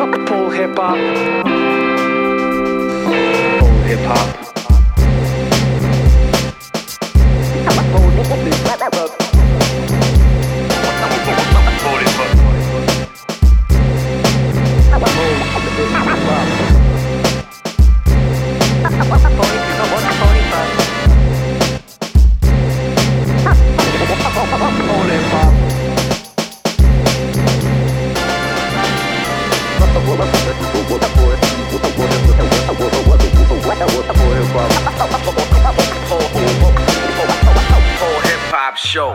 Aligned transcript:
Full 0.00 0.48
hip 0.48 0.78
hop. 0.78 0.96
Full 3.60 3.82
hip 3.82 4.00
hop. 4.06 4.40
Show. 38.90 39.14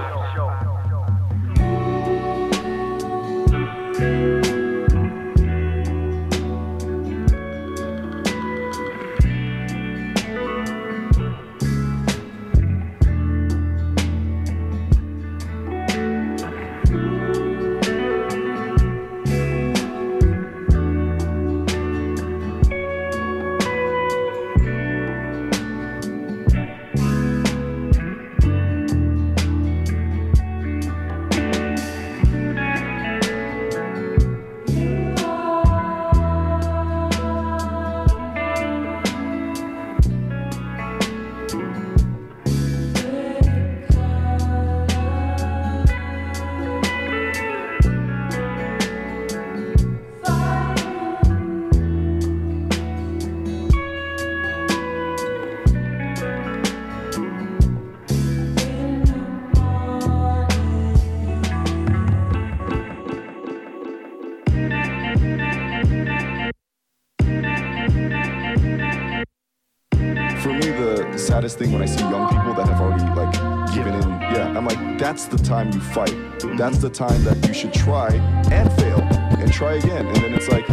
Thing 71.56 71.72
when 71.72 71.82
I 71.82 71.86
see 71.86 72.02
young 72.02 72.28
people 72.30 72.54
that 72.54 72.68
have 72.68 72.82
already 72.82 73.04
like 73.16 73.34
given 73.74 73.94
in. 73.94 74.10
Yeah, 74.34 74.54
I'm 74.56 74.66
like, 74.66 75.00
that's 75.00 75.26
the 75.26 75.38
time 75.38 75.72
you 75.72 75.80
fight. 75.80 76.16
That's 76.58 76.80
the 76.80 76.90
time 76.90 77.24
that 77.24 77.48
you 77.48 77.54
should 77.54 77.74
try 77.74 78.14
and 78.52 78.72
fail 78.74 79.00
and 79.40 79.52
try 79.52 79.74
again. 79.76 80.06
And 80.08 80.16
then 80.18 80.34
it's 80.34 80.50
like, 80.50 80.66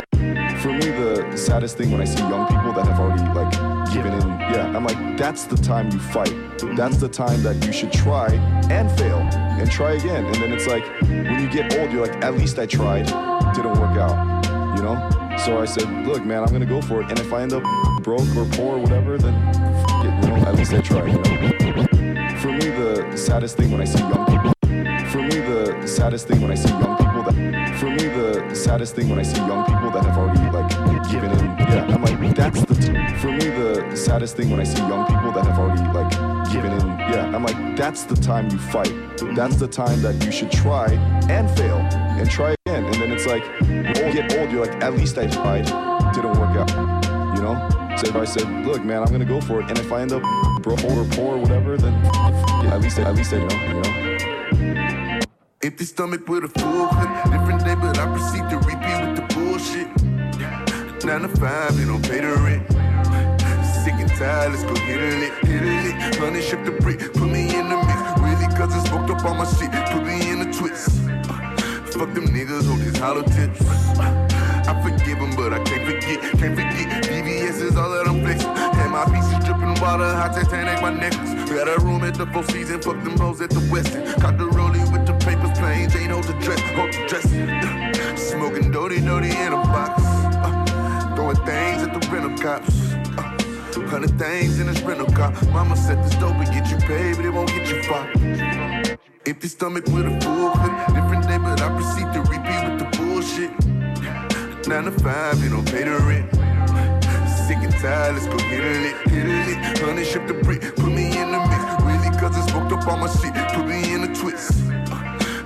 for 0.60 0.72
me, 0.72 0.91
the 0.91 1.37
saddest 1.37 1.76
thing 1.76 1.91
when 1.91 2.00
I 2.00 2.04
see 2.04 2.21
young 2.21 2.47
people 2.47 2.72
that 2.72 2.87
have 2.87 3.00
already 3.00 3.22
like 3.32 3.53
given 3.92 4.12
in. 4.12 4.28
Yeah, 4.53 4.72
I'm 4.76 4.84
like, 4.84 5.16
that's 5.16 5.44
the 5.44 5.56
time 5.56 5.91
you 5.91 5.98
fight. 5.98 6.34
That's 6.76 6.97
the 6.98 7.09
time 7.09 7.42
that 7.42 7.65
you 7.65 7.72
should 7.72 7.92
try 7.92 8.28
and 8.71 8.91
fail 8.98 9.19
and 9.19 9.71
try 9.71 9.92
again. 9.92 10.25
And 10.26 10.34
then 10.37 10.53
it's 10.53 10.66
like, 10.66 10.84
when 11.03 11.41
you 11.41 11.50
get 11.50 11.76
old, 11.78 11.91
you're 11.92 12.06
like, 12.06 12.25
at 12.25 12.34
least 12.34 12.59
I 12.59 12.66
tried. 12.66 13.06
Didn't 13.54 13.78
work 13.78 13.97
out. 13.98 14.44
You 14.76 14.82
know? 14.82 15.37
So 15.44 15.60
I 15.60 15.65
said, 15.65 15.88
look, 16.06 16.25
man, 16.25 16.42
I'm 16.42 16.53
gonna 16.53 16.66
go 16.66 16.81
for 16.81 17.03
it. 17.03 17.10
And 17.10 17.19
if 17.19 17.32
I 17.32 17.42
end 17.42 17.53
up 17.53 17.62
broke 18.03 18.28
or 18.37 18.44
poor 18.56 18.76
or 18.76 18.78
whatever, 18.78 19.19
then 19.19 19.34
it, 20.04 20.24
you 20.24 20.30
know, 20.30 20.36
at 20.46 20.54
least 20.54 20.72
I 20.72 20.80
tried. 20.80 21.08
You 21.08 21.18
know? 21.18 21.86
For 22.40 22.52
me, 22.52 22.70
the 22.70 23.16
saddest 23.16 23.56
thing 23.56 23.70
when 23.70 23.80
I 23.80 23.84
see 23.84 24.00
young 24.00 24.26
people. 24.26 24.52
For 25.10 25.22
me, 25.22 25.38
the 25.38 25.86
saddest 25.86 26.26
thing 26.26 26.40
when 26.40 26.50
I 26.50 26.54
see 26.54 26.70
young 26.70 26.96
people 26.96 27.22
that. 27.24 27.78
For 27.78 27.90
me, 27.90 28.06
the 28.08 28.54
saddest 28.54 28.94
thing 28.94 29.08
when 29.08 29.18
I 29.18 29.22
see 29.22 29.38
young 29.38 29.64
people 29.66 29.91
that 29.91 30.04
have 30.04 30.18
already 30.18 30.41
like 30.50 31.10
given 31.10 31.30
in. 31.32 31.46
Yeah, 31.58 31.94
I'm 31.94 32.02
like, 32.02 32.34
that's 32.34 32.64
the. 32.64 32.74
T- 32.74 33.16
for 33.18 33.30
me, 33.30 33.48
the 33.50 33.96
saddest 33.96 34.36
thing 34.36 34.50
when 34.50 34.60
I 34.60 34.64
see 34.64 34.78
young 34.78 35.06
people 35.06 35.32
that 35.32 35.46
have 35.46 35.58
already 35.58 35.82
like 35.92 36.10
given 36.52 36.72
in. 36.72 36.86
Yeah, 37.12 37.34
I'm 37.34 37.44
like, 37.44 37.76
that's 37.76 38.04
the 38.04 38.16
time 38.16 38.50
you 38.50 38.58
fight. 38.58 38.92
That's 39.34 39.56
the 39.56 39.68
time 39.68 40.00
that 40.02 40.24
you 40.24 40.32
should 40.32 40.50
try 40.50 40.92
and 41.28 41.50
fail 41.50 41.76
and 41.76 42.30
try 42.30 42.54
again. 42.66 42.84
And 42.84 42.94
then 42.94 43.12
it's 43.12 43.26
like, 43.26 43.44
you 43.62 44.12
get 44.12 44.36
old, 44.38 44.50
you're 44.50 44.64
like, 44.66 44.82
at 44.82 44.94
least 44.94 45.18
I 45.18 45.26
tried. 45.26 45.66
Didn't 46.14 46.38
work 46.38 46.56
out. 46.56 46.70
You 47.36 47.42
know? 47.42 47.81
So 47.98 48.08
if 48.08 48.16
I 48.16 48.25
said, 48.25 48.66
look, 48.66 48.82
man, 48.84 49.03
I'm 49.03 49.12
gonna 49.12 49.25
go 49.25 49.41
for 49.41 49.60
it, 49.60 49.69
and 49.69 49.78
if 49.78 49.92
I 49.92 50.00
end 50.03 50.12
up 50.12 50.22
broke 50.62 50.82
or 50.84 51.04
poor 51.04 51.36
or 51.36 51.38
whatever, 51.38 51.76
then 51.76 51.92
yeah, 52.04 52.75
at 52.75 52.80
least 52.80 52.98
at 52.98 53.14
least 53.14 53.32
I 53.32 53.38
know, 53.38 53.56
you 53.66 53.75
know. 53.75 55.20
Empty 55.62 55.84
stomach 55.84 56.28
with 56.28 56.44
a 56.44 56.48
full 56.48 56.88
clip, 56.88 57.08
different 57.30 57.64
day, 57.64 57.75
but 57.76 57.98
I 57.98 58.06
proceed 58.06 58.50
to 58.50 58.56
repeat 58.58 58.98
with 59.06 59.16
the 59.16 59.34
bullshit. 59.34 59.88
Nine 61.04 61.22
to 61.22 61.28
five, 61.28 61.76
they 61.76 61.84
don't 61.84 62.03
pay 62.03 62.20
the 62.20 62.34
rent. 62.42 62.66
Sick 63.84 63.94
and 63.94 64.10
tired, 64.10 64.53
let's 64.53 64.64
go 64.64 64.74
hit 64.74 65.00
lick, 65.20 65.32
hit 65.44 65.62
lick. 65.62 66.14
Honey, 66.16 66.42
shook 66.42 66.64
the 66.64 66.72
brick, 66.72 66.98
put 67.12 67.28
me 67.30 67.54
in 67.54 67.69
the 67.69 67.76
mix. 67.76 68.20
Really, 68.20 68.48
cause 68.56 68.74
it 68.74 68.88
smoked 68.88 69.10
up 69.10 69.24
all 69.24 69.34
my 69.34 69.44
shit, 69.44 69.70
put 69.92 70.04
me 70.04 70.30
in 70.30 70.41
a 70.41 70.53
twist. 70.53 70.91
Fuck 71.92 72.14
them 72.14 72.26
niggas 72.28 72.70
on 72.72 72.80
these 72.80 72.98
hollow 72.98 73.22
tips. 73.22 74.31
I 74.68 74.82
forgive 74.82 75.18
them, 75.18 75.34
but 75.36 75.52
I 75.52 75.62
can't 75.64 75.84
forget, 75.84 76.20
can't 76.38 76.54
forget. 76.56 77.04
VVS 77.04 77.62
is 77.62 77.76
all 77.76 77.90
that 77.90 78.06
I'm 78.06 78.20
flexing. 78.22 78.50
And 78.50 78.92
my 78.92 79.04
pieces 79.06 79.44
dripping 79.44 79.80
water, 79.80 80.10
hot 80.14 80.34
Titanic, 80.34 80.80
my 80.82 80.90
necklace. 80.90 81.30
We 81.50 81.56
got 81.56 81.68
a 81.68 81.80
room 81.84 82.04
at 82.04 82.14
the 82.14 82.26
Four 82.26 82.44
Seasons, 82.44 82.84
fuck 82.84 83.02
them 83.04 83.18
hoes 83.18 83.40
at 83.40 83.50
the 83.50 83.60
Westin. 83.72 84.20
Caught 84.20 84.38
the 84.38 84.44
rollie 84.44 84.84
with 84.92 85.06
the 85.06 85.14
papers, 85.24 85.58
plain 85.58 85.90
Jane 85.90 86.10
hold 86.10 86.24
the 86.24 86.34
dress, 86.34 86.60
hold 86.76 86.92
the 86.92 87.06
dress. 87.08 87.26
Uh, 87.32 88.16
smoking 88.16 88.70
doty 88.70 89.00
doty 89.00 89.30
in 89.30 89.52
a 89.52 89.56
box. 89.56 90.02
Uh, 90.02 91.14
throwing 91.16 91.36
things 91.46 91.82
at 91.82 91.92
the 91.92 92.08
rental 92.10 92.36
cops. 92.38 92.92
Uh, 93.18 93.38
Hundred 93.92 94.18
things 94.18 94.58
in 94.58 94.68
this 94.68 94.80
rental 94.82 95.06
car. 95.08 95.32
Mama 95.50 95.76
said 95.76 96.02
this 96.02 96.14
dope 96.16 96.36
will 96.38 96.46
get 96.46 96.70
you 96.70 96.78
paid, 96.78 97.16
but 97.16 97.26
it 97.26 97.30
won't 97.30 97.48
get 97.50 97.68
you 97.68 97.82
far. 97.82 98.08
Empty 99.26 99.48
stomach 99.48 99.84
with 99.88 100.06
a 100.06 100.20
full 100.20 100.50
clip. 100.50 100.86
Different 100.94 101.28
day, 101.28 101.38
but 101.38 101.60
I 101.60 101.68
proceed 101.68 102.12
to 102.14 102.20
repeat 102.22 102.70
with 102.70 102.78
the 102.78 102.98
bullshit. 102.98 103.61
Nine 104.68 104.84
to 104.84 104.92
five, 104.92 105.41
they 105.41 105.48
don't 105.48 105.64
pay 105.66 105.82
the 105.82 105.98
rent. 106.06 106.30
Sick 107.47 107.59
and 107.59 107.72
tired, 107.74 108.14
let's 108.14 108.26
go 108.26 108.38
hit 108.38 108.64
a 108.64 108.80
lick, 108.80 108.97
hit 109.09 109.26
a 109.26 109.44
lick. 109.47 109.78
Honey, 109.78 110.04
ship 110.04 110.26
the 110.28 110.34
brick, 110.34 110.60
put 110.76 110.86
me 110.86 111.06
in 111.18 111.32
the 111.32 111.38
mix. 111.38 111.82
Really, 111.82 112.16
cause 112.16 112.36
it 112.38 112.48
smoked 112.48 112.72
up 112.72 112.86
all 112.86 112.97
my 112.97 113.09
shit, 113.09 113.34
put 113.54 113.66
me 113.66 113.92
in 113.92 114.04
a 114.04 114.14
twist. 114.14 114.53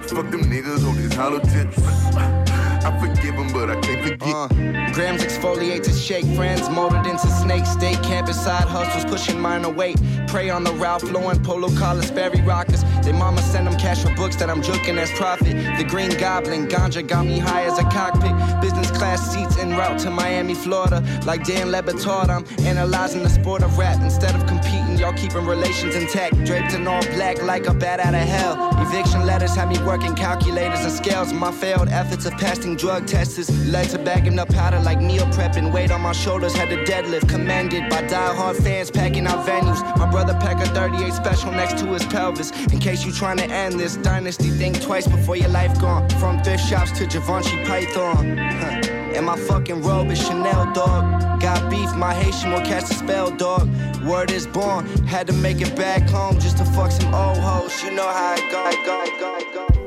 Fuck 0.08 0.30
them 0.30 0.44
niggas 0.44 0.86
on 0.86 0.96
these 0.96 1.14
hollow 1.14 1.40
tips. 1.40 2.56
I 2.86 2.96
forgive 3.00 3.34
them, 3.34 3.52
but 3.52 3.68
I 3.68 3.80
can't 3.80 4.00
forget. 4.00 4.32
Uh, 4.32 4.46
grams 4.92 5.20
exfoliate 5.20 5.82
to 5.82 5.92
shake 5.92 6.24
friends, 6.36 6.70
molded 6.70 7.04
into 7.04 7.26
snake 7.26 7.66
state. 7.66 8.00
Campus 8.04 8.40
side 8.40 8.68
hustles 8.68 9.04
pushing 9.04 9.40
minor 9.40 9.70
weight. 9.70 10.00
Prey 10.28 10.50
on 10.50 10.62
the 10.62 10.72
Ralph 10.74 11.02
Lauren, 11.02 11.42
polo 11.42 11.68
collars, 11.76 12.06
Sperry 12.06 12.40
rockers. 12.42 12.84
They 13.02 13.10
mama 13.10 13.42
send 13.42 13.66
them 13.66 13.76
cash 13.76 14.04
for 14.04 14.14
books 14.14 14.36
that 14.36 14.48
I'm 14.48 14.62
joking 14.62 14.98
as 14.98 15.10
profit. 15.12 15.56
The 15.78 15.84
Green 15.84 16.10
Goblin, 16.10 16.68
ganja 16.68 17.04
got 17.04 17.26
me 17.26 17.40
high 17.40 17.64
as 17.64 17.76
a 17.76 17.82
cockpit. 17.84 18.34
Business 18.60 18.92
class 18.92 19.32
seats 19.32 19.58
en 19.58 19.70
route 19.70 19.98
to 20.00 20.10
Miami, 20.10 20.54
Florida. 20.54 21.02
Like 21.24 21.44
Dan 21.44 21.72
Le 21.72 21.82
Batard, 21.82 22.28
I'm 22.28 22.44
analyzing 22.64 23.24
the 23.24 23.30
sport 23.30 23.64
of 23.64 23.76
rap. 23.78 24.00
Instead 24.00 24.36
of 24.36 24.46
competing, 24.46 24.96
y'all 24.96 25.12
keeping 25.12 25.44
relations 25.44 25.96
intact. 25.96 26.36
Draped 26.44 26.72
in 26.72 26.86
all 26.86 27.02
black 27.14 27.42
like 27.42 27.66
a 27.66 27.74
bat 27.74 27.98
out 27.98 28.14
of 28.14 28.20
hell. 28.20 28.70
Eviction 28.80 29.26
letters 29.26 29.56
had 29.56 29.68
me 29.68 29.78
working 29.84 30.14
calculators 30.14 30.84
and 30.84 30.92
scales. 30.92 31.32
My 31.32 31.50
failed 31.50 31.88
efforts 31.88 32.26
of 32.26 32.32
passing 32.34 32.75
drug 32.76 33.06
testers. 33.06 33.49
Led 33.69 33.88
to 33.90 33.99
bagging 33.99 34.38
up 34.38 34.49
powder 34.49 34.81
like 34.81 35.00
meal 35.00 35.26
prepping. 35.26 35.73
Weight 35.73 35.90
on 35.90 36.00
my 36.00 36.12
shoulders, 36.12 36.55
had 36.55 36.69
to 36.69 36.84
deadlift. 36.84 37.28
Commanded 37.28 37.88
by 37.90 38.02
die-hard 38.02 38.56
fans 38.56 38.90
packing 38.90 39.26
out 39.26 39.46
venues. 39.46 39.81
My 39.96 40.11
brother 40.11 40.34
pack 40.34 40.61
a 40.61 40.67
38 40.67 41.12
special 41.12 41.52
next 41.52 41.78
to 41.78 41.87
his 41.87 42.05
pelvis. 42.06 42.50
In 42.73 42.78
case 42.78 43.05
you 43.05 43.12
trying 43.12 43.38
to 43.38 43.44
end 43.44 43.78
this 43.81 43.96
dynasty, 43.96 44.50
think 44.50 44.81
twice 44.81 45.06
before 45.06 45.37
your 45.37 45.49
life 45.49 45.78
gone. 45.81 46.08
From 46.20 46.43
thrift 46.43 46.64
shops 46.64 46.93
to 46.99 47.06
Givenchy 47.06 47.64
Python. 47.64 48.37
Huh. 48.37 48.96
And 49.17 49.25
my 49.25 49.37
fucking 49.37 49.82
robe 49.82 50.11
is 50.11 50.22
Chanel, 50.25 50.72
dog. 50.75 51.40
Got 51.40 51.70
beef, 51.70 51.94
my 51.94 52.12
Haitian 52.12 52.52
will 52.52 52.61
catch 52.61 52.88
the 52.88 52.94
spell, 52.94 53.31
dog. 53.31 53.69
Word 54.05 54.31
is 54.31 54.46
born, 54.46 54.87
had 55.06 55.26
to 55.29 55.32
make 55.32 55.61
it 55.61 55.75
back 55.75 56.08
home 56.08 56.38
just 56.38 56.58
to 56.58 56.64
fuck 56.64 56.90
some 56.90 57.14
old 57.14 57.38
hoes. 57.38 57.82
You 57.82 57.93
know 57.93 58.06
how 58.06 58.34
it 58.34 58.50
go, 58.50 58.70
go, 58.84 59.19
go, 59.19 59.75
go. 59.75 59.85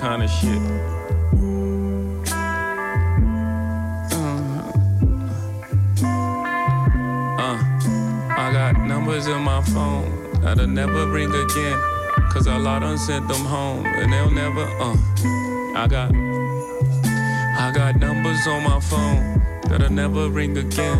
Kind 0.00 0.22
of 0.22 0.30
shit. 0.30 0.56
Uh, 7.38 7.58
I 8.34 8.50
got 8.50 8.80
numbers 8.80 9.26
in 9.26 9.42
my 9.42 9.60
phone 9.60 10.40
that'll 10.40 10.66
never 10.66 11.06
ring 11.06 11.28
again. 11.28 11.78
Cause 12.30 12.46
a 12.46 12.58
lot 12.58 12.80
done 12.80 12.96
sent 12.96 13.28
them 13.28 13.44
home 13.44 13.84
and 13.84 14.10
they'll 14.10 14.30
never, 14.30 14.62
uh. 14.80 14.96
I 15.76 15.86
got, 15.86 16.14
I 16.14 17.70
got 17.74 17.96
numbers 17.96 18.46
on 18.46 18.64
my 18.64 18.80
phone 18.80 19.42
that'll 19.68 19.92
never 19.92 20.30
ring 20.30 20.56
again. 20.56 20.98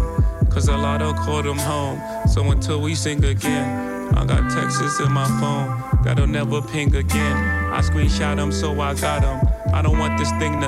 Cause 0.51 0.69
a 0.69 0.77
lot 0.77 1.01
of 1.01 1.17
call 1.17 1.43
them 1.43 1.57
home. 1.57 1.99
So 2.29 2.51
until 2.51 2.83
we 2.83 2.95
sing 2.95 3.25
again, 3.25 4.15
I 4.15 4.27
got 4.27 4.51
texts 4.51 5.01
in 5.01 5.11
my 5.11 5.27
phone 5.41 6.05
that'll 6.05 6.27
never 6.27 6.61
ping 6.61 6.95
again. 6.95 7.60
I 7.73 7.81
screenshot 7.83 8.37
them 8.37 8.53
so 8.53 8.81
I 8.81 8.95
got 8.95 9.23
them. 9.23 9.41
I 9.73 9.81
don't 9.83 9.99
want 9.99 10.19
this 10.19 10.31
thing 10.33 10.61
to. 10.61 10.67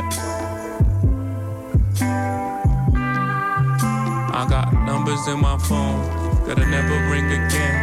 I 4.35 4.47
got 4.49 4.73
numbers 4.87 5.27
in 5.27 5.41
my 5.41 5.59
phone 5.59 6.47
that'll 6.47 6.67
never 6.67 6.95
ring 7.11 7.27
again. 7.27 7.77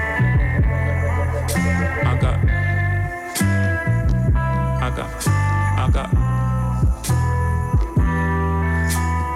I 2.05 2.17
got. 2.19 2.39
I 4.81 4.89
got. 4.95 5.27
I 5.77 5.89
got. 5.93 6.09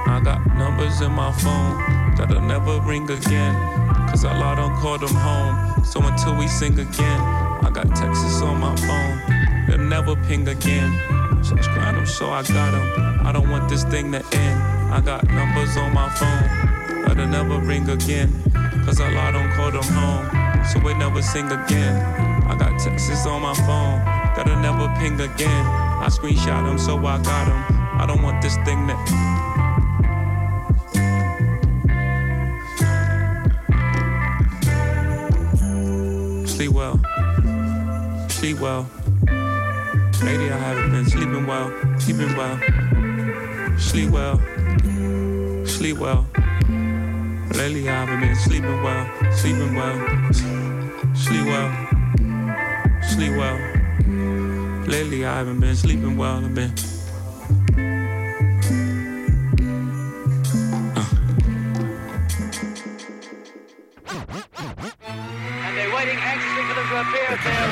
I 0.08 0.22
got 0.24 0.46
numbers 0.56 1.02
in 1.02 1.12
my 1.12 1.32
phone 1.34 2.16
that'll 2.16 2.42
never 2.42 2.80
ring 2.82 3.10
again. 3.10 3.54
Cause 4.10 4.24
a 4.24 4.30
lot 4.30 4.56
don't 4.56 4.76
call 4.78 4.98
them 4.98 5.14
home. 5.16 5.84
So 5.84 6.02
until 6.02 6.36
we 6.36 6.48
sing 6.48 6.80
again. 6.80 7.44
I 7.64 7.70
got 7.70 7.88
Texas 7.96 8.42
on 8.42 8.60
my 8.60 8.76
phone, 8.76 9.13
never 9.90 10.16
ping 10.28 10.48
again. 10.48 10.92
Subscribe 11.44 11.96
them, 11.96 12.06
so 12.06 12.30
I 12.30 12.44
got 12.44 12.72
them. 12.72 13.26
I 13.26 13.32
don't 13.32 13.50
want 13.50 13.70
this 13.70 13.84
thing 13.84 14.12
to 14.12 14.24
end. 14.36 14.62
I 14.94 15.02
got 15.02 15.26
numbers 15.28 15.76
on 15.78 15.94
my 15.94 16.10
phone, 16.10 17.04
but 17.06 17.18
they'll 17.18 17.28
never 17.28 17.60
ring 17.60 17.90
again. 17.90 18.32
Cause 18.86 19.00
a 19.00 19.10
lot 19.12 19.32
don't 19.32 19.52
call 19.54 19.72
them 19.72 19.84
home, 19.84 20.66
so 20.66 20.80
we 20.80 20.94
never 20.94 21.22
sing 21.22 21.52
again. 21.52 21.96
I 22.46 22.56
got 22.58 22.80
texts 22.80 23.26
on 23.26 23.42
my 23.42 23.54
phone, 23.54 24.00
that'll 24.36 24.60
never 24.60 24.88
ping 25.00 25.20
again. 25.20 25.66
I 25.66 26.08
screenshot 26.10 26.66
them, 26.66 26.78
so 26.78 26.98
I 26.98 27.18
got 27.22 27.46
them. 27.48 27.64
I 28.00 28.06
don't 28.08 28.22
want 28.22 28.42
this 28.42 28.56
thing 28.66 28.88
to 28.88 28.94
end. 28.94 29.30
sleep 36.48 36.72
well 36.72 37.00
sleep 38.44 38.60
well. 38.60 39.03
Well, 41.54 42.00
sleeping 42.00 42.36
well. 42.36 42.58
Sleep 43.78 44.10
well, 44.10 44.38
sleep 45.66 45.98
well. 45.98 46.26
Lately 47.54 47.90
I 47.90 48.06
haven't 48.06 48.22
been 48.22 48.36
sleeping 48.36 48.82
well, 48.82 49.06
sleeping 49.34 49.76
well. 49.76 49.98
Sleep 51.14 51.46
well, 51.46 51.70
sleep 53.04 53.34
well. 53.38 53.58
Lately 54.88 55.26
I 55.26 55.36
haven't 55.36 55.60
been 55.60 55.76
sleeping 55.76 56.18
well, 56.18 56.38
I've 56.38 56.56
been 56.56 56.74
steady 56.74 56.94
trade 66.04 66.12
with 66.14 66.22
uh, 66.26 66.52
spherical 66.64 66.84
barrels. 66.90 67.12
Here 67.14 67.38
they 67.44 67.63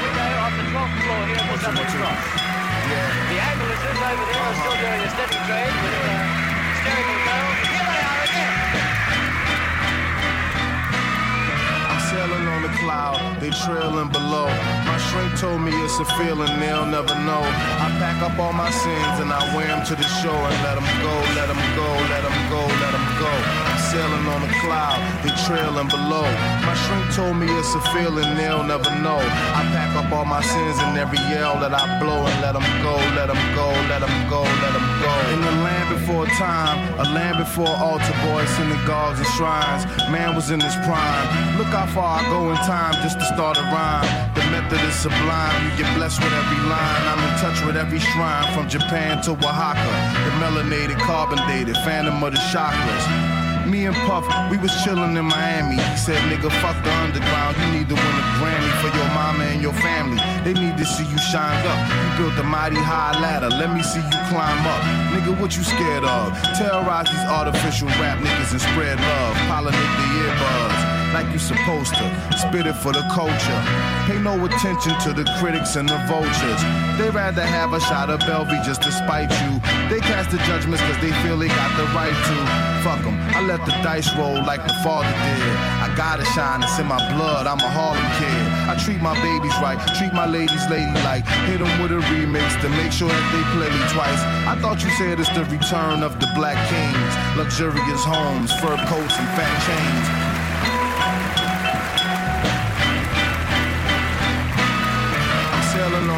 told 15.42 15.60
me 15.60 15.74
it's 15.82 15.98
a 15.98 16.06
feeling 16.22 16.54
they'll 16.62 16.86
never 16.86 17.18
know. 17.26 17.42
I 17.42 17.90
pack 17.98 18.22
up 18.22 18.38
all 18.38 18.54
my 18.54 18.70
sins 18.70 19.18
and 19.26 19.34
I 19.34 19.42
wear 19.58 19.66
them 19.74 19.82
to 19.90 19.96
the 19.98 20.06
shore 20.22 20.38
and 20.38 20.58
let 20.62 20.78
them 20.78 20.86
go, 21.02 21.14
let 21.34 21.50
them 21.50 21.58
go, 21.74 21.90
let 22.14 22.22
them 22.22 22.38
go, 22.54 22.62
let 22.78 22.94
them 22.94 23.08
go. 23.18 23.32
I'm 23.66 23.82
sailing 23.90 24.26
on 24.30 24.46
a 24.46 24.52
cloud, 24.62 25.02
they 25.26 25.34
trailing 25.50 25.90
below. 25.90 26.30
My 26.62 26.78
shrink 26.86 27.10
told 27.18 27.42
me 27.42 27.50
it's 27.58 27.74
a 27.74 27.82
feeling 27.90 28.38
they'll 28.38 28.62
never 28.62 28.94
know. 29.02 29.18
I 29.18 29.66
pack 29.74 29.98
up 29.98 30.14
all 30.14 30.30
my 30.30 30.46
sins 30.46 30.78
and 30.78 30.94
every 31.02 31.18
yell 31.34 31.58
that 31.58 31.74
I 31.74 31.90
blow 31.98 32.22
and 32.22 32.38
let 32.46 32.54
them 32.54 32.68
go, 32.86 32.94
let 33.18 33.34
them 33.34 33.42
go, 33.58 33.74
let 33.90 34.06
them 34.06 34.14
go, 34.30 34.46
let 34.46 34.74
them 34.78 34.88
go. 35.02 35.12
In 35.34 35.42
the 35.42 35.56
land 35.66 35.90
before 35.90 36.30
time, 36.38 36.78
a 37.02 37.06
land 37.18 37.42
before 37.42 37.74
altar 37.82 38.14
boys, 38.30 38.50
synagogues 38.62 39.18
and 39.18 39.32
shrines. 39.34 39.90
Man 40.14 40.38
was 40.38 40.54
in 40.54 40.62
his 40.62 40.78
prime. 40.86 41.58
Look 41.58 41.74
how 41.74 41.90
far 41.90 42.22
I 42.22 42.30
go 42.30 42.54
in 42.54 42.58
time 42.62 42.94
just 43.02 43.18
to 43.18 43.26
start 43.26 43.58
a 43.58 43.66
rhyme. 43.74 44.31
The 44.72 44.78
method 44.78 44.88
is 44.88 44.96
sublime. 44.96 45.68
You 45.68 45.84
get 45.84 45.98
blessed 45.98 46.24
with 46.24 46.32
every 46.32 46.64
line. 46.64 47.04
I'm 47.04 47.20
in 47.28 47.36
touch 47.44 47.60
with 47.66 47.76
every 47.76 48.00
shrine 48.00 48.48
from 48.54 48.70
Japan 48.70 49.22
to 49.24 49.32
Oaxaca. 49.32 49.92
The 50.24 50.32
melanated, 50.40 50.98
carbon 51.00 51.40
dated, 51.46 51.76
phantom 51.84 52.24
of 52.24 52.32
the 52.32 52.40
chakras. 52.56 53.68
Me 53.68 53.86
and 53.86 53.96
Puff, 54.08 54.24
we 54.50 54.58
was 54.58 54.72
chillin' 54.80 55.18
in 55.20 55.26
Miami. 55.26 55.76
He 55.76 55.98
said, 55.98 56.24
nigga, 56.32 56.50
fuck 56.64 56.82
the 56.86 56.94
underground. 57.04 57.58
You 57.60 57.80
need 57.80 57.90
to 57.90 57.96
win 57.96 58.16
a 58.16 58.26
Grammy 58.40 58.72
for 58.80 58.96
your 58.96 59.10
mama 59.12 59.44
and 59.44 59.62
your 59.62 59.74
family. 59.74 60.24
They 60.46 60.54
need 60.54 60.78
to 60.78 60.86
see 60.86 61.04
you 61.04 61.18
shine 61.20 61.68
up. 61.68 61.80
You 61.92 62.24
built 62.24 62.40
a 62.40 62.44
mighty 62.44 62.80
high 62.80 63.20
ladder. 63.20 63.50
Let 63.50 63.76
me 63.76 63.84
see 63.84 64.00
you 64.00 64.20
climb 64.32 64.64
up. 64.72 64.82
Nigga, 65.12 65.38
what 65.38 65.58
you 65.58 65.64
scared 65.64 66.06
of? 66.06 66.32
Terrorize 66.56 67.12
these 67.12 67.28
artificial 67.28 67.90
rap 68.00 68.20
niggas 68.24 68.52
and 68.56 68.62
spread 68.62 68.98
love. 69.00 69.36
Pollinate 69.52 69.94
the 70.00 70.08
earbuds 70.24 70.81
like 71.14 71.28
you're 71.30 71.40
supposed 71.40 71.94
to. 71.96 72.06
Spit 72.38 72.66
it 72.66 72.76
for 72.76 72.92
the 72.92 73.04
culture. 73.12 73.62
Pay 74.08 74.20
no 74.20 74.34
attention 74.46 74.98
to 75.02 75.14
the 75.14 75.26
critics 75.40 75.76
and 75.76 75.88
the 75.88 75.98
vultures. 76.08 76.62
They 76.98 77.10
rather 77.10 77.46
have 77.46 77.74
a 77.74 77.80
shot 77.80 78.10
of 78.10 78.20
Belvy 78.22 78.64
just 78.64 78.82
to 78.84 78.92
spite 78.92 79.32
you. 79.44 79.60
They 79.90 80.00
cast 80.00 80.32
the 80.32 80.38
judgments 80.50 80.82
cause 80.84 81.00
they 81.02 81.12
feel 81.24 81.38
they 81.38 81.48
got 81.48 81.72
the 81.78 81.86
right 81.94 82.14
to. 82.14 82.72
Fuck 82.84 83.04
them. 83.04 83.14
I 83.36 83.42
let 83.42 83.64
the 83.66 83.72
dice 83.84 84.10
roll 84.18 84.42
like 84.44 84.64
the 84.66 84.74
father 84.82 85.12
did. 85.12 85.56
I 85.86 85.94
gotta 85.96 86.26
shine, 86.26 86.64
it's 86.64 86.80
in 86.80 86.88
my 86.88 86.98
blood. 87.14 87.46
I'm 87.46 87.60
a 87.60 87.70
Harlem 87.70 88.02
kid. 88.18 88.42
I 88.66 88.74
treat 88.84 89.02
my 89.02 89.14
babies 89.22 89.54
right, 89.62 89.78
treat 89.98 90.14
my 90.14 90.26
ladies 90.26 90.66
ladylike. 90.70 91.26
Hit 91.46 91.60
them 91.60 91.70
with 91.82 91.92
a 91.92 92.02
remix 92.10 92.60
to 92.62 92.70
make 92.70 92.92
sure 92.92 93.10
that 93.10 93.28
they 93.34 93.44
play 93.54 93.70
me 93.70 93.84
twice. 93.94 94.22
I 94.50 94.58
thought 94.62 94.82
you 94.84 94.90
said 94.98 95.20
it's 95.20 95.30
the 95.30 95.46
return 95.46 96.02
of 96.02 96.20
the 96.20 96.28
black 96.34 96.58
kings. 96.70 97.14
Luxurious 97.38 98.04
homes, 98.04 98.52
fur 98.60 98.78
coats, 98.90 99.16
and 99.18 99.30
fat 99.38 99.54
chains. 99.68 100.21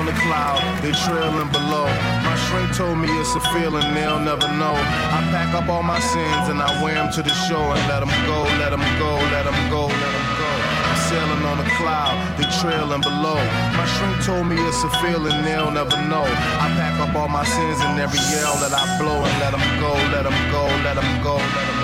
On 0.03 0.13
the 0.13 0.19
cloud, 0.19 0.59
they 0.83 0.91
trailing 1.07 1.47
below. 1.51 1.87
My 2.27 2.35
shrink 2.47 2.75
told 2.75 2.97
me 2.97 3.07
it's 3.21 3.35
a 3.35 3.43
feeling 3.55 3.87
they'll 3.93 4.19
never 4.19 4.47
know. 4.59 4.75
I 4.75 5.19
pack 5.31 5.55
up 5.55 5.69
all 5.69 5.83
my 5.83 5.99
sins 5.99 6.49
and 6.51 6.59
I 6.61 6.67
wear 6.83 6.95
them 6.95 7.11
to 7.13 7.21
the 7.23 7.33
shore 7.47 7.71
and 7.71 7.83
let 7.87 8.01
them 8.03 8.11
go, 8.27 8.43
let 8.59 8.71
them 8.75 8.83
go, 8.99 9.11
let 9.31 9.43
them 9.47 9.55
go, 9.71 9.87
let 9.87 10.11
them 10.15 10.27
go. 10.43 10.51
I'm 10.87 10.99
sailing 11.07 11.43
on 11.47 11.57
the 11.57 11.69
cloud, 11.79 12.15
they 12.35 12.47
trailing 12.59 12.99
below. 12.99 13.39
My 13.79 13.85
shrink 13.95 14.19
told 14.27 14.47
me 14.47 14.57
it's 14.67 14.83
a 14.83 14.91
feeling 14.99 15.39
they'll 15.43 15.71
never 15.71 15.95
know. 16.11 16.27
I 16.59 16.67
pack 16.75 16.99
up 16.99 17.15
all 17.15 17.29
my 17.29 17.45
sins 17.45 17.79
and 17.79 17.99
every 17.99 18.19
yell 18.35 18.55
that 18.59 18.73
I 18.75 18.83
blow 18.99 19.23
and 19.23 19.35
let 19.39 19.51
them 19.55 19.63
go, 19.79 19.91
let 20.11 20.23
them 20.27 20.37
go, 20.51 20.63
let 20.83 20.95
them 20.99 21.23
go, 21.23 21.35
let 21.35 21.65
them 21.67 21.79
go. 21.79 21.82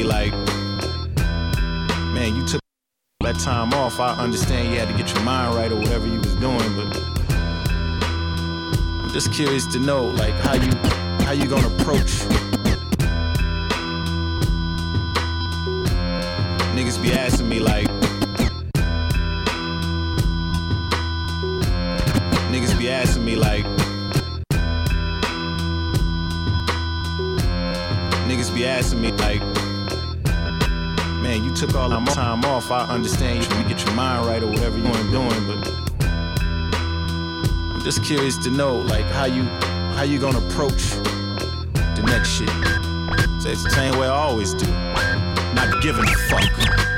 Be 0.00 0.06
like, 0.06 0.32
man, 2.14 2.34
you 2.34 2.46
took 2.46 2.60
that 3.20 3.38
time 3.38 3.74
off. 3.74 4.00
I 4.00 4.14
understand 4.14 4.72
you 4.72 4.78
had 4.80 4.88
to 4.88 4.96
get 4.96 5.12
your 5.12 5.22
mind 5.24 5.54
right 5.54 5.70
or 5.70 5.76
whatever 5.76 6.06
you 6.06 6.18
was 6.18 6.34
doing, 6.36 6.74
but 6.74 6.96
I'm 9.02 9.10
just 9.12 9.30
curious 9.32 9.66
to 9.74 9.78
know 9.78 10.06
like 10.06 10.32
how 10.46 10.54
you 10.54 10.70
how 11.26 11.32
you 11.32 11.46
gonna 11.46 11.66
approach 11.76 12.12
Niggas 16.74 17.02
be 17.02 17.12
asking 17.12 17.48
me 17.48 17.60
like 17.60 17.88
Niggas 22.50 22.78
be 22.78 22.90
asking 22.90 23.24
me 23.26 23.36
like 23.36 23.66
Niggas 28.26 28.54
be 28.54 28.64
asking 28.64 29.02
me 29.02 29.12
like 29.12 29.59
Man, 31.30 31.44
you 31.44 31.54
took 31.54 31.76
all 31.76 31.88
my 31.88 32.04
time 32.12 32.44
off. 32.44 32.72
I 32.72 32.88
understand 32.88 33.38
you 33.38 33.44
trying 33.44 33.62
to 33.62 33.68
get 33.68 33.84
your 33.86 33.94
mind 33.94 34.26
right 34.26 34.42
or 34.42 34.48
whatever 34.48 34.76
you 34.76 34.82
want 34.82 35.12
doing, 35.12 35.46
but 35.46 35.64
I'm 37.70 37.80
just 37.84 38.02
curious 38.02 38.36
to 38.38 38.50
know 38.50 38.74
like 38.78 39.04
how 39.04 39.26
you 39.26 39.44
how 39.94 40.02
you 40.02 40.18
gonna 40.18 40.38
approach 40.38 40.90
the 41.94 42.02
next 42.04 42.30
shit. 42.30 42.48
So 43.40 43.48
it's 43.48 43.62
the 43.62 43.70
same 43.70 43.96
way 43.96 44.08
I 44.08 44.10
always 44.10 44.54
do. 44.54 44.66
Not 45.54 45.80
giving 45.80 46.02
a 46.02 46.16
fuck. 46.28 46.89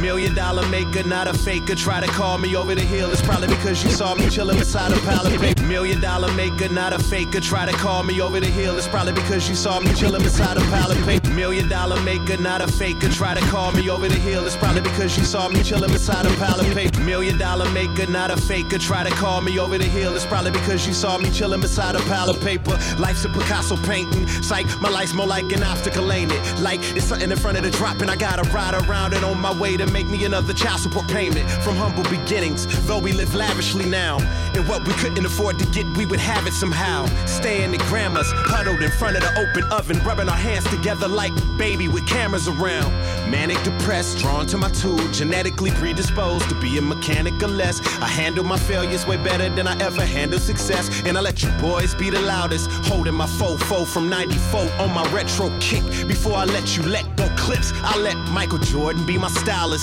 Million 0.00 0.34
dollar 0.34 0.66
maker, 0.68 1.02
not 1.02 1.28
a 1.28 1.34
faker. 1.34 1.74
Try 1.74 2.00
to 2.00 2.06
call 2.06 2.38
me 2.38 2.56
over 2.56 2.74
the 2.74 2.80
hill. 2.80 3.10
It's 3.10 3.20
probably 3.20 3.48
because 3.48 3.84
you 3.84 3.90
saw 3.90 4.14
me 4.14 4.24
chillin' 4.24 4.58
beside 4.58 4.92
a 4.92 4.96
pile 5.00 5.26
of 5.26 5.38
paper. 5.38 5.62
Million 5.64 6.00
dollar 6.00 6.32
maker, 6.32 6.70
not 6.70 6.94
a 6.94 6.98
faker. 6.98 7.38
Try 7.38 7.66
to 7.66 7.72
call 7.72 8.02
me 8.02 8.18
over 8.20 8.40
the 8.40 8.46
hill. 8.46 8.78
It's 8.78 8.88
probably 8.88 9.12
because 9.12 9.46
you 9.46 9.54
saw 9.54 9.78
me 9.78 9.90
chillin' 9.90 10.22
beside 10.22 10.56
a 10.56 10.60
pile 10.72 10.90
of 10.90 10.96
paper. 11.04 11.28
Million 11.30 11.68
dollar 11.68 12.00
maker, 12.00 12.38
not 12.38 12.62
a 12.62 12.66
faker. 12.66 13.10
Try 13.10 13.34
to 13.34 13.40
call 13.48 13.72
me 13.72 13.90
over 13.90 14.08
the 14.08 14.16
hill. 14.16 14.46
It's 14.46 14.56
probably 14.56 14.80
because 14.80 15.18
you 15.18 15.24
saw 15.24 15.48
me 15.50 15.60
chillin' 15.60 15.92
beside 15.92 16.24
a 16.24 16.30
pile 16.36 16.58
of 16.58 16.66
paper. 16.74 17.00
Million 17.00 17.36
dollar 17.36 17.68
maker, 17.70 18.06
not 18.06 18.30
a 18.30 18.38
faker. 18.38 18.78
Try 18.78 19.04
to 19.04 19.10
call 19.10 19.42
me 19.42 19.58
over 19.58 19.76
the 19.76 19.84
hill. 19.84 20.16
It's 20.16 20.24
probably 20.24 20.52
because 20.52 20.86
you 20.86 20.94
saw 20.94 21.18
me 21.18 21.28
chillin' 21.28 21.60
beside 21.60 21.94
a 21.94 22.00
pile 22.00 22.30
of 22.30 22.40
paper. 22.40 22.78
Life's 22.98 23.26
a 23.26 23.28
Picasso 23.28 23.76
painting. 23.76 24.26
Psych, 24.42 24.66
my 24.80 24.88
life's 24.88 25.12
more 25.12 25.26
like 25.26 25.52
an 25.52 25.62
obstacle, 25.62 26.10
ain't 26.10 26.32
it? 26.32 26.60
Like 26.60 26.80
it's 26.96 27.04
something 27.04 27.30
in 27.30 27.36
front 27.36 27.58
of 27.58 27.64
the 27.64 27.70
drop, 27.70 28.00
and 28.00 28.10
I 28.10 28.16
gotta 28.16 28.48
ride 28.50 28.74
around 28.88 29.12
it 29.12 29.22
on 29.22 29.38
my 29.38 29.52
way 29.52 29.76
to 29.76 29.89
make 29.92 30.08
me 30.08 30.24
another 30.24 30.52
child 30.52 30.80
support 30.80 31.08
payment 31.08 31.48
from 31.62 31.76
humble 31.76 32.04
beginnings. 32.04 32.66
Though 32.86 32.98
we 32.98 33.12
live 33.12 33.34
lavishly 33.34 33.86
now, 33.86 34.18
and 34.54 34.68
what 34.68 34.86
we 34.86 34.92
couldn't 34.94 35.24
afford 35.24 35.58
to 35.58 35.66
get, 35.66 35.86
we 35.96 36.06
would 36.06 36.20
have 36.20 36.46
it 36.46 36.52
somehow. 36.52 37.06
Staying 37.26 37.74
at 37.74 37.80
grandma's, 37.80 38.30
huddled 38.32 38.82
in 38.82 38.90
front 38.92 39.16
of 39.16 39.22
the 39.22 39.30
open 39.40 39.64
oven, 39.72 39.98
rubbing 40.04 40.28
our 40.28 40.36
hands 40.36 40.68
together 40.70 41.08
like 41.08 41.32
baby 41.56 41.88
with 41.88 42.06
cameras 42.06 42.48
around. 42.48 42.90
Manic 43.30 43.62
depressed, 43.62 44.18
drawn 44.18 44.46
to 44.46 44.58
my 44.58 44.70
tool, 44.70 44.98
genetically 45.12 45.70
predisposed 45.72 46.48
to 46.48 46.60
be 46.60 46.78
a 46.78 46.82
mechanic 46.82 47.42
or 47.42 47.48
less. 47.48 47.80
I 48.00 48.08
handle 48.08 48.44
my 48.44 48.58
failures 48.58 49.06
way 49.06 49.16
better 49.16 49.48
than 49.50 49.66
I 49.66 49.78
ever 49.80 50.04
handled 50.04 50.42
success, 50.42 51.02
and 51.04 51.16
I 51.16 51.20
let 51.20 51.42
you 51.42 51.50
boys 51.60 51.94
be 51.94 52.10
the 52.10 52.20
loudest, 52.20 52.70
holding 52.88 53.14
my 53.14 53.26
fofo 53.26 53.86
from 53.86 54.08
94 54.08 54.60
on 54.78 54.92
my 54.92 55.04
retro 55.12 55.50
kick. 55.60 55.82
Before 56.06 56.34
I 56.34 56.44
let 56.44 56.76
you 56.76 56.82
let 56.82 57.04
go 57.16 57.28
clips, 57.36 57.72
I 57.82 57.96
let 57.98 58.16
Michael 58.30 58.58
Jordan 58.58 59.06
be 59.06 59.18
my 59.18 59.28
stylist. 59.28 59.79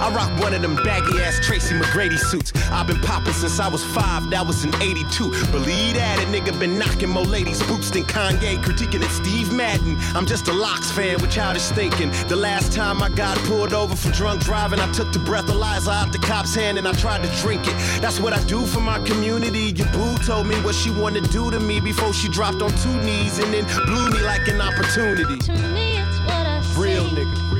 I 0.00 0.12
rock 0.14 0.30
one 0.40 0.54
of 0.54 0.62
them 0.62 0.76
baggy 0.76 1.20
ass 1.22 1.38
Tracy 1.44 1.74
McGrady 1.74 2.18
suits. 2.18 2.52
I've 2.70 2.86
been 2.86 3.00
popping 3.00 3.32
since 3.32 3.58
I 3.60 3.68
was 3.68 3.84
five, 3.84 4.30
that 4.30 4.46
was 4.46 4.64
in 4.64 4.74
82. 4.76 5.30
Believe 5.50 5.94
that, 5.94 6.18
a 6.22 6.26
nigga 6.26 6.58
been 6.58 6.78
knocking 6.78 7.08
more 7.08 7.24
ladies' 7.24 7.62
boots 7.64 7.90
than 7.90 8.04
Kanye, 8.04 8.62
critiquing 8.62 9.02
it 9.02 9.10
Steve 9.10 9.52
Madden. 9.52 9.96
I'm 10.14 10.26
just 10.26 10.48
a 10.48 10.52
Locks 10.52 10.90
fan 10.90 11.20
with 11.20 11.30
childish 11.30 11.68
thinking. 11.68 12.10
The 12.28 12.36
last 12.36 12.72
time 12.72 13.02
I 13.02 13.08
got 13.10 13.36
pulled 13.48 13.72
over 13.72 13.96
for 13.96 14.10
drunk 14.12 14.42
driving, 14.42 14.80
I 14.80 14.90
took 14.92 15.12
the 15.12 15.18
breathalyzer 15.18 15.92
out 15.92 16.12
the 16.12 16.18
cop's 16.18 16.54
hand 16.54 16.78
and 16.78 16.86
I 16.86 16.92
tried 16.92 17.22
to 17.22 17.30
drink 17.40 17.66
it. 17.66 17.74
That's 18.00 18.20
what 18.20 18.32
I 18.32 18.42
do 18.44 18.64
for 18.66 18.80
my 18.80 18.98
community. 19.00 19.72
Your 19.76 19.88
boo 19.88 20.16
told 20.18 20.46
me 20.46 20.54
what 20.62 20.74
she 20.74 20.90
wanted 20.90 21.24
to 21.24 21.30
do 21.30 21.50
to 21.50 21.60
me 21.60 21.80
before 21.80 22.12
she 22.12 22.28
dropped 22.28 22.62
on 22.62 22.70
two 22.78 22.96
knees 23.02 23.38
and 23.38 23.52
then 23.52 23.64
blew 23.86 24.10
me 24.10 24.20
like 24.22 24.46
an 24.48 24.60
opportunity. 24.60 25.36
To 25.38 25.52
me, 25.74 25.98
it's 25.98 26.18
what 26.20 26.46
I 26.46 26.62
Real 26.76 27.08
see. 27.08 27.16
nigga. 27.16 27.51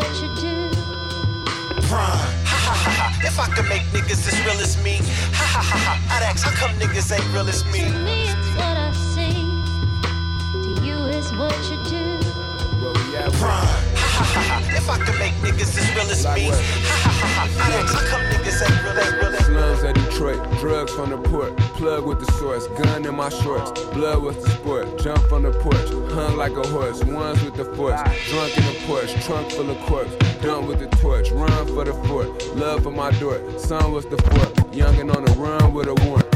you, 0.00 0.16
it's 0.16 0.22
what 0.22 0.22
you 0.22 0.28
do. 0.36 0.70
prime. 1.88 2.18
Ha 2.44 2.58
ha 2.66 2.74
ha 2.74 2.90
ha. 2.90 3.20
If 3.24 3.38
I 3.38 3.46
could 3.54 3.68
make 3.68 3.82
niggas 3.92 4.26
as 4.26 4.40
real 4.44 4.60
as 4.60 4.82
me, 4.82 4.96
ha 5.32 5.46
ha 5.54 5.62
ha 5.62 5.78
ha. 5.86 6.16
I'd 6.16 6.22
ask 6.24 6.44
how 6.44 6.52
come 6.52 6.72
niggas 6.78 7.12
ain't 7.12 7.26
real 7.32 7.48
as 7.48 7.64
me. 7.66 7.80
To 7.84 7.98
me, 8.00 8.28
it's 8.28 8.48
what 8.56 8.76
I 8.76 8.92
see. 9.14 9.34
To 10.64 10.70
you, 10.84 10.96
it's 11.04 11.32
what 11.32 11.56
you 11.70 11.78
do. 11.84 12.18
Prime. 13.38 13.93
Ha 14.14 14.22
ha 14.22 14.40
ha 14.40 14.60
ha. 14.62 14.76
If 14.76 14.88
I 14.88 14.98
could 14.98 15.18
make 15.18 15.34
niggas 15.42 15.76
as 15.76 15.88
real 15.94 16.10
as 16.10 16.24
me, 16.36 16.46
ha 16.48 16.94
ha 17.02 17.10
ha 17.10 17.26
ha. 17.36 17.66
I'd 17.66 17.74
ask 17.82 17.94
how 17.94 18.04
come 18.10 18.22
niggas 18.30 18.62
ain't 18.62 18.78
real, 18.84 18.98
ain't 19.02 19.16
real 19.22 19.34
Slums 19.44 19.82
of 19.82 19.94
Detroit, 19.94 20.60
drugs 20.60 20.92
from 20.94 21.10
the 21.10 21.18
port, 21.18 21.56
plug 21.78 22.06
with 22.06 22.20
the 22.24 22.30
source, 22.38 22.66
gun 22.78 23.04
in 23.04 23.14
my 23.16 23.28
shorts, 23.28 23.70
blood 23.92 24.22
with 24.22 24.42
the 24.42 24.50
sport, 24.50 24.98
jump 25.00 25.18
from 25.28 25.42
the 25.42 25.52
porch, 25.52 25.88
hung 26.14 26.36
like 26.36 26.56
a 26.56 26.66
horse, 26.68 27.02
ones 27.04 27.42
with 27.42 27.54
the 27.54 27.64
force, 27.76 28.00
drunk 28.30 28.56
in 28.56 28.64
the 28.64 28.80
porch, 28.86 29.12
trunk 29.24 29.50
full 29.50 29.68
of 29.70 29.78
corpse, 29.80 30.14
done 30.40 30.66
with 30.66 30.78
the 30.78 30.88
torch, 30.98 31.30
run 31.30 31.66
for 31.66 31.84
the 31.84 31.94
fort. 32.06 32.28
Love 32.56 32.82
for 32.82 32.90
my 32.90 33.10
door. 33.18 33.40
Son, 33.58 33.92
what's 33.92 34.06
the 34.06 34.16
fort? 34.16 34.54
Youngin' 34.72 35.14
on 35.14 35.24
the 35.24 35.32
run 35.32 35.72
with 35.72 35.88
a 35.88 35.94
warrant. 36.06 36.33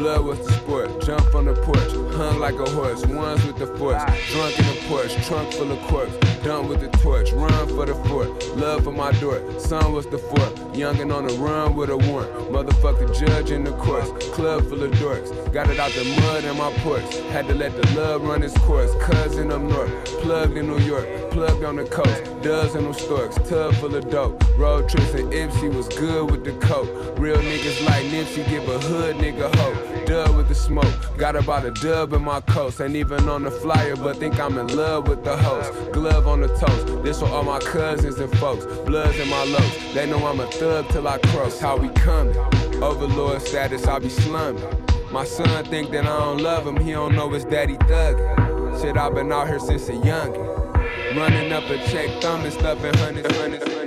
Blood 0.00 0.24
was 0.24 0.38
the 0.38 0.52
sport. 0.52 0.88
Jump 1.04 1.22
from 1.30 1.44
the 1.44 1.52
porch, 1.52 1.92
hung 2.16 2.38
like 2.38 2.54
a 2.54 2.70
horse. 2.70 3.04
Ones 3.04 3.44
with 3.44 3.58
the 3.58 3.66
force, 3.66 4.02
drunk 4.32 4.58
in 4.58 4.66
the 4.66 4.80
porch, 4.88 5.12
trunk 5.26 5.52
full 5.52 5.70
of 5.70 5.78
corks. 5.82 6.16
Done 6.42 6.68
with 6.68 6.80
the 6.80 6.88
torch, 6.98 7.32
run 7.32 7.68
for 7.68 7.84
the 7.84 7.94
fort. 8.08 8.28
Love 8.56 8.84
for 8.84 8.92
my 8.92 9.12
door, 9.20 9.38
son 9.60 9.92
was 9.92 10.06
the 10.06 10.16
fort. 10.16 10.54
Youngin' 10.72 11.14
on 11.14 11.26
the 11.26 11.34
run 11.34 11.76
with 11.76 11.90
a 11.90 11.98
warrant. 11.98 12.32
Motherfucker 12.50 13.08
judge 13.14 13.50
in 13.50 13.62
the 13.62 13.72
courts, 13.72 14.10
club 14.34 14.66
full 14.68 14.82
of 14.82 14.90
dorks. 14.92 15.30
Got 15.52 15.68
it 15.68 15.78
out 15.78 15.90
the 15.92 16.04
mud 16.22 16.44
in 16.44 16.56
my 16.56 16.72
porch. 16.78 17.16
Had 17.32 17.46
to 17.48 17.54
let 17.54 17.72
the 17.76 17.86
love 17.94 18.22
run 18.22 18.42
its 18.42 18.56
course. 18.60 18.90
Cousin 19.02 19.52
up 19.52 19.60
north, 19.60 19.92
plugged 20.22 20.56
in 20.56 20.66
New 20.66 20.78
York, 20.78 21.06
plugged 21.30 21.62
on 21.62 21.76
the 21.76 21.84
coast. 21.84 22.24
Doves 22.40 22.74
in 22.74 22.84
them 22.84 22.94
storks, 22.94 23.36
tub 23.50 23.74
full 23.74 23.94
of 23.94 24.08
dope. 24.10 24.42
Road 24.56 24.88
trips 24.88 25.12
and 25.12 25.30
Ipsy 25.30 25.68
was 25.68 25.88
good 25.88 26.30
with 26.30 26.42
the 26.42 26.52
coke. 26.66 26.88
Real 27.18 27.36
niggas 27.36 27.84
like 27.84 28.06
Nipsey 28.06 28.48
give 28.48 28.66
a 28.66 28.78
hood 28.78 29.16
nigga 29.16 29.54
hope. 29.56 29.89
Dub 30.10 30.36
with 30.36 30.48
the 30.48 30.56
smoke, 30.56 30.92
got 31.16 31.36
about 31.36 31.64
a 31.64 31.70
dub 31.70 32.12
in 32.14 32.24
my 32.24 32.40
coast. 32.40 32.80
Ain't 32.80 32.96
even 32.96 33.28
on 33.28 33.44
the 33.44 33.50
flyer, 33.52 33.94
but 33.94 34.16
think 34.16 34.40
I'm 34.40 34.58
in 34.58 34.66
love 34.76 35.06
with 35.06 35.22
the 35.22 35.36
host. 35.36 35.70
Glove 35.92 36.26
on 36.26 36.40
the 36.40 36.48
toast, 36.48 37.04
this 37.04 37.20
for 37.20 37.28
all 37.28 37.44
my 37.44 37.60
cousins 37.60 38.18
and 38.18 38.36
folks. 38.38 38.64
Bloods 38.84 39.16
in 39.20 39.28
my 39.28 39.44
lows, 39.44 39.94
they 39.94 40.10
know 40.10 40.26
I'm 40.26 40.40
a 40.40 40.50
thug 40.50 40.88
till 40.88 41.06
I 41.06 41.18
cross. 41.18 41.60
How 41.60 41.76
we 41.76 41.90
coming? 41.90 42.36
Overlord 42.82 43.40
status, 43.40 43.86
I 43.86 44.00
be 44.00 44.08
slumming. 44.08 44.64
My 45.12 45.24
son 45.24 45.64
think 45.66 45.92
that 45.92 46.06
I 46.06 46.18
don't 46.18 46.38
love 46.38 46.66
him, 46.66 46.76
he 46.78 46.90
don't 46.90 47.14
know 47.14 47.30
his 47.30 47.44
daddy 47.44 47.76
thuggin'. 47.76 48.82
Shit, 48.82 48.96
i 48.96 49.08
been 49.10 49.30
out 49.30 49.46
here 49.46 49.60
since 49.60 49.88
a 49.90 49.92
youngin'. 49.92 51.14
Running 51.16 51.52
up 51.52 51.62
a 51.70 51.78
check, 51.88 52.20
thumbing, 52.20 52.50
stuffing 52.50 52.94
hundreds, 52.94 53.36
hundreds, 53.36 53.79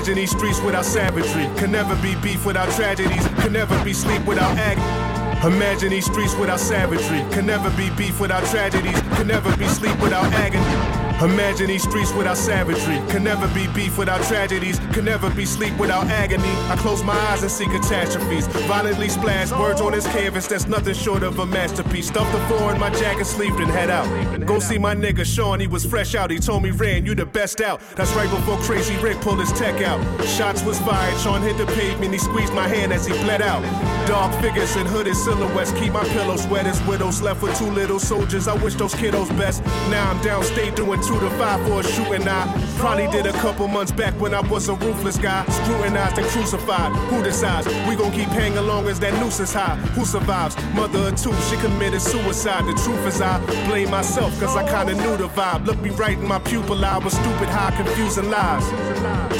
Imagine 0.00 0.14
these 0.14 0.30
streets 0.30 0.58
without 0.62 0.86
savagery. 0.86 1.44
Can 1.58 1.72
never 1.72 1.94
be 1.96 2.14
beef 2.22 2.46
without 2.46 2.70
tragedies. 2.70 3.26
Can 3.42 3.52
never 3.52 3.84
be 3.84 3.92
sleep 3.92 4.24
without 4.24 4.56
agony. 4.56 5.46
Imagine 5.54 5.90
these 5.90 6.06
streets 6.06 6.34
without 6.36 6.58
savagery. 6.58 7.22
Can 7.30 7.44
never 7.44 7.68
be 7.76 7.90
beef 7.90 8.18
without 8.18 8.42
tragedies. 8.46 8.98
Can 9.16 9.26
never 9.26 9.54
be 9.58 9.68
sleep 9.68 10.00
without 10.00 10.32
agony. 10.32 10.99
Imagine 11.22 11.66
these 11.66 11.82
streets 11.82 12.14
without 12.14 12.38
savagery. 12.38 12.96
Can 13.10 13.24
never 13.24 13.46
be 13.48 13.66
beef 13.74 13.98
without 13.98 14.22
tragedies. 14.22 14.78
Can 14.92 15.04
never 15.04 15.28
be 15.28 15.44
sleep 15.44 15.76
without 15.78 16.06
agony. 16.06 16.48
I 16.70 16.76
close 16.76 17.04
my 17.04 17.12
eyes 17.28 17.42
and 17.42 17.50
see 17.50 17.66
catastrophes. 17.66 18.46
Violently 18.46 19.10
splash 19.10 19.52
words 19.52 19.82
on 19.82 19.92
this 19.92 20.06
canvas 20.06 20.46
that's 20.46 20.66
nothing 20.66 20.94
short 20.94 21.22
of 21.22 21.38
a 21.38 21.44
masterpiece. 21.44 22.06
Stuff 22.06 22.30
the 22.32 22.40
four 22.46 22.72
in 22.72 22.80
my 22.80 22.88
jacket 22.90 23.26
sleeve 23.26 23.54
and 23.56 23.70
head 23.70 23.90
out. 23.90 24.08
Go 24.46 24.58
see 24.58 24.78
my 24.78 24.94
nigga 24.94 25.26
Sean, 25.26 25.60
he 25.60 25.66
was 25.66 25.84
fresh 25.84 26.14
out. 26.14 26.30
He 26.30 26.38
told 26.38 26.62
me, 26.62 26.70
Ran, 26.70 27.04
you 27.04 27.14
the 27.14 27.26
best 27.26 27.60
out. 27.60 27.80
That's 27.96 28.12
right 28.14 28.30
before 28.30 28.56
Crazy 28.58 28.96
Rick 28.96 29.20
pulled 29.20 29.40
his 29.40 29.52
tech 29.52 29.82
out. 29.82 30.00
Shots 30.24 30.62
was 30.62 30.80
fired, 30.80 31.18
Sean 31.20 31.42
hit 31.42 31.58
the 31.58 31.66
pavement, 31.66 32.12
he 32.14 32.18
squeezed 32.18 32.54
my 32.54 32.66
hand 32.66 32.94
as 32.94 33.06
he 33.06 33.12
bled 33.24 33.42
out. 33.42 33.62
Dark 34.06 34.32
figures 34.40 34.74
and 34.76 34.88
hooded 34.88 35.14
silhouettes 35.14 35.72
keep 35.72 35.92
my 35.92 36.04
pillows 36.08 36.46
wet 36.46 36.66
as 36.66 36.82
widows 36.86 37.20
left 37.20 37.42
with 37.42 37.56
two 37.58 37.70
little 37.70 37.98
soldiers. 37.98 38.48
I 38.48 38.54
wish 38.54 38.74
those 38.74 38.94
kiddos 38.94 39.28
best. 39.36 39.62
Now 39.90 40.10
I'm 40.10 40.18
downstate 40.20 40.74
doing 40.76 41.00
two 41.10 41.18
to 41.18 41.30
five 41.30 41.60
for 41.66 41.80
a 41.80 41.82
shooting 41.82 42.28
eye. 42.28 42.46
Probably 42.76 43.08
did 43.08 43.26
a 43.26 43.32
couple 43.32 43.66
months 43.66 43.90
back 43.90 44.14
when 44.20 44.32
I 44.32 44.40
was 44.48 44.68
a 44.68 44.74
ruthless 44.74 45.18
guy. 45.18 45.44
Scrutinized 45.46 46.18
and 46.18 46.26
crucified. 46.28 46.92
Who 47.10 47.22
decides? 47.22 47.66
We 47.88 47.96
gon' 47.96 48.12
keep 48.12 48.28
hanging 48.28 48.58
along 48.58 48.86
as 48.86 49.00
that 49.00 49.12
noose 49.14 49.40
is 49.40 49.52
high. 49.52 49.74
Who 49.96 50.04
survives? 50.04 50.54
Mother 50.72 51.08
of 51.08 51.16
two, 51.16 51.34
she 51.48 51.56
committed 51.56 52.00
suicide. 52.00 52.64
The 52.64 52.74
truth 52.84 53.04
is 53.08 53.20
I 53.20 53.44
blame 53.66 53.90
myself, 53.90 54.38
cause 54.38 54.56
I 54.56 54.62
kinda 54.70 54.94
knew 55.02 55.16
the 55.16 55.28
vibe. 55.28 55.66
Look 55.66 55.80
me 55.80 55.90
right 55.90 56.16
in 56.16 56.28
my 56.28 56.38
pupil 56.38 56.84
eye 56.84 56.98
with 56.98 57.12
stupid 57.12 57.48
high 57.48 57.74
confusing 57.76 58.30
lies. 58.30 58.64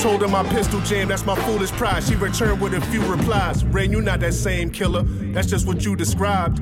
Told 0.03 0.23
her 0.23 0.29
my 0.29 0.43
pistol 0.43 0.81
jam, 0.81 1.09
that's 1.09 1.25
my 1.25 1.37
foolish 1.47 1.71
pride. 1.73 2.03
She 2.03 2.17
returned 2.17 2.61
with 2.61 2.75
a 2.75 2.81
few 2.87 3.03
replies. 3.03 3.65
Rain, 3.67 3.93
you 3.93 4.01
not 4.01 4.19
that 4.21 4.35
same 4.35 4.71
killer. 4.71 5.05
That's 5.35 5.47
just 5.47 5.69
what 5.69 5.85
you 5.85 5.95
described. 5.95 6.61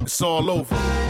It's 0.00 0.22
all 0.22 0.50
over. 0.50 1.03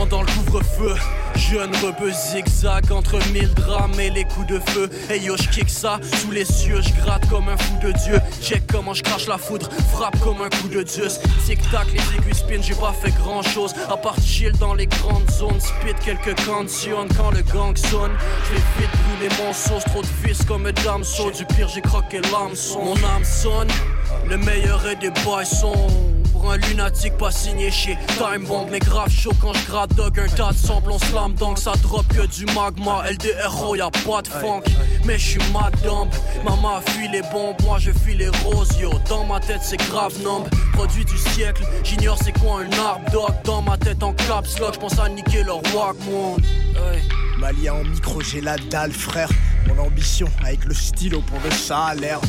Pendant 0.00 0.22
le 0.22 0.28
couvre-feu. 0.28 0.94
Jeune 1.34 1.76
rebeu 1.76 2.10
zigzag 2.10 2.90
entre 2.90 3.18
mille 3.34 3.52
drames 3.52 4.00
et 4.00 4.08
les 4.08 4.24
coups 4.24 4.46
de 4.46 4.58
feu. 4.70 4.88
Hey 5.10 5.20
yo, 5.20 5.36
kick 5.36 5.68
ça 5.68 6.00
sous 6.22 6.30
les 6.30 6.46
cieux, 6.46 6.80
gratte 7.02 7.28
comme 7.28 7.50
un 7.50 7.56
fou 7.58 7.74
de 7.82 7.92
Dieu. 7.92 8.18
Check 8.40 8.62
comment 8.66 8.94
je 8.94 9.02
la 9.28 9.36
foudre, 9.36 9.68
frappe 9.92 10.18
comme 10.20 10.40
un 10.40 10.48
coup 10.48 10.68
de 10.68 10.86
Zeus. 10.88 11.20
Tic 11.44 11.60
tac, 11.70 11.86
les 11.92 12.00
aiguilles 12.16 12.34
spin, 12.34 12.62
j'ai 12.62 12.74
pas 12.74 12.94
fait 12.94 13.10
grand 13.10 13.42
chose. 13.42 13.74
À 13.90 13.98
part 13.98 14.16
chill 14.22 14.52
dans 14.52 14.72
les 14.72 14.86
grandes 14.86 15.30
zones, 15.32 15.60
spit 15.60 15.94
quelques 16.02 16.46
cantions 16.46 17.06
quand 17.14 17.32
le 17.32 17.42
gang 17.42 17.76
sonne. 17.76 18.12
Je 18.44 18.54
vais 18.54 18.62
vite 18.78 18.90
brûler 19.04 19.28
mon 19.38 19.52
sauce, 19.52 19.84
trop 19.84 20.00
de 20.00 20.08
vis 20.24 20.42
comme 20.46 20.64
un 20.64 20.72
damso. 20.72 21.30
Du 21.30 21.44
pire, 21.44 21.68
j'ai 21.68 21.82
croqué 21.82 22.22
l'hameçon. 22.32 22.82
Mon 22.82 22.96
âme 22.96 23.24
sonne, 23.24 23.68
le 24.26 24.38
meilleur 24.38 24.86
est 24.88 24.96
des 24.96 25.10
boissons. 25.22 26.09
Pour 26.40 26.52
un 26.52 26.56
lunatique 26.56 27.18
pas 27.18 27.30
signé 27.30 27.70
chez 27.70 27.98
Time 28.16 28.46
Bomb. 28.46 28.68
Mais 28.70 28.78
grave 28.78 29.10
chaud 29.10 29.32
quand 29.42 29.52
je 29.52 29.66
gratte 29.66 29.94
dog 29.94 30.18
un 30.18 30.26
tas 30.26 30.52
de 30.52 30.98
slam 31.06 31.34
donc 31.34 31.58
ça 31.58 31.72
drop 31.82 32.06
que 32.08 32.26
du 32.26 32.46
magma 32.54 33.04
LDRO 33.10 33.74
y'a 33.76 33.90
pas 33.90 34.22
de 34.22 34.28
funk. 34.28 34.62
Mais 35.04 35.18
je 35.18 35.26
suis 35.32 35.52
mad 35.52 35.74
dumb 35.82 36.08
Maman 36.42 36.80
fuit 36.86 37.08
les 37.08 37.20
bombes 37.30 37.56
Moi 37.64 37.78
je 37.78 37.90
fuis 37.92 38.16
les 38.16 38.30
roses. 38.42 38.70
Yo 38.80 38.90
Dans 39.08 39.24
ma 39.24 39.38
tête 39.38 39.60
c'est 39.62 39.76
grave 39.76 40.14
numb. 40.22 40.48
Produit 40.72 41.04
du 41.04 41.18
siècle 41.18 41.62
J'ignore 41.84 42.16
c'est 42.24 42.32
quoi 42.38 42.62
un 42.62 42.72
arbre 42.84 43.10
dog 43.12 43.34
Dans 43.44 43.60
ma 43.60 43.76
tête 43.76 44.02
en 44.02 44.14
caps 44.14 44.58
lock 44.58 44.74
J'pense 44.74 44.98
à 44.98 45.10
niquer 45.10 45.42
leur 45.42 45.60
Walkman 45.74 46.38
hey. 46.74 47.02
Malia 47.38 47.74
en 47.74 47.84
micro, 47.84 48.20
j'ai 48.20 48.42
la 48.42 48.56
dalle, 48.56 48.92
frère. 48.92 49.30
Mon 49.66 49.82
ambition 49.82 50.28
avec 50.44 50.64
le 50.66 50.74
stylo 50.74 51.22
pour 51.22 51.38
le 51.42 51.50
salaire. 51.50 52.20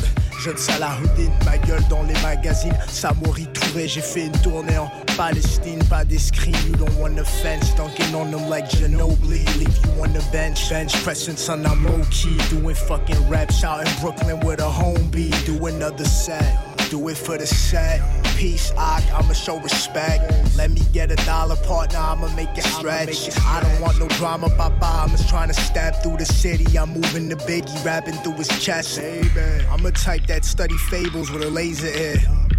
Jeune 0.42 0.56
Salahuddin, 0.56 1.30
ma 1.44 1.56
gueule 1.56 1.84
dans 1.88 2.02
les 2.02 2.20
magazines. 2.20 2.76
Samori 2.88 3.46
Touré, 3.52 3.86
j'ai 3.86 4.00
fait 4.00 4.26
une 4.26 4.32
tournée 4.32 4.76
en 4.76 4.90
Palestine. 5.16 5.78
Pas 5.88 6.04
des 6.04 6.16
you 6.16 6.74
don't 6.76 6.90
want 6.98 7.14
the 7.14 7.24
fence. 7.24 7.72
Dunking 7.76 8.12
on 8.12 8.32
them 8.32 8.50
like 8.50 8.68
Ginobili. 8.68 9.44
Leave 9.58 9.78
you 9.84 10.02
on 10.02 10.12
the 10.12 10.22
bench, 10.32 10.68
bench 10.68 11.00
pressing, 11.04 11.36
son, 11.36 11.64
I'm 11.64 11.84
low 11.84 12.02
key. 12.10 12.36
Doing 12.50 12.74
fucking 12.74 13.28
raps 13.28 13.62
out 13.62 13.86
in 13.86 14.00
Brooklyn 14.00 14.40
with 14.40 14.58
a 14.58 14.68
home 14.68 15.08
beat. 15.12 15.34
Do 15.46 15.66
another 15.66 16.04
set. 16.04 16.71
Do 16.92 17.08
it 17.08 17.16
for 17.16 17.38
the 17.38 17.46
set. 17.46 18.02
Peace, 18.36 18.70
I, 18.76 19.02
I'ma 19.14 19.32
show 19.32 19.58
respect. 19.58 20.30
Let 20.58 20.70
me 20.70 20.82
get 20.92 21.10
a 21.10 21.16
dollar 21.24 21.56
partner, 21.56 21.98
I'ma 21.98 22.28
make 22.36 22.50
it 22.58 22.64
stretch. 22.64 23.34
I 23.40 23.62
don't 23.62 23.80
want 23.80 23.98
no 23.98 24.08
drama, 24.08 24.50
papa. 24.50 25.00
I'm 25.02 25.08
just 25.08 25.26
trying 25.26 25.48
to 25.48 25.54
step 25.54 26.02
through 26.02 26.18
the 26.18 26.26
city. 26.26 26.78
I'm 26.78 26.90
moving 26.90 27.30
the 27.30 27.36
biggie, 27.36 27.82
rapping 27.82 28.12
through 28.16 28.34
his 28.34 28.48
chest. 28.62 28.98
I'm 28.98 29.86
a 29.86 29.90
type 29.90 30.26
that 30.26 30.44
study 30.44 30.76
fables 30.90 31.30
with 31.30 31.42
a 31.42 31.48
laser 31.48 31.86
ear. 31.86 32.16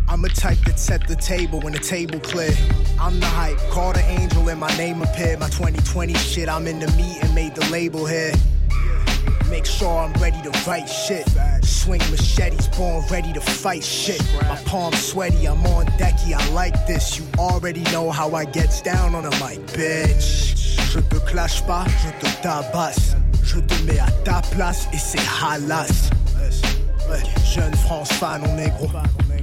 I'm 0.08 0.26
a 0.26 0.30
type 0.30 0.58
that 0.66 0.80
set 0.80 1.08
the 1.08 1.16
table 1.16 1.60
when 1.62 1.74
the 1.74 1.80
table 1.80 2.20
clear. 2.20 2.56
I'm 3.00 3.20
the 3.20 3.28
hype, 3.28 3.60
call 3.70 3.94
the 3.94 4.02
angel 4.02 4.50
and 4.50 4.60
my 4.60 4.76
name 4.78 5.04
appeared. 5.04 5.42
My 5.42 5.50
2020 5.50 6.16
shit, 6.16 6.50
I'm 6.50 6.66
in 6.66 6.80
the 6.80 6.88
meeting, 6.94 7.36
made 7.36 7.54
the 7.54 7.70
label 7.70 8.08
here. 8.08 8.34
Make 9.50 9.66
sure 9.66 9.98
I'm 10.00 10.14
ready 10.22 10.42
to 10.42 10.52
write 10.66 10.88
shit. 10.88 11.28
Swing 11.64 12.02
machetes, 12.12 12.68
born 12.70 13.04
ready 13.12 13.34
to 13.34 13.42
fight 13.42 13.84
shit. 13.84 14.22
My 14.42 14.56
palms 14.66 15.00
sweaty, 15.02 15.48
I'm 15.48 15.66
on 15.68 15.86
decky, 15.98 16.34
I 16.34 16.50
like 16.52 16.88
this. 16.88 17.18
You 17.18 17.26
already 17.38 17.84
know 17.92 18.10
how 18.12 18.34
I 18.34 18.46
gets 18.46 18.82
down 18.82 19.16
on 19.16 19.26
a 19.26 19.32
mic, 19.32 19.60
bitch. 19.74 20.78
Je 20.92 21.00
te 21.00 21.20
clash 21.26 21.62
pas, 21.66 21.86
je 22.04 22.12
te 22.20 22.42
tabasse. 22.42 23.16
Je 23.44 23.60
te 23.60 23.74
mets 23.84 24.00
à 24.00 24.10
ta 24.24 24.42
place 24.56 24.88
et 24.94 24.98
c'est 24.98 25.20
halas. 25.42 26.10
Jeune 27.54 27.76
France 27.76 28.12
fan, 28.14 28.42
on 28.48 28.58
est 28.58 28.70
gros. 28.70 28.90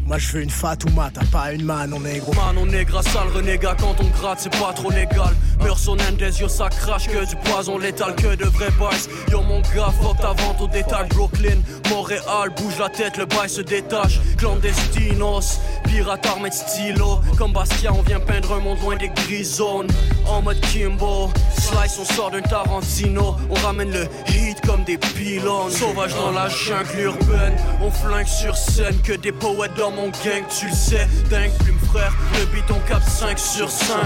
Moi 0.07 0.19
je 0.19 0.33
veux 0.33 0.43
une 0.43 0.51
Fatouma, 0.51 1.09
t'as 1.15 1.25
pas 1.27 1.53
une 1.53 1.65
man, 1.65 1.93
on 1.95 2.05
est 2.05 2.19
gros. 2.19 2.33
Manon 2.35 2.67
négra, 2.67 3.01
sale 3.03 3.29
renégat, 3.33 3.77
quand 3.79 3.95
on 4.01 4.09
gratte, 4.21 4.41
c'est 4.41 4.59
pas 4.59 4.73
trop 4.75 4.91
légal. 4.91 5.35
Meurs 5.63 5.79
des 6.19 6.41
yo, 6.41 6.49
ça 6.49 6.69
crache 6.69 7.07
que 7.07 7.25
du 7.25 7.37
poison 7.37 7.79
létal, 7.79 8.17
que 8.17 8.35
de 8.35 8.45
vrais 8.47 8.71
boys. 8.73 9.07
Yo, 9.31 9.43
mon 9.43 9.61
gars, 9.61 9.93
fuck 10.03 10.19
ta 10.19 10.33
vente 10.33 10.61
au 10.61 10.67
détail. 10.67 11.07
Brooklyn, 11.11 11.59
Montréal, 11.91 12.51
bouge 12.57 12.79
la 12.79 12.89
tête, 12.89 13.19
le 13.19 13.27
bail 13.27 13.49
se 13.49 13.61
détache. 13.61 14.19
Clandestinos, 14.37 15.61
pirate 15.85 16.27
armé 16.27 16.49
de 16.49 16.55
stylo. 16.55 17.21
Comme 17.39 17.53
Bastien, 17.53 17.93
on 17.97 18.03
vient 18.03 18.21
peindre 18.21 18.55
un 18.55 18.61
monde 18.61 18.81
loin 18.81 18.97
des 18.97 19.11
grises 19.11 19.57
zones. 19.57 19.89
En 20.27 20.43
mode 20.43 20.61
Kimbo, 20.61 21.31
slice, 21.59 21.99
on 22.01 22.05
sort 22.15 22.31
d'un 22.31 22.41
Tarantino. 22.41 23.37
On 23.51 23.55
ramène 23.55 23.91
le 23.91 24.09
hit 24.29 24.61
comme 24.67 24.85
des 24.85 24.99
pylônes. 24.99 25.71
Sauvage 25.71 26.15
dans 26.15 26.31
la 26.31 26.49
jungle 26.49 26.99
urbaine, 26.99 27.57
on 27.83 27.91
flingue 27.91 28.27
sur 28.27 28.57
scène. 28.57 28.97
Que 29.03 29.13
des 29.13 29.33
poètes 29.33 29.75
dans 29.75 29.91
mon 29.91 30.09
gang, 30.25 30.45
tu 30.59 30.67
le 30.69 30.75
sais. 30.75 31.07
Dingue, 31.29 31.53
plume 31.59 31.79
frère, 31.91 32.13
le 32.39 32.47
beat 32.47 32.71
on 32.71 32.81
cap 32.89 33.03
5 33.03 33.39
sur 33.39 33.71
5. 33.71 33.97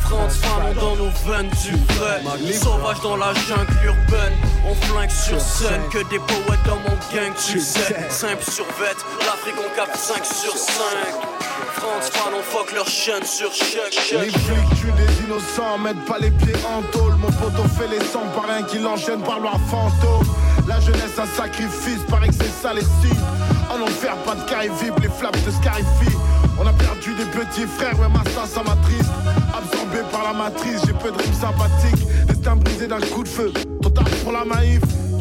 France, 0.00 0.36
Fanon 0.36 0.74
dans 0.74 0.96
nos 0.96 1.10
veines 1.26 1.50
du 1.64 1.94
vrai. 1.94 2.22
Sauvage 2.52 3.00
dans 3.02 3.16
la 3.16 3.34
jungle 3.34 3.76
urbaine, 3.84 4.32
on 4.68 4.74
flingue 4.86 5.10
sur 5.10 5.40
scène. 5.40 5.82
Que 5.92 5.98
des 6.10 6.18
poètes 6.18 6.62
dans 6.66 6.76
mon 6.76 6.96
gang, 7.12 7.32
tu 7.46 7.54
le 7.54 7.60
sais. 7.60 7.96
Simple 8.10 8.44
sur 8.50 8.66
vête, 8.78 8.98
l'Afrique 9.20 9.56
on 9.58 9.76
cap 9.76 9.96
5 9.96 10.24
sur 10.24 10.56
5. 10.56 11.35
France, 11.74 12.10
Fanon, 12.12 12.42
fuck 12.42 12.72
leur 12.72 12.88
chaîne 12.88 13.24
sur 13.24 13.52
chèque. 13.52 14.12
Les 14.12 14.30
flics 14.30 14.80
tuent 14.80 14.92
des 14.92 15.24
innocents, 15.24 15.78
mettent 15.78 16.04
pas 16.04 16.18
les 16.18 16.30
pieds 16.30 16.54
en 16.68 16.82
tôle. 16.96 17.14
Mon 17.16 17.30
poteau 17.32 17.66
fait 17.78 17.88
les 17.88 18.04
sangs 18.04 18.26
par 18.34 18.50
un 18.50 18.62
qui 18.62 18.78
l'enchaîne 18.78 19.20
par 19.22 19.40
loi 19.40 19.52
fantôme. 19.70 20.26
La 20.68 20.80
jeunesse, 20.80 21.18
un 21.18 21.26
sacrifice, 21.26 22.00
paraît 22.08 22.28
que 22.28 22.34
c'est 22.34 22.62
ça 22.62 22.74
les 22.74 22.82
signes. 22.82 23.24
En 23.70 23.82
enfer, 23.82 24.14
pas 24.24 24.34
de 24.34 24.42
carré 24.48 24.70
vibre, 24.80 24.98
les 25.00 25.08
flammes 25.08 25.32
te 25.32 25.50
scarifient. 25.50 26.16
On 26.60 26.66
a 26.66 26.72
perdu 26.72 27.14
des 27.14 27.24
petits 27.24 27.66
frères, 27.66 27.98
ouais, 28.00 28.08
ma 28.08 28.24
ça, 28.30 28.46
ça 28.46 28.62
m'attriste. 28.62 29.10
Absorbé 29.56 29.98
par 30.10 30.24
la 30.24 30.32
matrice, 30.32 30.80
j'ai 30.86 30.92
peu 30.92 31.10
de 31.10 31.18
rimes 31.18 31.34
sympathiques. 31.34 32.06
Destin 32.26 32.56
brisé 32.56 32.86
d'un 32.86 33.00
coup 33.00 33.22
de 33.22 33.28
feu, 33.28 33.52
trop 33.80 33.90
tard 33.90 34.04
pour 34.22 34.32
la 34.32 34.44
maïf. 34.44 34.80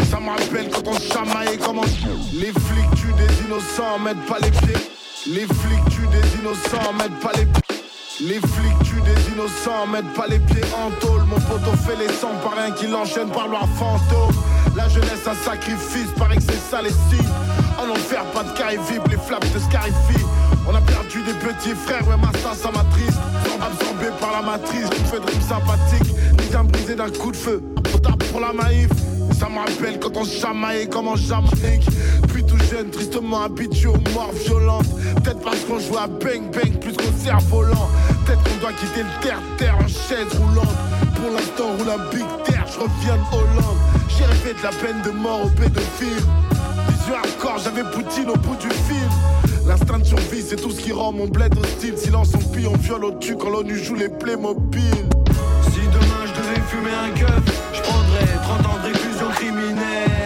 Ça 0.10 0.20
me 0.20 0.30
rappelle 0.30 0.70
quand 0.70 0.88
on 0.88 0.94
se 0.94 1.12
chamaillait 1.12 1.58
comment 1.58 1.86
Les 2.34 2.52
flics 2.52 2.96
tuent 2.96 3.14
des 3.18 3.46
innocents, 3.46 4.00
mettent 4.00 4.26
pas 4.26 4.40
les 4.42 4.52
pieds. 4.52 4.82
Les 5.28 5.48
flics 5.48 5.90
tuent 5.90 6.08
des 6.08 6.40
innocents, 6.40 6.94
mettent 6.94 7.20
pas 7.20 7.32
les 7.36 7.48
pieds. 7.48 7.82
Les 8.22 8.36
flics 8.36 8.80
tuent 8.84 9.02
des 9.02 9.34
innocents, 9.34 9.88
mettent 9.92 10.14
pas 10.14 10.28
les 10.28 10.38
pieds 10.38 10.62
en 10.78 10.92
tôle. 11.04 11.24
Mon 11.24 11.40
poteau 11.40 11.76
fait 11.78 11.96
les 11.98 12.14
sangs 12.14 12.36
par 12.44 12.54
un 12.60 12.70
qui 12.70 12.86
l'enchaîne 12.86 13.30
par 13.30 13.48
loi 13.48 13.62
fantôme. 13.76 14.36
La 14.76 14.88
jeunesse, 14.88 15.26
un 15.26 15.34
sacrifice, 15.34 16.12
paraît 16.16 16.36
que 16.36 16.44
c'est 16.44 16.70
ça 16.70 16.80
les 16.84 16.92
signes. 16.92 17.34
En 17.80 17.90
enfer, 17.92 18.24
pas 18.36 18.44
de 18.44 18.52
carré 18.56 18.78
vibre, 18.88 19.08
les 19.10 19.18
flammes 19.18 19.40
te 19.40 19.58
scarifient. 19.58 20.26
On 20.70 20.76
a 20.76 20.82
perdu 20.82 21.24
des 21.24 21.34
petits 21.34 21.74
frères, 21.74 22.08
ouais, 22.08 22.18
ma 22.18 22.32
ça, 22.40 22.54
ça 22.54 22.70
m'attriste. 22.70 23.18
Absorbé 23.60 24.08
par 24.20 24.32
la 24.32 24.44
matrice, 24.44 24.90
je 24.92 25.10
fais 25.10 25.20
de 25.20 25.26
rimes 25.26 25.42
sympathiques. 25.42 26.38
Putain 26.38 26.66
brisé 26.66 26.94
d'un 26.94 27.10
coup 27.10 27.32
de 27.32 27.38
feu, 27.38 27.64
pour 28.02 28.40
la 28.40 28.54
maïf. 28.54 28.90
Ça 29.40 29.50
me 29.50 29.58
rappelle 29.58 30.00
quand 30.00 30.16
on 30.16 30.24
chamaillait 30.24 30.88
comme 30.88 31.08
en 31.08 31.16
Jamaïque. 31.16 31.88
Puis 32.30 32.44
tout 32.44 32.58
jeune, 32.72 32.90
tristement 32.90 33.44
habitué 33.44 33.88
aux 33.88 34.14
morts 34.14 34.32
violentes. 34.46 34.88
Peut-être 35.24 35.42
parce 35.42 35.60
qu'on 35.62 35.80
joue 35.80 35.98
à 35.98 36.08
bang 36.08 36.52
bang 36.52 36.80
plus 36.80 36.94
qu'au 36.94 37.12
cerf-volant. 37.18 37.90
Peut-être 38.26 38.44
qu'on 38.44 38.60
doit 38.62 38.74
quitter 38.74 39.02
le 39.02 39.22
terre-terre 39.28 39.78
en 39.78 39.88
chaise 39.88 40.40
roulante. 40.40 40.76
Pour 41.16 41.32
l'instant, 41.32 41.76
roule 41.78 41.90
un 41.90 42.10
big 42.12 42.26
terre, 42.46 42.66
je 42.68 42.80
reviens 42.80 43.16
de 43.16 43.36
Hollande. 43.36 43.78
J'ai 44.10 44.26
rêvé 44.26 44.54
de 44.58 44.64
la 44.64 44.70
peine 44.70 45.02
de 45.04 45.12
mort 45.12 45.46
au 45.46 45.50
pédophile. 45.50 46.24
Vision 46.90 47.16
hardcore, 47.16 47.60
j'avais 47.64 47.84
Poutine 47.92 48.30
au 48.30 48.38
bout 48.38 48.56
du 48.56 48.70
fil. 48.70 49.10
L'instinct 49.68 50.00
de 50.00 50.06
survie, 50.06 50.44
c'est 50.48 50.58
tout 50.58 50.72
ce 50.72 50.80
qui 50.80 50.92
rend 50.92 51.12
mon 51.12 51.28
bled 51.28 51.58
hostile. 51.58 51.98
Silence 51.98 52.36
en 52.36 52.40
pille, 52.52 52.68
on 52.68 52.78
viole 52.78 53.06
au 53.06 53.12
dessus 53.12 53.36
quand 53.36 53.50
l'ONU 53.50 53.78
joue 53.78 53.96
les 53.96 54.10
Playmobil. 54.10 54.84
Si 55.64 55.80
demain 55.88 56.26
je 56.26 56.34
devais 56.34 56.62
fumer 56.68 56.92
un 56.94 57.10
keuf, 57.18 57.72
je 57.74 57.75
prendrais 57.75 57.75
30 57.75 57.75
criminel. 59.36 60.25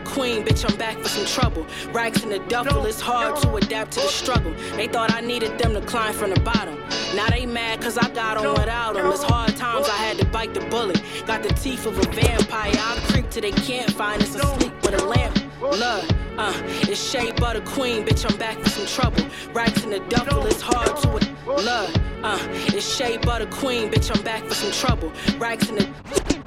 Butter 0.00 0.14
Queen, 0.14 0.44
bitch, 0.44 0.70
I'm 0.70 0.76
back 0.76 0.98
for 0.98 1.08
some 1.08 1.26
trouble. 1.26 1.66
Racks 1.92 2.22
in 2.22 2.30
the 2.30 2.38
duffel, 2.40 2.86
it's 2.86 3.00
hard 3.00 3.36
to 3.42 3.54
adapt 3.56 3.92
to 3.92 4.00
the 4.00 4.08
struggle. 4.08 4.54
They 4.76 4.86
thought 4.86 5.12
I 5.12 5.20
needed 5.20 5.58
them 5.58 5.74
to 5.74 5.80
climb 5.82 6.14
from 6.14 6.30
the 6.30 6.40
bottom. 6.40 6.78
Now 7.14 7.28
they 7.28 7.44
mad 7.44 7.82
cause 7.82 7.98
I 7.98 8.08
got 8.10 8.36
on 8.38 8.54
without 8.54 8.94
them. 8.94 9.10
It's 9.10 9.22
hard 9.22 9.56
times, 9.56 9.88
I 9.88 9.96
had 9.96 10.18
to 10.18 10.26
bite 10.26 10.54
the 10.54 10.60
bullet. 10.66 11.02
Got 11.26 11.42
the 11.42 11.50
teeth 11.50 11.86
of 11.86 11.98
a 11.98 12.02
vampire, 12.12 12.72
I'll 12.78 13.00
creep 13.08 13.30
till 13.30 13.42
they 13.42 13.52
can't 13.52 13.90
find 13.92 14.22
us 14.22 14.34
asleep 14.34 14.72
with 14.82 15.00
a 15.00 15.04
lamp. 15.04 15.36
Love, 15.60 16.08
uh, 16.38 16.52
it's 16.88 17.10
Shea 17.10 17.32
Butter 17.32 17.60
Queen, 17.60 18.04
bitch, 18.06 18.30
I'm 18.30 18.38
back 18.38 18.58
for 18.58 18.70
some 18.70 18.86
trouble. 18.86 19.24
Racks 19.52 19.84
in 19.84 19.90
the 19.90 20.00
duffel, 20.08 20.46
it's 20.46 20.62
hard 20.62 20.96
to 21.02 21.08
love, 21.46 21.94
uh, 22.22 22.38
it's 22.68 22.86
Shea 22.96 23.18
Butter 23.18 23.46
Queen, 23.46 23.90
bitch, 23.90 24.14
I'm 24.14 24.22
back 24.22 24.44
for 24.44 24.54
some 24.54 24.72
trouble. 24.72 25.12
Racks 25.38 25.68
in 25.68 25.74
the 25.76 26.39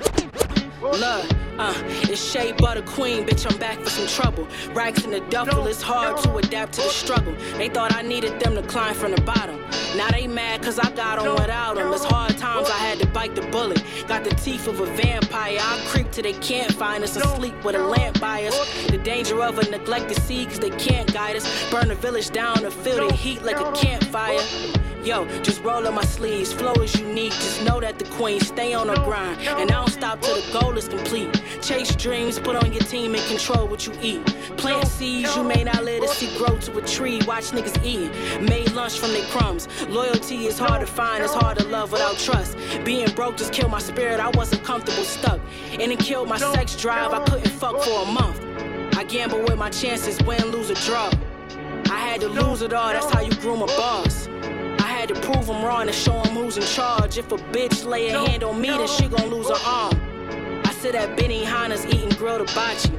Love, 0.83 1.31
uh, 1.59 1.73
it's 2.09 2.21
Shea 2.21 2.51
Butter 2.51 2.81
Queen, 2.81 3.25
bitch, 3.25 3.49
I'm 3.49 3.57
back 3.57 3.79
for 3.79 3.89
some 3.89 4.05
trouble. 4.05 4.45
Racks 4.73 5.05
in 5.05 5.11
the 5.11 5.21
duffel, 5.21 5.65
it's 5.67 5.81
hard 5.81 6.21
to 6.23 6.35
adapt 6.35 6.73
to 6.73 6.81
the 6.81 6.89
struggle. 6.89 7.33
They 7.57 7.69
thought 7.69 7.95
I 7.95 8.01
needed 8.01 8.37
them 8.41 8.55
to 8.55 8.61
climb 8.63 8.93
from 8.93 9.11
the 9.11 9.21
bottom. 9.21 9.61
Now 9.95 10.09
they 10.09 10.27
mad 10.27 10.61
cause 10.61 10.79
I 10.79 10.91
got 10.91 11.19
on 11.19 11.35
without 11.35 11.75
them. 11.75 11.93
It's 11.93 12.03
hard 12.03 12.37
times, 12.37 12.69
I 12.69 12.77
had 12.79 12.99
to 12.99 13.07
bite 13.07 13.33
the 13.33 13.43
bullet. 13.43 13.81
Got 14.09 14.25
the 14.25 14.31
teeth 14.31 14.67
of 14.67 14.81
a 14.81 14.85
vampire, 14.85 15.57
I'll 15.61 15.87
creep 15.87 16.11
till 16.11 16.23
they 16.23 16.33
can't 16.33 16.73
find 16.73 17.01
us. 17.01 17.15
Asleep 17.15 17.63
with 17.63 17.75
a 17.75 17.79
lamp 17.83 18.19
by 18.19 18.43
us. 18.47 18.87
The 18.87 18.97
danger 18.97 19.41
of 19.41 19.59
a 19.59 19.69
neglected 19.69 20.21
seed 20.23 20.49
cause 20.49 20.59
they 20.59 20.71
can't 20.71 21.11
guide 21.13 21.37
us. 21.37 21.71
Burn 21.71 21.87
the 21.87 21.95
village 21.95 22.29
down 22.31 22.65
and 22.65 22.73
feel 22.73 23.07
the 23.07 23.13
heat 23.13 23.41
like 23.41 23.57
a 23.57 23.71
campfire. 23.71 24.41
Yo, 25.03 25.25
just 25.41 25.61
roll 25.63 25.85
up 25.85 25.93
my 25.93 26.05
sleeves. 26.05 26.53
Flow 26.53 26.71
is 26.75 26.97
unique. 26.97 27.33
Just 27.33 27.61
know 27.65 27.81
that 27.81 27.99
the 27.99 28.05
queen 28.05 28.39
stay 28.39 28.73
on 28.73 28.87
her 28.87 28.95
grind. 29.03 29.37
And 29.41 29.69
I 29.69 29.75
don't 29.75 29.89
stop 29.89 30.21
till 30.21 30.41
the 30.41 30.57
goal 30.57 30.77
is 30.77 30.87
complete. 30.87 31.29
Chase 31.61 31.93
dreams, 31.97 32.39
put 32.39 32.55
on 32.55 32.71
your 32.71 32.83
team 32.83 33.13
and 33.13 33.23
control 33.27 33.67
what 33.67 33.85
you 33.85 33.91
eat. 34.01 34.25
Plant 34.55 34.87
seeds, 34.87 35.35
you 35.35 35.43
may 35.43 35.65
not 35.65 35.83
let 35.83 36.03
it 36.03 36.09
see 36.09 36.33
grow 36.37 36.57
to 36.57 36.77
a 36.77 36.81
tree. 36.87 37.19
Watch 37.27 37.51
niggas 37.51 37.83
eat. 37.83 38.11
Made 38.41 38.71
lunch 38.71 38.97
from 38.97 39.11
their 39.11 39.25
crumbs. 39.25 39.67
Loyalty 39.89 40.45
is 40.45 40.57
hard 40.57 40.79
to 40.79 40.87
find, 40.87 41.21
it's 41.21 41.33
hard 41.33 41.57
to 41.57 41.67
love 41.67 41.91
without 41.91 42.17
trust. 42.17 42.55
Being 42.85 43.11
broke 43.11 43.35
just 43.35 43.51
killed 43.51 43.71
my 43.71 43.79
spirit, 43.79 44.21
I 44.21 44.29
wasn't 44.29 44.63
comfortable 44.63 45.03
stuck. 45.03 45.41
And 45.71 45.91
it 45.91 45.99
killed 45.99 46.29
my 46.29 46.37
sex 46.37 46.77
drive, 46.77 47.11
I 47.11 47.21
couldn't 47.25 47.51
fuck 47.51 47.81
for 47.81 48.03
a 48.03 48.05
month. 48.05 48.39
I 48.95 49.03
gamble 49.03 49.41
with 49.41 49.57
my 49.57 49.69
chances, 49.69 50.17
win, 50.23 50.45
lose, 50.51 50.71
or 50.71 50.75
draw. 50.75 51.11
I 51.91 51.97
had 51.97 52.21
to 52.21 52.29
lose 52.29 52.61
it 52.61 52.71
all, 52.71 52.93
that's 52.93 53.11
how 53.11 53.19
you 53.19 53.31
groom 53.41 53.61
a 53.61 53.67
boss. 53.67 54.29
I 55.13 55.15
had 55.15 55.23
to 55.25 55.31
prove 55.31 55.45
them 55.45 55.63
wrong 55.63 55.83
and 55.83 55.93
show 55.93 56.23
them 56.23 56.33
who's 56.33 56.57
in 56.57 56.63
charge. 56.63 57.19
If 57.19 57.31
a 57.31 57.35
bitch 57.35 57.85
lay 57.85 58.09
a 58.09 58.17
hand 58.17 58.43
on 58.43 58.59
me, 58.59 58.69
then 58.69 58.87
she 58.87 59.07
gon' 59.07 59.29
lose 59.29 59.47
her 59.47 59.69
arm. 59.69 59.93
I 60.65 60.73
sit 60.73 60.95
at 60.95 61.15
Benihana's 61.15 61.85
eating 61.85 62.09
grilled 62.17 62.49
hibachi. 62.49 62.91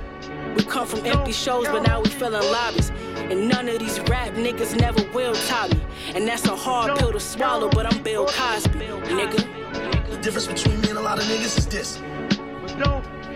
We 0.54 0.62
come 0.62 0.86
from 0.86 1.04
empty 1.04 1.32
shows, 1.32 1.66
but 1.66 1.82
now 1.82 2.00
we 2.02 2.10
filling 2.10 2.40
lobbies. 2.52 2.90
And 3.16 3.48
none 3.48 3.68
of 3.68 3.80
these 3.80 3.98
rap 4.02 4.32
niggas 4.34 4.78
never 4.78 5.02
will 5.12 5.34
top 5.34 5.72
me. 5.72 5.82
And 6.14 6.28
that's 6.28 6.46
a 6.46 6.54
hard 6.54 6.96
pill 6.98 7.10
to 7.10 7.18
swallow, 7.18 7.68
but 7.68 7.92
I'm 7.92 8.00
Bill 8.04 8.26
Cosby, 8.26 8.78
nigga. 8.78 10.08
The 10.10 10.18
difference 10.18 10.46
between 10.46 10.80
me 10.82 10.90
and 10.90 10.98
a 10.98 11.02
lot 11.02 11.18
of 11.18 11.24
niggas 11.24 11.58
is 11.58 11.66
this. 11.66 12.00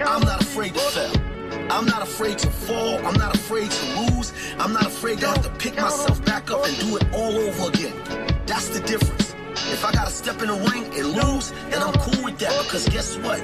I'm 0.00 0.20
not 0.22 0.40
afraid 0.40 0.74
to 0.74 0.80
fail. 0.80 1.12
I'm 1.70 1.86
not 1.86 2.02
afraid 2.02 2.38
to 2.38 2.48
fall. 2.48 3.04
I'm 3.04 3.14
not 3.14 3.34
afraid 3.34 3.70
to 3.72 4.00
lose. 4.00 4.32
I'm 4.58 4.72
not 4.72 4.86
afraid 4.86 5.18
to 5.20 5.26
have 5.26 5.42
to 5.42 5.50
pick 5.58 5.76
myself 5.76 6.24
back 6.24 6.50
up 6.52 6.64
and 6.64 6.78
do 6.78 6.96
it 6.96 7.12
all 7.12 7.34
over 7.34 7.68
again. 7.70 8.27
That's 8.48 8.70
the 8.70 8.80
difference. 8.80 9.34
If 9.70 9.84
I 9.84 9.92
gotta 9.92 10.10
step 10.10 10.40
in 10.40 10.48
the 10.48 10.54
ring 10.72 10.84
and 10.98 11.08
lose, 11.08 11.50
then 11.68 11.82
I'm 11.82 11.92
cool 12.00 12.24
with 12.24 12.38
that 12.38 12.64
because 12.64 12.88
guess 12.88 13.18
what? 13.18 13.40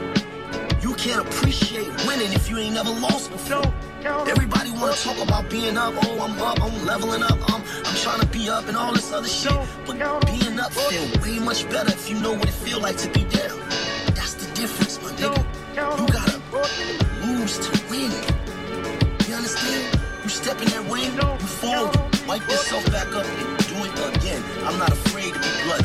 You 0.83 0.95
can't 0.95 1.21
appreciate 1.21 1.89
winning 2.07 2.33
if 2.33 2.49
you 2.49 2.57
ain't 2.57 2.75
never 2.75 2.89
lost 2.89 3.31
before. 3.31 3.71
Everybody 4.03 4.71
wanna 4.73 4.95
talk 4.95 5.19
about 5.23 5.51
being 5.51 5.77
up. 5.77 5.93
Oh, 6.05 6.25
I'm 6.25 6.41
up. 6.41 6.59
I'm 6.63 6.87
leveling 6.87 7.23
up. 7.23 7.33
Um, 7.53 7.63
I'm, 7.63 7.85
I'm 7.85 7.97
trying 7.97 8.21
to 8.21 8.27
be 8.27 8.49
up 8.49 8.67
and 8.67 8.79
all 8.79 8.95
this 8.95 9.13
other 9.13 9.29
shit. 9.29 9.53
But 9.85 9.99
being 10.25 10.59
up 10.59 10.73
feel 10.73 11.07
way 11.21 11.39
much 11.39 11.69
better 11.69 11.93
if 11.93 12.09
you 12.09 12.19
know 12.21 12.33
what 12.33 12.49
it 12.49 12.55
feel 12.55 12.81
like 12.81 12.97
to 12.97 13.11
be 13.11 13.25
down. 13.25 13.61
That's 14.17 14.33
the 14.33 14.51
difference, 14.55 15.03
my 15.03 15.11
nigga. 15.11 15.45
You 16.01 16.07
gotta 16.17 16.41
lose 17.27 17.59
to 17.59 17.71
win. 17.91 18.11
You 19.29 19.35
understand? 19.35 20.01
You 20.23 20.31
step 20.31 20.63
in 20.63 20.69
that 20.69 20.91
ring, 20.91 21.13
you 21.13 21.47
fall, 21.61 21.93
wipe 22.27 22.49
yourself 22.49 22.91
back 22.91 23.15
up 23.15 23.64
I'm 24.67 24.79
not 24.79 24.91
afraid 24.91 25.35
to 25.35 25.39
be 25.39 25.49
bloody. 25.65 25.85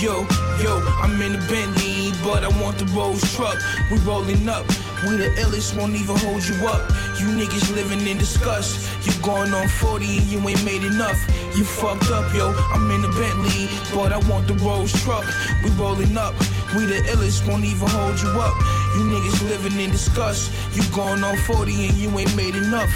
Yo, 0.00 0.26
yo, 0.62 0.80
I'm 1.02 1.20
in 1.20 1.32
the 1.32 1.38
Bentley, 1.50 2.12
but 2.24 2.44
I 2.44 2.48
want 2.62 2.78
the 2.78 2.86
Rolls 2.96 3.20
truck. 3.34 3.58
We 3.90 3.98
rolling 3.98 4.48
up. 4.48 4.66
We 5.02 5.16
the 5.16 5.28
illest, 5.36 5.76
won't 5.76 5.94
even 5.94 6.16
hold 6.16 6.46
you 6.46 6.54
up. 6.66 6.88
You 7.18 7.26
niggas 7.36 7.74
living 7.74 8.06
in 8.06 8.16
disgust. 8.16 8.88
You 9.04 9.12
going 9.22 9.52
on 9.52 9.66
40 9.66 10.18
and 10.18 10.26
you 10.26 10.38
ain't 10.48 10.64
made 10.64 10.84
enough. 10.84 11.18
You 11.56 11.64
fucked 11.64 12.10
up, 12.10 12.32
yo. 12.34 12.54
I'm 12.72 12.90
in 12.92 13.02
the 13.02 13.08
Bentley, 13.08 13.68
but 13.92 14.12
I 14.12 14.18
want 14.30 14.46
the 14.46 14.54
Rolls 14.64 14.92
truck. 15.02 15.26
We 15.64 15.70
rolling 15.70 16.16
up. 16.16 16.34
We 16.76 16.86
the 16.86 17.02
illest, 17.10 17.46
won't 17.48 17.64
even 17.64 17.88
hold 17.88 18.20
you 18.20 18.28
up. 18.40 18.54
You 18.94 19.02
niggas 19.10 19.48
living 19.48 19.78
in 19.80 19.90
disgust. 19.90 20.52
You 20.76 20.82
going 20.94 21.22
on 21.24 21.36
40 21.38 21.86
and 21.86 21.94
you 21.94 22.08
ain't 22.18 22.34
made 22.36 22.54
enough. 22.54 22.90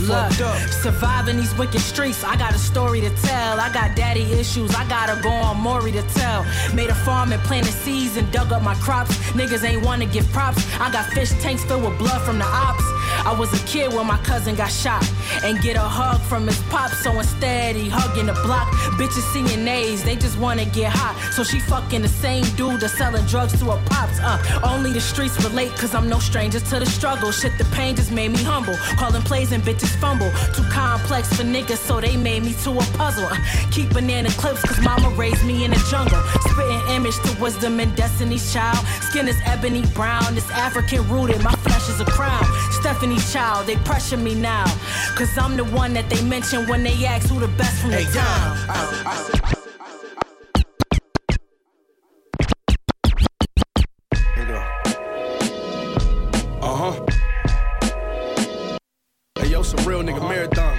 You 0.00 0.06
Look, 0.06 0.32
fucked 0.32 0.40
up. 0.40 0.56
surviving 0.70 1.36
these 1.36 1.54
wicked 1.56 1.80
streets, 1.80 2.24
I 2.24 2.36
got 2.36 2.54
a 2.54 2.58
story 2.58 3.00
to 3.02 3.10
tell. 3.22 3.60
I 3.60 3.72
got 3.72 3.94
daddy 3.96 4.22
issues, 4.32 4.74
I 4.74 4.88
gotta 4.88 5.20
go 5.22 5.30
on 5.30 5.60
Maury 5.60 5.92
to 5.92 6.02
tell. 6.14 6.44
Made 6.74 6.88
a 6.90 6.94
farm 6.94 7.32
and 7.32 7.42
planted 7.42 7.72
seeds 7.72 8.16
and 8.16 8.30
dug 8.32 8.52
up 8.52 8.62
my 8.62 8.74
crops. 8.76 9.14
Niggas 9.32 9.64
ain't 9.64 9.84
wanna 9.84 10.06
give 10.06 10.26
props. 10.32 10.64
I 10.80 10.90
got 10.90 11.06
fish 11.12 11.30
tanks 11.42 11.64
filled 11.64 11.84
with 11.84 11.98
blood 11.98 12.22
from 12.22 12.38
the 12.38 12.46
ops. 12.46 12.84
I 13.24 13.34
was 13.38 13.52
a 13.52 13.66
kid 13.66 13.92
when 13.92 14.06
my 14.06 14.18
cousin 14.18 14.54
got 14.54 14.70
shot 14.70 15.04
and 15.44 15.60
get 15.60 15.76
a 15.76 15.80
hug 15.80 16.20
from 16.22 16.46
his 16.46 16.60
pop. 16.64 16.90
So 16.90 17.12
instead, 17.18 17.76
he 17.76 17.88
hugging 17.88 18.26
the 18.26 18.34
block. 18.44 18.68
Bitches 18.98 19.26
seeing 19.32 19.66
A's, 19.66 20.02
they 20.02 20.16
just 20.16 20.38
wanna 20.38 20.64
get 20.64 20.92
hot. 20.92 21.14
So 21.32 21.44
she 21.44 21.60
fucking 21.60 22.02
the 22.02 22.08
same 22.08 22.44
dude 22.56 22.80
that's 22.80 22.96
selling 22.96 23.24
drugs 23.26 23.58
to 23.60 23.66
her 23.66 23.82
pops. 23.86 24.18
Uh, 24.20 24.60
only 24.64 24.92
the 24.92 25.00
streets 25.00 25.42
relate, 25.44 25.70
cause 25.76 25.94
I'm 25.94 26.08
no 26.08 26.18
stranger 26.18 26.60
to 26.60 26.78
the 26.78 26.86
struggle. 26.86 27.30
Shit, 27.32 27.56
the 27.58 27.64
pain 27.76 27.96
just 27.96 28.12
made 28.12 28.30
me 28.32 28.42
humble. 28.42 28.76
Calling 28.96 29.22
plays 29.22 29.52
and 29.52 29.62
bitches 29.62 29.94
fumble. 30.00 30.30
Too 30.54 30.64
complex 30.70 31.28
for 31.34 31.44
niggas, 31.44 31.78
so 31.78 32.00
they 32.00 32.16
made 32.16 32.42
me 32.44 32.54
to 32.64 32.70
a 32.70 32.84
puzzle. 32.96 33.26
Uh, 33.26 33.36
keep 33.70 33.90
banana 33.90 34.30
clips, 34.30 34.62
cause 34.62 34.80
mama 34.80 35.10
raised 35.10 35.44
me 35.44 35.64
in 35.64 35.70
the 35.70 35.86
jungle. 35.90 36.20
Spitting 36.50 36.82
image 36.96 37.16
to 37.24 37.40
wisdom 37.40 37.80
and 37.80 37.94
destiny's 37.96 38.52
child. 38.52 38.84
Skin 39.02 39.28
is 39.28 39.36
ebony 39.44 39.84
brown, 39.94 40.36
it's 40.36 40.50
African 40.50 41.08
rooted. 41.08 41.42
My 41.42 41.52
flesh 41.52 41.88
is 41.88 42.00
a 42.00 42.04
crown. 42.04 42.44
Stephanie's 42.98 43.32
child, 43.32 43.64
they 43.68 43.76
pressure 43.76 44.16
me 44.16 44.34
now. 44.34 44.64
Cause 45.14 45.38
I'm 45.38 45.56
the 45.56 45.62
one 45.62 45.94
that 45.94 46.10
they 46.10 46.20
mention 46.22 46.66
when 46.66 46.82
they 46.82 47.06
ask 47.06 47.28
who 47.28 47.38
the 47.38 47.46
best 47.46 47.80
from 47.80 47.92
the 47.92 48.02
town. 48.02 48.56
Uh 56.60 56.74
huh. 56.74 57.06
Hey, 59.38 59.46
yo, 59.46 59.62
some 59.62 59.86
real 59.86 60.02
nigga 60.02 60.28
marathon. 60.28 60.76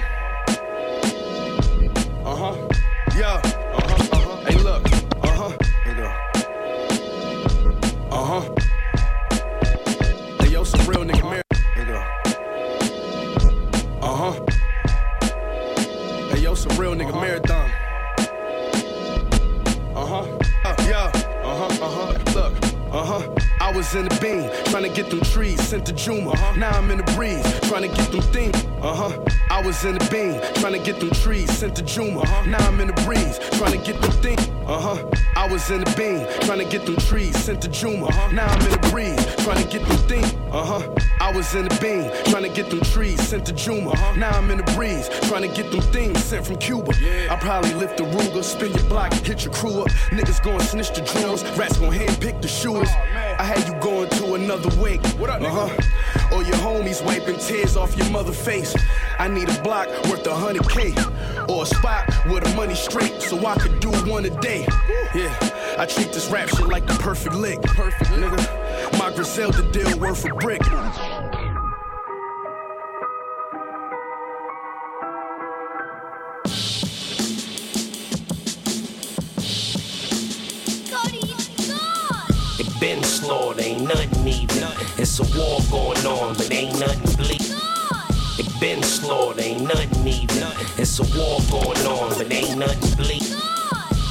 I 23.90 23.92
was 23.92 24.02
in 24.02 24.08
the 24.08 24.20
beam, 24.20 24.64
trying 24.66 24.84
to 24.84 24.88
get 24.88 25.10
them 25.10 25.20
trees 25.20 25.60
sent 25.60 25.84
to 25.86 25.92
Juma. 25.92 26.32
Now 26.56 26.70
I'm 26.70 26.92
in 26.92 26.98
the 26.98 27.12
breeze, 27.16 27.42
trying 27.68 27.82
to 27.82 27.88
get 27.88 28.12
them 28.12 28.20
things. 28.20 28.54
Uh 28.80 28.94
huh. 28.94 29.24
I 29.50 29.60
was 29.62 29.84
in 29.84 29.98
the 29.98 30.04
beam, 30.10 30.40
trying 30.60 30.74
to 30.74 30.78
get 30.78 31.00
them 31.00 31.10
trees 31.10 31.50
sent 31.50 31.74
to 31.74 31.82
Juma. 31.82 32.22
Now 32.46 32.64
I'm 32.68 32.78
in 32.78 32.86
the 32.86 33.02
breeze, 33.02 33.40
trying 33.58 33.72
to 33.72 33.78
get 33.78 34.00
them 34.00 34.12
things. 34.22 34.48
Uh 34.68 34.80
huh. 34.80 35.10
I 35.34 35.48
was 35.48 35.68
in 35.72 35.82
the 35.82 35.90
beam, 35.96 36.24
trying 36.46 36.60
to 36.60 36.64
get 36.66 36.86
them 36.86 36.94
trees 36.98 37.36
sent 37.36 37.62
to 37.62 37.68
Juma. 37.68 38.06
Now 38.32 38.46
I'm 38.46 38.60
in 38.62 38.70
the 38.70 38.88
breeze, 38.92 39.26
trying 39.42 39.60
to 39.60 39.68
get 39.68 39.84
them 39.88 39.98
things. 40.06 40.34
Uh 40.52 40.64
huh. 40.64 40.94
I 41.20 41.32
was 41.32 41.52
in 41.56 41.66
the 41.66 41.74
beam, 41.80 42.10
trying 42.30 42.44
to 42.44 42.48
get 42.48 42.70
them 42.70 42.80
trees 42.82 43.20
sent 43.20 43.44
to 43.46 43.52
Juma. 43.52 43.92
Now 44.16 44.30
I'm 44.30 44.50
in 44.52 44.58
the 44.58 44.72
breeze, 44.74 45.08
trying 45.26 45.42
to 45.42 45.48
get 45.48 45.72
them 45.72 45.80
things 45.92 46.22
sent 46.22 46.46
from 46.46 46.58
Cuba. 46.58 46.92
Yeah. 47.00 47.34
I 47.34 47.36
probably 47.36 47.74
lift 47.74 47.96
the 47.96 48.04
Ruger, 48.04 48.44
spin 48.44 48.72
your 48.72 48.84
block, 48.84 49.12
hit 49.14 49.44
your 49.44 49.52
crew 49.52 49.82
up. 49.82 49.88
Niggas 50.14 50.42
gon' 50.44 50.60
snitch 50.60 50.90
the 50.94 51.02
drills, 51.02 51.42
rats 51.58 51.76
gon' 51.78 51.92
handpick 51.92 52.40
the 52.40 52.48
shooters. 52.48 52.90
I 53.38 53.44
had 53.44 53.66
you 53.66 53.74
going 53.80 54.08
to 54.10 54.34
another 54.34 54.70
wake. 54.80 55.04
What 55.18 55.30
up, 55.30 55.42
uh 55.42 55.50
huh. 55.50 56.36
Or 56.36 56.42
your 56.42 56.56
homies 56.56 57.04
wiping 57.04 57.38
tears 57.38 57.76
off 57.76 57.96
your 57.96 58.08
mother 58.10 58.32
face. 58.32 58.74
I 59.18 59.28
need 59.28 59.48
a 59.48 59.62
block 59.62 59.88
worth 60.04 60.26
a 60.26 60.34
hundred 60.34 60.68
K. 60.68 60.94
Or 61.48 61.62
a 61.62 61.66
spot 61.66 62.06
with 62.26 62.44
the 62.44 62.54
money 62.54 62.74
straight 62.74 63.20
so 63.20 63.44
I 63.46 63.56
could 63.56 63.80
do 63.80 63.90
one 64.10 64.24
a 64.24 64.40
day. 64.40 64.66
Yeah, 65.14 65.76
I 65.78 65.86
treat 65.86 66.12
this 66.12 66.28
rap 66.30 66.48
shit 66.48 66.66
like 66.66 66.86
the 66.86 66.94
perfect 66.94 67.34
lick. 67.34 67.60
Perfect 67.62 68.10
nigga. 68.12 68.98
My 68.98 69.12
Griselda 69.14 69.62
deal 69.72 69.98
worth 69.98 70.24
a 70.24 70.34
brick. 70.34 70.62
Ain't 83.60 83.82
nothing 83.82 84.28
even. 84.28 84.68
It's 84.98 85.18
a 85.18 85.38
war 85.38 85.60
going 85.70 86.04
on, 86.06 86.34
but 86.34 86.52
ain't 86.52 86.78
nothing 86.78 87.16
bleak. 87.16 87.42
It 88.38 88.60
been 88.60 88.82
slaughtered, 88.82 89.42
ain't 89.42 89.62
nothing 89.62 90.08
even. 90.08 90.48
It's 90.78 90.98
a 90.98 91.04
war 91.16 91.40
going 91.50 91.86
on, 91.86 92.16
but 92.16 92.32
ain't 92.32 92.58
nothing 92.58 92.96
bleak. 92.96 93.22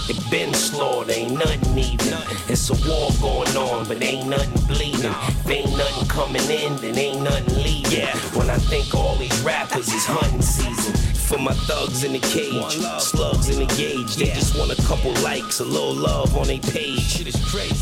It 0.09 0.31
been 0.31 0.53
slaughtered, 0.53 1.15
ain't 1.15 1.33
nothing 1.33 1.77
even. 1.77 2.17
It's 2.47 2.69
a 2.69 2.73
war 2.87 3.09
going 3.21 3.55
on, 3.57 3.87
but 3.87 4.01
ain't 4.03 4.27
nothing 4.27 4.65
bleeding. 4.67 5.05
If 5.05 5.49
ain't 5.49 5.77
nothing 5.77 6.07
coming 6.07 6.49
in, 6.49 6.75
then 6.77 6.97
ain't 6.97 7.21
nothing 7.21 7.63
leaving. 7.63 7.91
Yeah. 7.91 8.15
When 8.37 8.49
I 8.49 8.57
think 8.57 8.93
all 8.93 9.15
these 9.15 9.39
rappers 9.41 9.87
is 9.93 10.05
hunting 10.05 10.41
season. 10.41 11.08
For 11.29 11.37
my 11.37 11.53
thugs 11.53 12.03
in 12.03 12.13
the 12.13 12.19
cage, 12.19 12.79
slugs 12.99 13.49
in 13.49 13.59
the 13.59 13.71
gauge. 13.75 14.15
They 14.15 14.33
just 14.33 14.57
want 14.57 14.71
a 14.71 14.81
couple 14.87 15.11
likes, 15.21 15.59
a 15.59 15.63
little 15.63 15.93
love 15.93 16.35
on 16.35 16.47
their 16.47 16.57
page. 16.57 17.19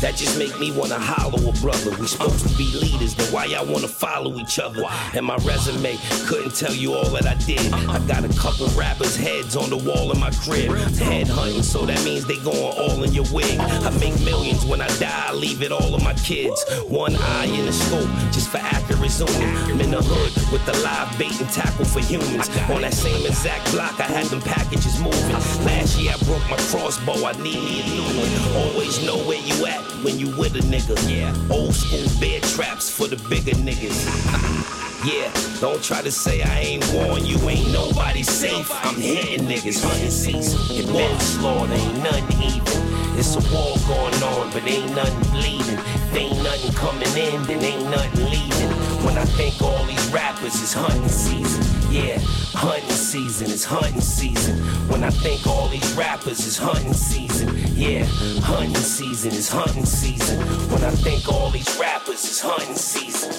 That 0.02 0.16
just 0.16 0.38
make 0.38 0.58
me 0.60 0.70
wanna 0.70 0.98
hollow 0.98 1.38
a 1.48 1.52
brother. 1.54 1.96
We 1.98 2.06
supposed 2.08 2.46
to 2.46 2.54
be 2.58 2.70
leaders, 2.76 3.14
then 3.14 3.32
why 3.32 3.46
y'all 3.46 3.64
wanna 3.64 3.88
follow 3.88 4.36
each 4.36 4.58
other? 4.58 4.84
And 5.14 5.24
my 5.24 5.36
resume 5.36 5.96
couldn't 6.26 6.56
tell 6.56 6.74
you 6.74 6.92
all 6.92 7.08
that 7.16 7.26
I 7.26 7.34
did. 7.46 7.72
I 7.72 7.98
got 8.06 8.22
a 8.22 8.28
couple 8.38 8.66
rappers' 8.78 9.16
heads 9.16 9.56
on 9.56 9.70
the 9.70 9.78
wall 9.78 10.12
in 10.12 10.20
my 10.20 10.30
crib. 10.44 10.70
Head 10.98 11.28
hunting, 11.28 11.62
so 11.62 11.86
that 11.86 12.04
means 12.04 12.26
they 12.26 12.36
going 12.36 12.58
all 12.58 13.02
in 13.02 13.14
your 13.14 13.24
wig. 13.32 13.58
I 13.58 13.88
make 13.98 14.20
millions 14.20 14.66
when 14.66 14.82
I 14.82 14.88
die, 14.98 15.28
I 15.28 15.32
leave 15.32 15.62
it 15.62 15.72
all 15.72 15.94
of 15.94 16.04
my 16.04 16.12
kids. 16.14 16.62
One 16.86 17.16
eye 17.16 17.46
in 17.46 17.64
the 17.64 17.72
scope, 17.72 18.10
just 18.30 18.50
for 18.50 18.58
accurate 18.58 19.10
zooming. 19.10 19.56
I'm 19.72 19.80
in 19.80 19.92
the 19.92 20.02
hood 20.02 20.52
with 20.52 20.66
the 20.66 20.76
live 20.84 21.16
bait 21.18 21.40
and 21.40 21.48
tackle 21.48 21.86
for 21.86 22.00
humans. 22.00 22.50
On 22.68 22.82
that 22.82 22.92
same 22.92 23.24
exact 23.38 23.70
block, 23.70 24.00
I 24.00 24.10
had 24.10 24.26
them 24.26 24.40
packages 24.40 24.98
moving. 24.98 25.30
Last 25.64 25.96
year 25.96 26.12
I 26.12 26.24
broke 26.24 26.42
my 26.50 26.56
crossbow, 26.56 27.24
I 27.24 27.32
need 27.40 27.54
me 27.54 27.82
a 27.82 27.86
new 27.86 28.02
one. 28.18 28.66
Always 28.66 29.04
know 29.06 29.16
where 29.28 29.38
you 29.38 29.64
at 29.64 29.80
when 30.02 30.18
you 30.18 30.26
with 30.36 30.56
a 30.56 30.62
nigga. 30.66 30.98
Yeah, 31.08 31.32
old 31.48 31.72
school 31.72 32.02
bear 32.18 32.40
traps 32.40 32.90
for 32.90 33.06
the 33.06 33.16
bigger 33.28 33.56
niggas. 33.62 34.74
Yeah, 35.04 35.32
don't 35.60 35.80
try 35.80 36.02
to 36.02 36.10
say 36.10 36.42
I 36.42 36.58
ain't 36.58 36.92
warned 36.92 37.24
you, 37.24 37.38
ain't 37.48 37.70
nobody 37.72 38.24
safe. 38.24 38.68
I'm 38.84 38.96
hitting 38.96 39.46
niggas 39.46 39.80
hunting 39.80 40.10
season. 40.10 40.58
It 40.76 41.20
slaughtered, 41.20 41.70
ain't 41.70 42.02
nothing 42.02 42.42
even. 42.42 43.16
It's 43.16 43.36
a 43.36 43.54
war 43.54 43.76
going 43.86 44.20
on, 44.34 44.50
but 44.50 44.66
ain't 44.66 44.92
nothing 44.96 45.30
bleeding. 45.30 45.78
If 45.78 46.16
ain't 46.16 46.42
nothing 46.42 46.72
coming 46.72 47.16
in, 47.16 47.44
then 47.44 47.62
ain't 47.62 47.88
nothing 47.88 48.24
leaving. 48.24 48.70
When 49.06 49.16
I 49.16 49.24
think 49.24 49.62
all 49.62 49.84
these 49.86 50.04
rappers 50.08 50.60
is 50.60 50.72
hunting 50.72 51.08
season. 51.08 51.77
Yeah, 51.90 52.18
hunting 52.52 52.90
season 52.90 53.46
is 53.46 53.64
hunting 53.64 54.02
season. 54.02 54.58
When 54.88 55.02
I 55.02 55.08
think 55.08 55.46
all 55.46 55.68
these 55.68 55.90
rappers 55.94 56.44
is 56.46 56.58
hunting 56.58 56.92
season. 56.92 57.48
Yeah, 57.74 58.04
hunting 58.42 58.74
season 58.74 59.32
is 59.32 59.48
hunting 59.48 59.86
season. 59.86 60.38
When 60.70 60.84
I 60.84 60.90
think 60.90 61.32
all 61.32 61.50
these 61.50 61.78
rappers 61.80 62.22
is 62.24 62.40
hunting 62.42 62.74
season. 62.74 63.32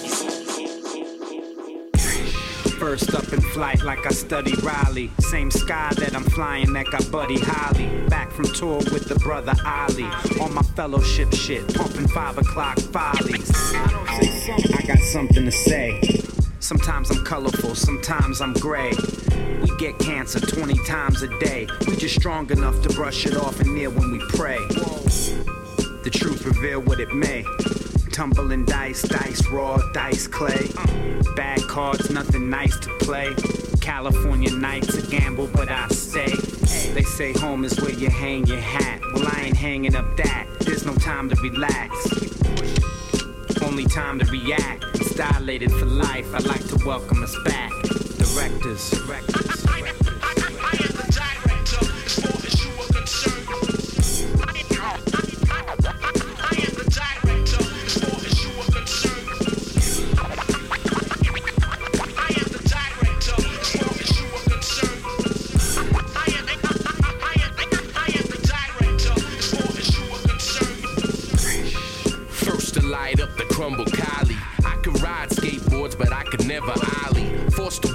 First 2.79 3.13
up 3.13 3.31
in 3.33 3.41
flight 3.41 3.83
like 3.83 4.07
I 4.07 4.09
study 4.09 4.53
Raleigh. 4.63 5.11
Same 5.19 5.51
sky 5.51 5.91
that 5.97 6.15
I'm 6.15 6.23
flying 6.23 6.73
that 6.73 6.87
got 6.87 7.11
Buddy 7.11 7.39
Holly. 7.39 7.87
Back 8.07 8.31
from 8.31 8.45
tour 8.45 8.77
with 8.77 9.07
the 9.07 9.19
brother 9.19 9.53
Ali. 9.63 10.05
On 10.41 10.51
my 10.55 10.63
fellowship 10.75 11.31
shit, 11.33 11.71
pumping 11.75 12.07
five 12.07 12.39
o'clock 12.39 12.79
follies. 12.79 13.51
I 13.75 14.83
got 14.87 14.99
something 14.99 15.45
to 15.45 15.51
say. 15.51 16.28
Sometimes 16.59 17.09
I'm 17.09 17.23
colorful, 17.23 17.73
sometimes 17.73 18.41
I'm 18.41 18.53
gray. 18.53 18.91
We 19.61 19.75
get 19.77 19.97
cancer 19.97 20.39
20 20.39 20.77
times 20.85 21.21
a 21.21 21.39
day. 21.39 21.67
We 21.87 21.95
just 21.95 22.15
strong 22.15 22.51
enough 22.51 22.81
to 22.81 22.89
brush 22.89 23.25
it 23.25 23.35
off 23.35 23.59
and 23.61 23.73
kneel 23.73 23.91
when 23.91 24.11
we 24.11 24.19
pray. 24.29 24.59
The 26.03 26.11
truth 26.11 26.45
reveal 26.45 26.81
what 26.81 26.99
it 26.99 27.13
may. 27.13 27.45
Tumbling 28.11 28.65
dice, 28.65 29.03
dice 29.03 29.47
raw, 29.47 29.77
dice 29.93 30.27
clay. 30.27 30.69
Bad 31.35 31.61
cards, 31.63 32.09
nothing 32.09 32.49
nice 32.49 32.77
to 32.79 32.89
play. 32.99 33.33
California 33.79 34.51
nights 34.51 34.95
a 34.95 35.09
gamble, 35.09 35.47
but 35.47 35.69
I 35.69 35.87
stay. 35.87 36.33
They 36.93 37.03
say 37.03 37.31
home 37.33 37.63
is 37.63 37.79
where 37.79 37.93
you 37.93 38.09
hang 38.09 38.45
your 38.45 38.59
hat. 38.59 39.01
Well, 39.13 39.27
I 39.27 39.43
ain't 39.45 39.57
hanging 39.57 39.95
up 39.95 40.17
that. 40.17 40.45
There's 40.59 40.85
no 40.85 40.93
time 40.95 41.29
to 41.29 41.35
relax. 41.41 41.95
Only 43.61 43.85
time 43.85 44.19
to 44.19 44.25
react. 44.31 44.85
It's 44.95 45.13
dilated 45.15 45.71
for 45.71 45.85
life. 45.85 46.33
I'd 46.33 46.45
like 46.45 46.65
to 46.67 46.85
welcome 46.85 47.23
us 47.23 47.35
back. 47.43 47.71
Directors, 48.17 48.89
directors. 48.91 49.65
First 49.65 49.98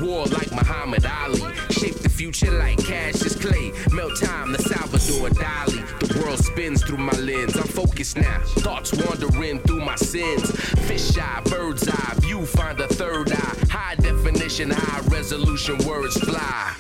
war 0.05 0.27
like 0.27 0.51
Muhammad 0.53 1.07
Ali. 1.07 1.40
Shape 1.71 1.97
the 1.97 2.09
future 2.09 2.51
like 2.51 2.79
Cassius 2.79 3.37
Clay. 3.37 3.73
Melt 3.93 4.21
time, 4.21 4.53
the 4.53 4.59
Salvador 4.59 5.31
Dali. 5.31 5.81
The 6.01 6.21
world 6.21 6.38
spins 6.38 6.83
through 6.85 6.99
my 6.99 7.17
lens. 7.19 7.57
I'm 7.57 7.64
focused 7.64 8.17
now. 8.17 8.40
Thoughts 8.59 8.93
wandering 8.93 9.61
through 9.61 9.81
my 9.81 9.97
sins. 9.97 10.51
Fish 10.87 11.17
eye, 11.19 11.40
bird's 11.47 11.88
eye 11.88 12.14
view, 12.19 12.45
find 12.45 12.79
a 12.81 12.88
third 12.88 13.33
eye. 13.33 13.57
High 13.71 13.95
definition, 13.97 14.71
high 14.71 15.01
resolution 15.09 15.79
words 15.87 16.17
fly. 16.21 16.75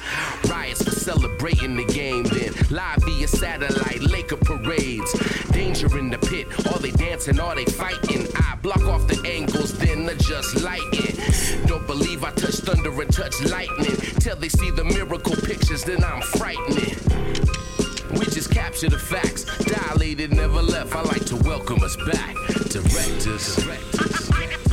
Riots 0.48 0.84
for 0.84 0.90
celebrating 0.90 1.76
the 1.76 1.84
game, 1.84 2.24
then 2.24 2.52
live 2.70 3.02
via 3.04 3.28
satellite, 3.28 4.02
Laker 4.02 4.36
parades. 4.36 5.10
Danger 5.74 5.98
in 5.98 6.08
the 6.08 6.18
pit, 6.18 6.46
are 6.68 6.78
they 6.78 6.92
dancing, 6.92 7.40
are 7.40 7.56
they 7.56 7.64
fighting? 7.64 8.28
I 8.36 8.54
block 8.62 8.82
off 8.82 9.08
the 9.08 9.20
angles, 9.28 9.76
then 9.76 10.08
adjust 10.08 10.62
lighting. 10.62 11.16
Don't 11.66 11.84
believe 11.88 12.22
I 12.22 12.30
touch 12.30 12.58
thunder 12.60 12.90
and 13.02 13.12
touch 13.12 13.42
lightning. 13.42 13.96
Till 14.20 14.36
they 14.36 14.48
see 14.48 14.70
the 14.70 14.84
miracle 14.84 15.34
pictures, 15.34 15.82
then 15.82 16.04
I'm 16.04 16.22
frightening. 16.22 16.94
We 18.12 18.24
just 18.26 18.52
capture 18.52 18.88
the 18.88 19.00
facts. 19.00 19.46
Dilated, 19.64 20.32
never 20.32 20.62
left. 20.62 20.94
I 20.94 21.02
like 21.02 21.24
to 21.26 21.36
welcome 21.38 21.82
us 21.82 21.96
back. 21.96 22.36
Directors. 22.70 23.56
Directors. 23.56 24.60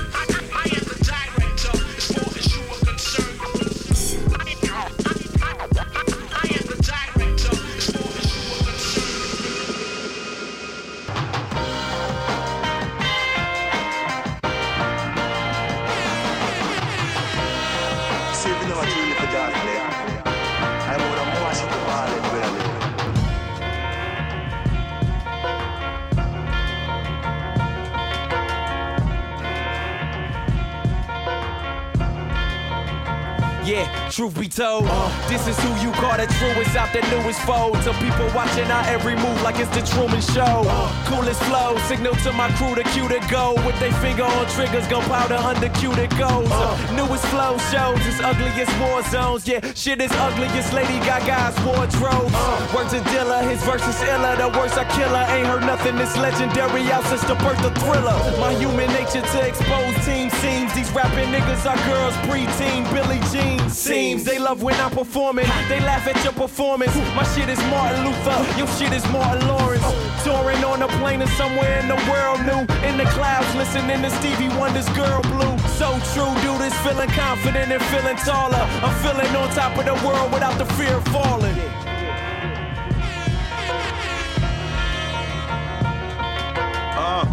truth 34.22 34.40
be 34.40 34.48
told, 34.48 34.86
this 35.34 35.48
is 35.48 35.58
who 35.66 35.72
you 35.82 35.92
call 35.98 36.14
the 36.14 36.30
truest 36.38 36.76
out 36.78 36.94
the 36.94 37.02
newest 37.10 37.42
fold. 37.42 37.74
To 37.82 37.92
people 37.98 38.30
watching 38.38 38.70
our 38.70 38.86
every 38.86 39.16
move 39.16 39.42
like 39.42 39.58
it's 39.58 39.74
the 39.74 39.82
Truman 39.82 40.22
Show. 40.22 40.62
Coolest 41.10 41.42
flow, 41.50 41.76
signal 41.90 42.14
to 42.22 42.32
my 42.34 42.52
crew 42.54 42.76
to 42.76 42.84
cue 42.94 43.10
to 43.10 43.18
go. 43.32 43.58
With 43.66 43.80
they 43.80 43.90
finger 43.98 44.22
on 44.22 44.46
triggers, 44.54 44.86
gunpowder 44.86 45.42
under 45.42 45.70
to 45.70 46.08
goes. 46.22 46.50
newest 46.94 47.26
flow 47.34 47.58
shows 47.74 47.98
its 48.06 48.22
ugliest 48.22 48.70
war 48.78 49.02
zones. 49.10 49.48
Yeah, 49.48 49.62
shit 49.74 50.00
is 50.00 50.12
ugliest 50.12 50.72
Lady 50.72 51.00
Gaga's 51.02 51.58
wardrobe. 51.66 52.30
Words 52.76 52.94
of 52.94 53.02
Dilla, 53.10 53.42
his 53.50 53.64
verses 53.66 53.98
iller. 54.06 54.38
The 54.38 54.50
worst 54.54 54.78
I 54.78 54.86
kill 54.94 55.10
killer 55.10 55.26
ain't 55.34 55.48
heard 55.48 55.66
nothing 55.66 55.96
this 55.96 56.16
legendary 56.18 56.86
out 56.94 57.06
since 57.06 57.24
the 57.26 57.36
birth 57.42 57.64
of 57.66 57.74
Thriller. 57.82 58.20
My 58.38 58.54
human 58.54 58.90
nature 58.94 59.26
to 59.26 59.40
expose 59.50 59.96
team 60.06 60.30
scenes. 60.38 60.70
These 60.76 60.92
rapping 60.92 61.34
niggas 61.34 61.66
are 61.66 61.82
girls, 61.90 62.14
preteen, 62.30 62.86
Billie 62.94 63.24
Jean 63.34 63.62
seems. 64.12 64.24
They 64.24 64.40
love 64.40 64.64
when 64.64 64.76
I'm 64.76 64.92
performing. 64.92 65.46
They 65.70 65.80
laugh 65.80 66.08
at 66.08 66.24
your 66.24 66.34
performance. 66.34 66.96
My 67.16 67.24
shit 67.34 67.50
is 67.50 67.60
Martin 67.70 68.06
Luther. 68.06 68.58
Your 68.58 68.68
shit 68.68 68.94
is 68.94 69.06
Martin 69.12 69.48
Lawrence. 69.48 69.86
Touring 70.24 70.64
on 70.64 70.82
a 70.82 70.88
plane 71.00 71.22
or 71.22 71.28
somewhere 71.40 71.80
in 71.80 71.88
the 71.88 72.00
world 72.10 72.40
new. 72.46 72.62
In 72.88 72.98
the 72.98 73.06
clouds, 73.16 73.54
listening 73.56 74.02
to 74.02 74.10
Stevie 74.10 74.50
Wonder's 74.58 74.90
Girl 74.90 75.22
Blue. 75.24 75.58
So 75.80 76.00
true, 76.14 76.34
dude 76.42 76.62
is 76.62 76.76
feeling 76.82 77.10
confident 77.10 77.72
and 77.72 77.84
feeling 77.86 78.18
taller. 78.18 78.66
I'm 78.84 78.96
feeling 79.04 79.34
on 79.36 79.50
top 79.50 79.78
of 79.78 79.86
the 79.86 79.96
world 80.06 80.32
without 80.34 80.58
the 80.58 80.66
fear 80.76 80.96
of 80.96 81.06
falling. 81.06 81.58
Uh. 86.98 87.26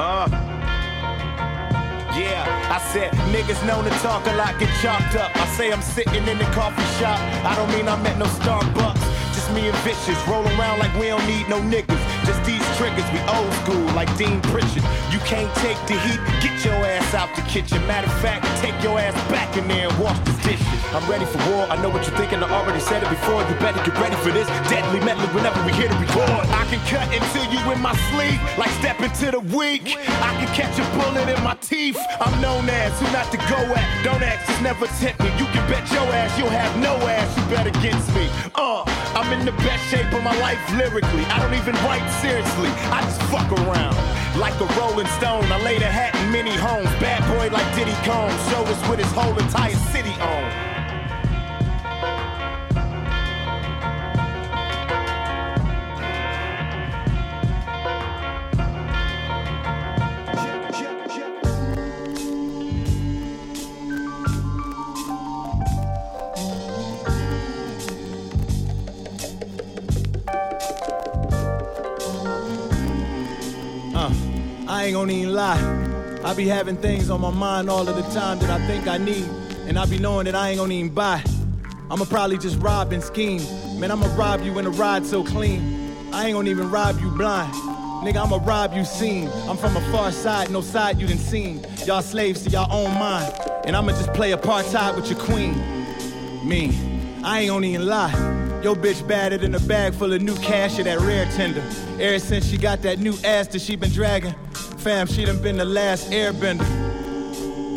Uh. 0.00 0.47
Said 2.78 3.12
niggas 3.34 3.60
known 3.66 3.84
to 3.84 3.90
talk 4.00 4.26
a 4.26 4.32
lot 4.36 4.58
get 4.58 4.70
chopped 4.80 5.14
up. 5.16 5.30
I 5.36 5.46
say 5.48 5.70
I'm 5.70 5.82
sitting 5.82 6.26
in 6.26 6.38
the 6.38 6.44
coffee 6.56 6.80
shop. 6.98 7.18
I 7.44 7.54
don't 7.54 7.68
mean 7.70 7.86
I'm 7.86 8.06
at 8.06 8.16
no 8.16 8.24
Starbucks. 8.24 9.34
Just 9.34 9.52
me 9.52 9.68
and 9.68 9.76
Vicious 9.78 10.16
roll 10.26 10.46
around 10.56 10.78
like 10.78 10.94
we 10.94 11.08
don't 11.08 11.26
need 11.26 11.48
no 11.50 11.60
niggas. 11.60 11.97
Just 12.28 12.44
these 12.44 12.60
triggers, 12.76 13.08
we 13.10 13.20
old 13.24 13.50
school 13.64 13.88
like 13.96 14.10
Dean 14.18 14.42
Pritchard. 14.52 14.84
You 15.08 15.18
can't 15.24 15.48
take 15.64 15.80
the 15.88 15.96
heat, 16.04 16.20
get 16.44 16.62
your 16.62 16.76
ass 16.76 17.14
out 17.14 17.34
the 17.34 17.40
kitchen. 17.48 17.80
Matter 17.86 18.06
of 18.06 18.20
fact, 18.20 18.44
take 18.60 18.76
your 18.82 18.98
ass 18.98 19.16
back 19.32 19.56
in 19.56 19.66
there 19.66 19.88
and 19.88 19.98
wash 19.98 20.18
the 20.28 20.36
dishes. 20.44 20.78
I'm 20.92 21.08
ready 21.08 21.24
for 21.24 21.38
war. 21.48 21.64
I 21.72 21.80
know 21.80 21.88
what 21.88 22.06
you're 22.06 22.16
thinking. 22.16 22.42
I 22.44 22.48
already 22.52 22.80
said 22.80 23.02
it 23.02 23.08
before. 23.08 23.40
You 23.48 23.54
better 23.64 23.80
get 23.80 23.96
ready 23.96 24.16
for 24.16 24.28
this. 24.28 24.46
Deadly 24.68 25.00
medley 25.00 25.24
whenever 25.32 25.56
we 25.64 25.72
hear 25.72 25.88
the 25.88 25.96
record. 25.96 26.44
I 26.52 26.68
can 26.68 26.80
cut 26.92 27.08
into 27.16 27.40
you 27.48 27.60
in 27.72 27.80
my 27.80 27.96
sleep 28.12 28.36
like 28.58 28.70
step 28.76 29.00
into 29.00 29.30
the 29.32 29.40
week. 29.56 29.96
I 30.20 30.36
can 30.36 30.48
catch 30.52 30.76
a 30.76 30.84
bullet 31.00 31.32
in 31.32 31.40
my 31.42 31.56
teeth. 31.64 31.96
I'm 32.20 32.36
known 32.40 32.68
as 32.68 32.92
who 33.00 33.08
not 33.12 33.32
to 33.32 33.38
go 33.48 33.60
at. 33.72 33.88
Don't 34.04 34.22
ask, 34.22 34.44
just 34.48 34.60
never 34.60 34.86
tempt 35.00 35.20
me. 35.20 35.32
You 35.40 35.48
can 35.52 35.64
bet 35.68 35.84
your 35.92 36.04
ass 36.12 36.36
you'll 36.38 36.52
have 36.52 36.76
no 36.76 36.92
ass. 37.08 37.28
You 37.36 37.44
bet 37.56 37.66
against 37.66 38.08
me. 38.14 38.28
Uh, 38.54 38.84
I'm 39.16 39.32
in 39.32 39.44
the 39.44 39.56
best 39.64 39.84
shape 39.90 40.12
of 40.12 40.22
my 40.22 40.36
life 40.40 40.60
lyrically. 40.76 41.24
I 41.32 41.40
don't 41.40 41.54
even 41.54 41.74
write 41.84 42.04
seriously. 42.20 42.70
I 42.90 43.02
just 43.02 43.20
fuck 43.30 43.50
around. 43.52 43.96
Like 44.38 44.54
a 44.60 44.66
rolling 44.78 45.06
stone, 45.18 45.44
I 45.50 45.62
laid 45.62 45.82
a 45.82 45.90
hat 45.90 46.14
in 46.16 46.32
many 46.32 46.54
homes. 46.54 46.88
Bad 47.00 47.22
boy 47.26 47.48
like 47.54 47.66
Diddy 47.74 47.96
Combs. 48.04 48.38
Show 48.50 48.62
us 48.64 48.88
with 48.88 48.98
his 48.98 49.10
whole 49.12 49.36
entire 49.38 49.74
city 49.92 50.14
on. 50.20 50.77
Ain't 74.88 74.94
gonna 74.94 75.12
even 75.12 75.34
lie. 75.34 76.20
I 76.24 76.32
be 76.34 76.48
having 76.48 76.76
things 76.76 77.10
on 77.10 77.20
my 77.20 77.30
mind 77.30 77.68
all 77.68 77.86
of 77.86 77.94
the 77.94 78.02
time 78.14 78.38
that 78.38 78.48
I 78.48 78.66
think 78.66 78.86
I 78.86 78.96
need, 78.96 79.24
and 79.66 79.78
I 79.78 79.84
be 79.84 79.98
knowing 79.98 80.24
that 80.24 80.34
I 80.34 80.48
ain't 80.48 80.58
gonna 80.58 80.72
even 80.72 80.94
buy. 80.94 81.22
I'ma 81.90 82.06
probably 82.06 82.38
just 82.38 82.58
rob 82.58 82.92
and 82.92 83.02
scheme. 83.02 83.42
Man, 83.78 83.90
I'ma 83.90 84.06
rob 84.16 84.42
you 84.42 84.58
in 84.58 84.66
a 84.66 84.70
ride 84.70 85.04
so 85.04 85.22
clean. 85.22 85.92
I 86.10 86.26
ain't 86.26 86.34
gonna 86.34 86.48
even 86.48 86.70
rob 86.70 86.98
you 87.00 87.10
blind. 87.10 87.52
Nigga, 88.02 88.24
I'ma 88.24 88.40
rob 88.42 88.72
you 88.72 88.84
seen. 88.84 89.28
I'm 89.46 89.58
from 89.58 89.76
a 89.76 89.92
far 89.92 90.10
side, 90.10 90.50
no 90.50 90.62
side 90.62 90.98
you 90.98 91.06
done 91.06 91.18
seen. 91.18 91.66
Y'all 91.84 92.00
slaves 92.00 92.44
to 92.44 92.50
y'all 92.50 92.72
own 92.72 92.94
mind. 92.94 93.30
And 93.66 93.76
I'ma 93.76 93.92
just 93.92 94.14
play 94.14 94.32
apartheid 94.32 94.96
with 94.96 95.10
your 95.10 95.18
queen. 95.18 95.52
Me, 96.48 96.70
I 97.22 97.40
ain't 97.40 97.50
gonna 97.50 97.66
even 97.66 97.86
lie. 97.86 98.12
Yo 98.62 98.74
bitch 98.74 99.06
batted 99.06 99.44
in 99.44 99.54
a 99.54 99.60
bag 99.60 99.92
full 99.92 100.14
of 100.14 100.22
new 100.22 100.36
cash 100.36 100.78
at 100.78 100.86
that 100.86 100.98
rare 101.00 101.26
tender. 101.32 101.62
Ever 102.00 102.18
since 102.18 102.46
she 102.46 102.56
got 102.56 102.80
that 102.82 102.98
new 102.98 103.14
ass 103.22 103.48
that 103.48 103.60
she 103.60 103.76
been 103.76 103.90
dragging, 103.90 104.34
fam, 104.78 105.06
she 105.06 105.24
done 105.24 105.40
been 105.42 105.56
the 105.56 105.64
last 105.64 106.10
airbender. 106.10 106.66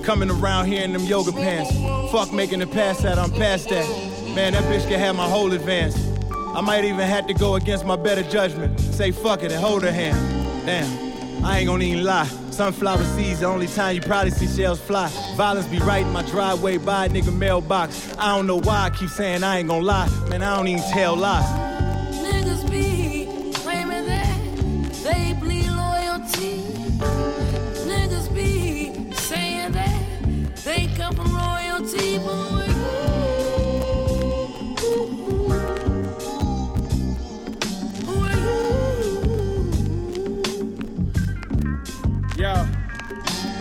Coming 0.04 0.30
around 0.30 0.66
here 0.66 0.84
in 0.84 0.94
them 0.94 1.04
yoga 1.04 1.32
pants. 1.32 1.72
Fuck 2.12 2.32
making 2.34 2.60
the 2.60 2.68
pass 2.68 3.02
that 3.02 3.18
I'm 3.18 3.32
past 3.32 3.70
that. 3.70 3.88
Man, 4.36 4.54
that 4.54 4.64
bitch 4.64 4.88
can 4.88 5.00
have 5.00 5.16
my 5.16 5.28
whole 5.28 5.52
advance. 5.52 5.96
I 6.56 6.62
might 6.62 6.86
even 6.86 7.08
have 7.08 7.28
to 7.28 7.34
go 7.34 7.56
against 7.56 7.86
my 7.86 7.96
better 7.96 8.24
judgment. 8.24 8.80
Say 8.80 9.12
fuck 9.12 9.44
it 9.44 9.52
and 9.52 9.62
hold 9.62 9.84
her 9.84 9.92
hand. 9.92 10.18
Damn, 10.66 11.46
I 11.46 11.60
ain't 11.60 11.68
gonna 11.68 11.84
even 11.84 12.04
lie. 12.04 12.28
Sunflower 12.52 13.04
seeds, 13.16 13.40
the 13.40 13.46
only 13.48 13.68
time 13.68 13.96
you 13.96 14.02
probably 14.02 14.32
see 14.32 14.48
shells 14.48 14.80
fly. 14.80 15.10
Violence 15.36 15.68
be 15.68 15.80
right 15.80 16.06
in 16.06 16.12
my 16.12 16.24
driveway 16.24 16.78
by 16.78 17.06
a 17.06 17.10
nigga 17.10 17.36
mailbox. 17.36 18.16
I 18.18 18.36
don't 18.36 18.48
know 18.48 18.60
why 18.60 18.86
I 18.86 18.90
keep 18.90 19.10
saying 19.10 19.44
I 19.44 19.60
ain't 19.60 19.70
gonna 19.70 19.86
lie. 19.86 20.10
Man, 20.30 20.42
I 20.42 20.56
don't 20.58 20.68
even 20.68 20.84
tell 20.92 21.16
lies. 21.16 21.71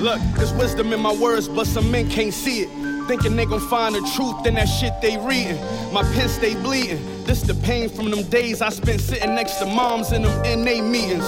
Look, 0.01 0.21
there's 0.35 0.53
wisdom 0.55 0.93
in 0.93 1.01
my 1.01 1.15
words, 1.15 1.49
but 1.49 1.67
some 1.67 1.91
men 1.91 2.09
can't 2.09 2.33
see 2.33 2.61
it. 2.63 3.07
Thinking 3.07 3.37
they 3.37 3.45
gon' 3.45 3.61
find 3.69 3.95
the 3.95 4.01
truth 4.15 4.47
in 4.47 4.55
that 4.55 4.67
shit 4.67 4.93
they 5.01 5.17
reading. 5.19 5.57
My 5.93 6.03
pen 6.15 6.29
stay 6.29 6.55
bleeding. 6.55 7.25
This 7.25 7.43
the 7.43 7.55
pain 7.55 7.89
from 7.89 8.11
them 8.11 8.23
days 8.25 8.63
I 8.63 8.71
spent 8.71 9.01
sitting 9.01 9.35
next 9.35 9.57
to 9.57 9.67
moms 9.67 10.13
in 10.13 10.23
them 10.23 10.65
NA 10.65 10.83
meetings. 10.83 11.25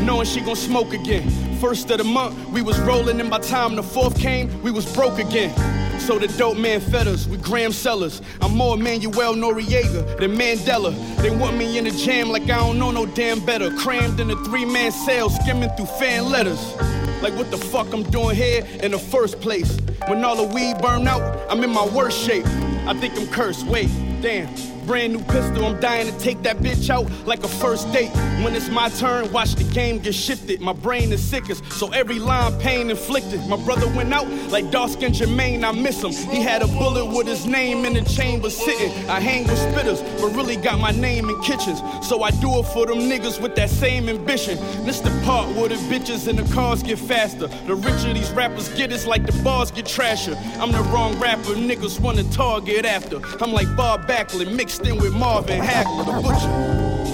Knowing 0.00 0.26
she 0.26 0.40
gon' 0.40 0.56
smoke 0.56 0.92
again. 0.92 1.30
First 1.58 1.90
of 1.90 1.98
the 1.98 2.04
month, 2.04 2.36
we 2.48 2.60
was 2.62 2.78
rolling, 2.80 3.20
and 3.20 3.30
by 3.30 3.38
time 3.38 3.76
the 3.76 3.82
fourth 3.82 4.18
came, 4.18 4.62
we 4.62 4.70
was 4.70 4.92
broke 4.94 5.18
again. 5.18 5.54
So 6.00 6.18
the 6.18 6.26
dope 6.26 6.56
man 6.58 6.80
fed 6.80 7.06
us 7.06 7.26
with 7.28 7.42
gram 7.42 7.70
sellers. 7.70 8.22
I'm 8.40 8.56
more 8.56 8.76
Manuel 8.76 9.34
Noriega 9.34 10.18
than 10.18 10.36
Mandela. 10.36 10.92
They 11.18 11.30
want 11.30 11.56
me 11.56 11.78
in 11.78 11.84
the 11.84 11.92
jam 11.92 12.30
like 12.30 12.42
I 12.42 12.58
don't 12.58 12.78
know 12.78 12.90
no 12.90 13.06
damn 13.06 13.44
better. 13.44 13.70
Crammed 13.76 14.18
in 14.18 14.30
a 14.30 14.36
three 14.44 14.64
man 14.64 14.90
cell, 14.90 15.30
skimming 15.30 15.70
through 15.76 15.86
fan 15.86 16.28
letters. 16.28 16.74
Like 17.22 17.34
what 17.34 17.52
the 17.52 17.56
fuck 17.56 17.92
I'm 17.92 18.02
doing 18.02 18.34
here 18.34 18.66
in 18.82 18.90
the 18.90 18.98
first 18.98 19.40
place? 19.40 19.78
When 20.08 20.24
all 20.24 20.34
the 20.34 20.52
weed 20.52 20.78
burn 20.82 21.06
out, 21.06 21.22
I'm 21.48 21.62
in 21.62 21.70
my 21.70 21.86
worst 21.86 22.18
shape. 22.18 22.44
I 22.84 22.94
think 22.94 23.16
I'm 23.16 23.28
cursed. 23.28 23.64
Wait, 23.66 23.88
damn. 24.20 24.71
Brand 24.86 25.12
new 25.12 25.20
pistol, 25.20 25.64
I'm 25.64 25.80
dying 25.80 26.12
to 26.12 26.18
take 26.18 26.42
that 26.42 26.58
bitch 26.58 26.90
out 26.90 27.08
like 27.24 27.44
a 27.44 27.48
first 27.48 27.92
date. 27.92 28.10
When 28.42 28.54
it's 28.54 28.68
my 28.68 28.88
turn, 28.88 29.30
watch 29.32 29.54
the 29.54 29.64
game 29.64 30.00
get 30.00 30.14
shifted. 30.14 30.60
My 30.60 30.72
brain 30.72 31.12
is 31.12 31.22
sickest, 31.22 31.64
so 31.72 31.88
every 31.92 32.18
line 32.18 32.58
pain 32.60 32.90
inflicted. 32.90 33.46
My 33.48 33.56
brother 33.56 33.86
went 33.88 34.12
out 34.12 34.28
like 34.50 34.70
dark 34.72 34.90
skin 34.90 35.12
Jermaine, 35.12 35.62
I 35.62 35.70
miss 35.70 36.02
him. 36.02 36.10
He 36.30 36.42
had 36.42 36.62
a 36.62 36.66
bullet 36.66 37.06
with 37.06 37.28
his 37.28 37.46
name 37.46 37.84
in 37.84 37.94
the 37.94 38.02
chamber 38.02 38.50
sitting. 38.50 38.90
I 39.08 39.20
hang 39.20 39.44
with 39.46 39.58
spitters, 39.58 40.02
but 40.20 40.34
really 40.34 40.56
got 40.56 40.80
my 40.80 40.90
name 40.90 41.30
in 41.30 41.40
kitchens. 41.42 41.80
So 42.06 42.22
I 42.24 42.32
do 42.32 42.58
it 42.58 42.64
for 42.64 42.86
them 42.86 42.98
niggas 42.98 43.40
with 43.40 43.54
that 43.54 43.70
same 43.70 44.08
ambition. 44.08 44.58
This 44.84 45.00
the 45.00 45.10
part 45.24 45.48
where 45.54 45.68
the 45.68 45.76
bitches 45.76 46.26
and 46.26 46.38
the 46.38 46.54
cars 46.54 46.82
get 46.82 46.98
faster. 46.98 47.46
The 47.66 47.76
richer 47.76 48.12
these 48.12 48.30
rappers 48.32 48.68
get, 48.70 48.92
it's 48.92 49.06
like 49.06 49.26
the 49.26 49.42
bars 49.44 49.70
get 49.70 49.86
trasher. 49.86 50.36
I'm 50.58 50.72
the 50.72 50.82
wrong 50.90 51.18
rapper, 51.20 51.54
niggas 51.54 52.00
wanna 52.00 52.24
target 52.24 52.84
after. 52.84 53.20
I'm 53.40 53.52
like 53.52 53.74
Bob 53.76 54.08
Backlund 54.08 54.54
mixed 54.56 54.71
in 54.80 54.96
with 54.98 55.12
Marvin 55.12 55.60
Hagler, 55.60 56.04
the 56.06 56.12
butcher. 56.22 56.48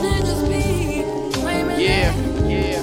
Niggas 0.02 0.48
be 0.48 1.40
claiming 1.40 1.80
Yeah, 1.80 2.12
that 2.12 2.50
yeah. 2.50 2.80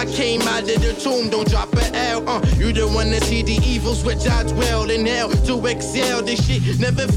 I 0.00 0.06
came 0.06 0.40
out 0.48 0.62
of 0.62 0.80
the 0.80 0.94
tomb, 0.94 1.28
don't 1.28 1.46
drop 1.46 1.70
an 1.74 1.94
L. 1.94 2.26
Uh, 2.26 2.40
you 2.56 2.72
the 2.72 2.88
one 2.88 3.10
that 3.10 3.22
see 3.22 3.42
the 3.42 3.58
evils, 3.62 4.02
which 4.02 4.26
I 4.26 4.44
dwell 4.44 4.88
in 4.88 5.04
hell 5.04 5.28
to 5.30 5.66
excel. 5.66 6.22
This 6.22 6.46
shit 6.46 6.80
never. 6.80 7.09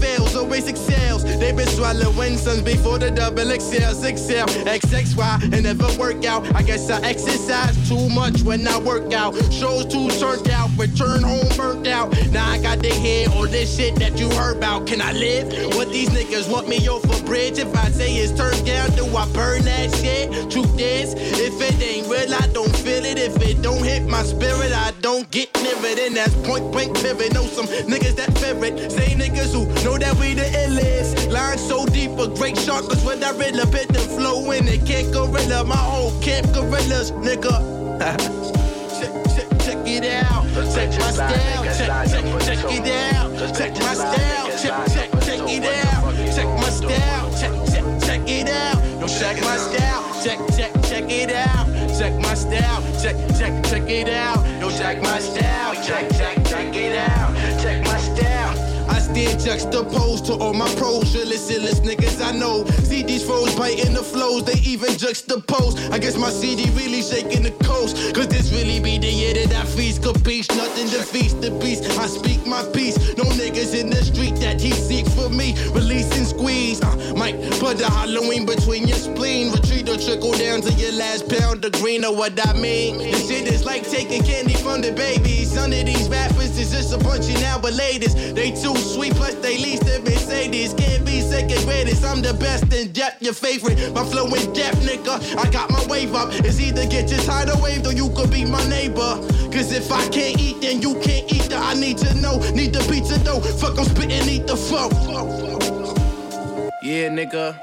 They 1.94 2.00
been 2.00 2.14
swallowing 2.14 2.38
sons 2.38 2.62
before 2.62 3.00
the 3.00 3.12
double 3.12 3.44
XL, 3.44 3.94
XL, 3.94 4.50
XXY, 4.66 5.54
and 5.54 5.64
never 5.64 5.88
work 6.00 6.26
out. 6.26 6.44
I 6.56 6.64
guess 6.64 6.90
I 6.90 7.00
exercise 7.02 7.76
too 7.88 8.10
much 8.10 8.42
when 8.42 8.68
I 8.68 8.80
work 8.80 9.14
out. 9.14 9.36
Shows 9.52 9.86
too 9.86 10.10
turned 10.20 10.50
out, 10.50 10.70
return 10.78 11.22
home 11.22 11.48
burnt 11.56 11.88
out. 11.88 12.12
Now 12.32 12.50
I 12.50 12.62
got 12.62 12.80
the 12.80 12.90
head 12.90 13.30
on 13.30 13.52
this 13.52 13.76
shit 13.76 13.96
that 13.98 14.18
you 14.18 14.30
heard 14.32 14.58
about. 14.58 14.88
Can 14.88 15.02
I 15.02 15.12
live? 15.14 15.76
What 15.76 15.90
these 15.90 16.10
niggas 16.10 16.52
want 16.52 16.68
me 16.68 16.88
over 16.90 17.24
bridge? 17.26 17.60
If 17.60 17.76
I 17.76 17.90
say 17.90 18.16
it's 18.16 18.36
turned 18.38 18.66
down, 18.66 18.90
do 18.92 19.06
I 19.16 19.26
burn 19.34 19.64
that 19.64 19.94
shit? 19.96 20.32
Truth 20.52 20.80
is, 20.80 21.14
if 21.14 21.62
it 21.62 21.82
ain't 21.82 22.08
real, 22.08 22.34
I 22.34 22.48
don't 22.54 22.76
feel 22.78 23.06
it. 23.06 23.18
If 23.18 23.42
it 23.42 23.62
don't 23.62 23.84
hit 23.84 24.08
my 24.08 24.24
spirit, 24.24 24.72
I 24.72 24.92
don't 25.02 25.30
get 25.32 25.54
near 25.62 25.76
it. 25.86 26.00
And 26.00 26.16
that's 26.16 26.34
point 26.48 26.72
blank 26.72 26.96
pivot. 26.96 27.34
Know 27.34 27.46
some 27.46 27.68
niggas 27.68 28.16
that 28.16 28.38
fear 28.38 28.64
it. 28.64 28.92
Same 28.92 29.20
niggas 29.20 29.54
who 29.54 29.66
know 29.84 29.98
that 29.98 30.16
we 30.16 30.34
the 30.34 30.44
illest. 30.44 31.13
Line 31.34 31.58
so 31.58 31.84
deep, 31.88 32.12
a 32.20 32.28
great 32.28 32.56
shark 32.56 32.86
is 32.94 33.04
when 33.04 33.24
I 33.24 33.32
really 33.32 33.66
bit 33.72 33.88
the 33.88 33.98
flow 33.98 34.52
in 34.52 34.68
it. 34.68 34.86
Can't 34.86 35.12
gorilla, 35.12 35.64
my 35.64 35.76
whole 35.76 36.12
camp 36.22 36.46
gorillas, 36.54 37.10
nigga. 37.10 37.58
check, 39.02 39.12
check, 39.34 39.50
check 39.66 39.88
it 39.88 40.06
out. 40.06 40.46
Check 40.76 40.92
my 41.00 41.10
style, 41.10 41.64
check, 41.74 41.90
check, 42.14 42.46
check 42.46 42.72
it 42.72 43.16
out. 43.16 43.34
Check 43.58 43.74
my 43.80 43.94
style, 43.96 44.48
check, 44.62 44.76
check, 44.94 45.10
check 45.26 45.50
it 45.50 45.66
out. 45.66 46.14
Check 46.36 46.48
my 46.62 46.70
style, 46.70 47.32
check, 47.42 47.52
check, 47.74 47.84
check 48.06 48.30
it 48.30 48.50
out. 48.50 48.78
Yo, 49.02 49.08
check 49.08 49.42
my 49.42 49.58
style, 49.58 50.24
check, 50.24 50.40
check, 50.56 50.72
check 50.84 51.10
it 51.10 51.32
out. 51.34 51.66
Check 51.98 52.14
my 52.22 52.36
style, 52.36 52.84
check, 53.02 53.16
check, 53.40 53.64
check 53.64 53.90
it 53.90 54.10
out. 54.10 54.46
Yo, 54.62 54.70
check 54.70 55.02
my 55.02 55.18
style, 55.18 55.74
check, 55.84 56.12
check, 56.12 56.46
check 56.46 56.76
it 56.76 56.96
out. 56.96 57.34
Check 57.60 57.84
my 57.86 57.98
style. 57.98 58.53
Stand 59.14 59.42
juxtaposed 59.42 60.26
to 60.26 60.34
all 60.34 60.56
my 60.56 60.68
pros, 60.74 61.14
illest 61.14 61.82
niggas 61.86 62.20
I 62.20 62.32
know. 62.32 62.66
See 62.90 63.04
these 63.04 63.24
foes 63.24 63.54
biting 63.54 63.94
the 63.94 64.02
flows, 64.02 64.44
they 64.44 64.60
even 64.62 64.90
juxtapose. 64.94 65.92
I 65.92 66.00
guess 66.00 66.18
my 66.18 66.32
CD 66.32 66.72
really 66.72 67.04
shaking 67.04 67.44
the 67.44 67.52
coast, 67.64 67.96
cause 68.16 68.28
this 68.28 68.52
really 68.52 68.80
be 68.80 68.98
the 68.98 69.12
year 69.12 69.36
that 69.36 69.54
I 69.54 69.66
feast. 69.66 70.02
Capiche, 70.02 70.50
nothing 70.58 70.88
defeats 70.88 71.36
the 71.36 71.52
beast. 71.62 71.84
I 72.00 72.08
speak 72.08 72.44
my 72.48 72.64
peace, 72.74 72.98
no 73.16 73.26
niggas 73.26 73.80
in 73.80 73.92
the 73.92 74.04
street 74.04 74.36
that 74.38 74.60
he 74.60 74.72
seek 74.72 75.06
for 75.10 75.30
me. 75.30 75.54
Release 75.74 76.10
and 76.18 76.26
squeeze, 76.26 76.82
uh, 76.82 77.14
might 77.16 77.40
put 77.60 77.78
the 77.78 77.86
Halloween 77.86 78.48
between 78.48 78.88
your 78.88 78.98
spleen. 78.98 79.52
Retreat 79.52 79.88
or 79.90 79.98
trickle 79.98 80.32
down 80.32 80.62
to 80.62 80.74
your 80.74 80.94
last 80.94 81.30
pound 81.30 81.64
of 81.64 81.72
green, 81.74 82.02
know 82.02 82.12
what 82.12 82.34
I 82.48 82.54
mean? 82.54 82.98
This 82.98 83.28
shit 83.28 83.48
is 83.48 83.64
like 83.64 83.88
taking 83.88 84.24
candy 84.24 84.56
from 84.56 84.82
the 84.82 84.92
babies. 84.92 85.54
None 85.54 85.72
of 85.72 85.86
these 85.86 86.10
rappers 86.10 86.58
is 86.58 86.72
just 86.72 86.94
a 86.94 86.98
bunch 86.98 87.30
of 87.30 87.40
now 87.42 87.60
but 87.60 87.74
ladies. 87.74 88.16
They 88.34 88.50
too 88.52 88.76
sweet, 88.76 89.03
plus 89.12 89.36
they 89.36 89.58
least 89.58 89.84
Mercedes. 90.04 90.74
Can't 90.74 91.06
be 91.06 91.22
second 91.22 91.64
greatest, 91.66 92.04
I'm 92.04 92.22
the 92.22 92.34
best 92.34 92.72
in 92.74 92.92
depth, 92.92 93.22
your 93.22 93.34
favorite. 93.34 93.78
My 93.94 94.04
flow 94.04 94.26
in 94.28 94.54
depth, 94.54 94.80
nigga. 94.82 95.38
I 95.38 95.50
got 95.50 95.70
my 95.70 95.86
wave 95.88 96.14
up. 96.16 96.30
It's 96.32 96.60
either 96.60 96.86
get 96.88 97.10
your 97.10 97.20
tidal 97.22 97.62
wave 97.62 97.86
or 97.86 97.94
you 97.94 98.10
could 98.10 98.32
be 98.32 98.46
my 98.46 98.64
neighbor. 98.68 99.18
Cause 99.52 99.72
if 99.72 99.92
I 99.92 100.08
can't 100.10 100.40
eat, 100.40 100.62
then 100.62 100.82
you 100.82 100.94
can't 101.02 101.32
eat. 101.32 101.44
The 101.44 101.58
I 101.58 101.74
need 101.74 101.98
to 102.00 102.14
know, 102.16 102.40
need 102.52 102.74
the 102.74 102.80
pizza 102.92 103.18
dough. 103.24 103.40
Fuck, 103.40 103.80
I'm 103.80 103.86
spitting, 103.86 104.30
eat 104.30 104.48
the 104.48 104.56
fuck. 104.58 104.92
Yeah, 106.82 107.10
nigga. 107.10 107.56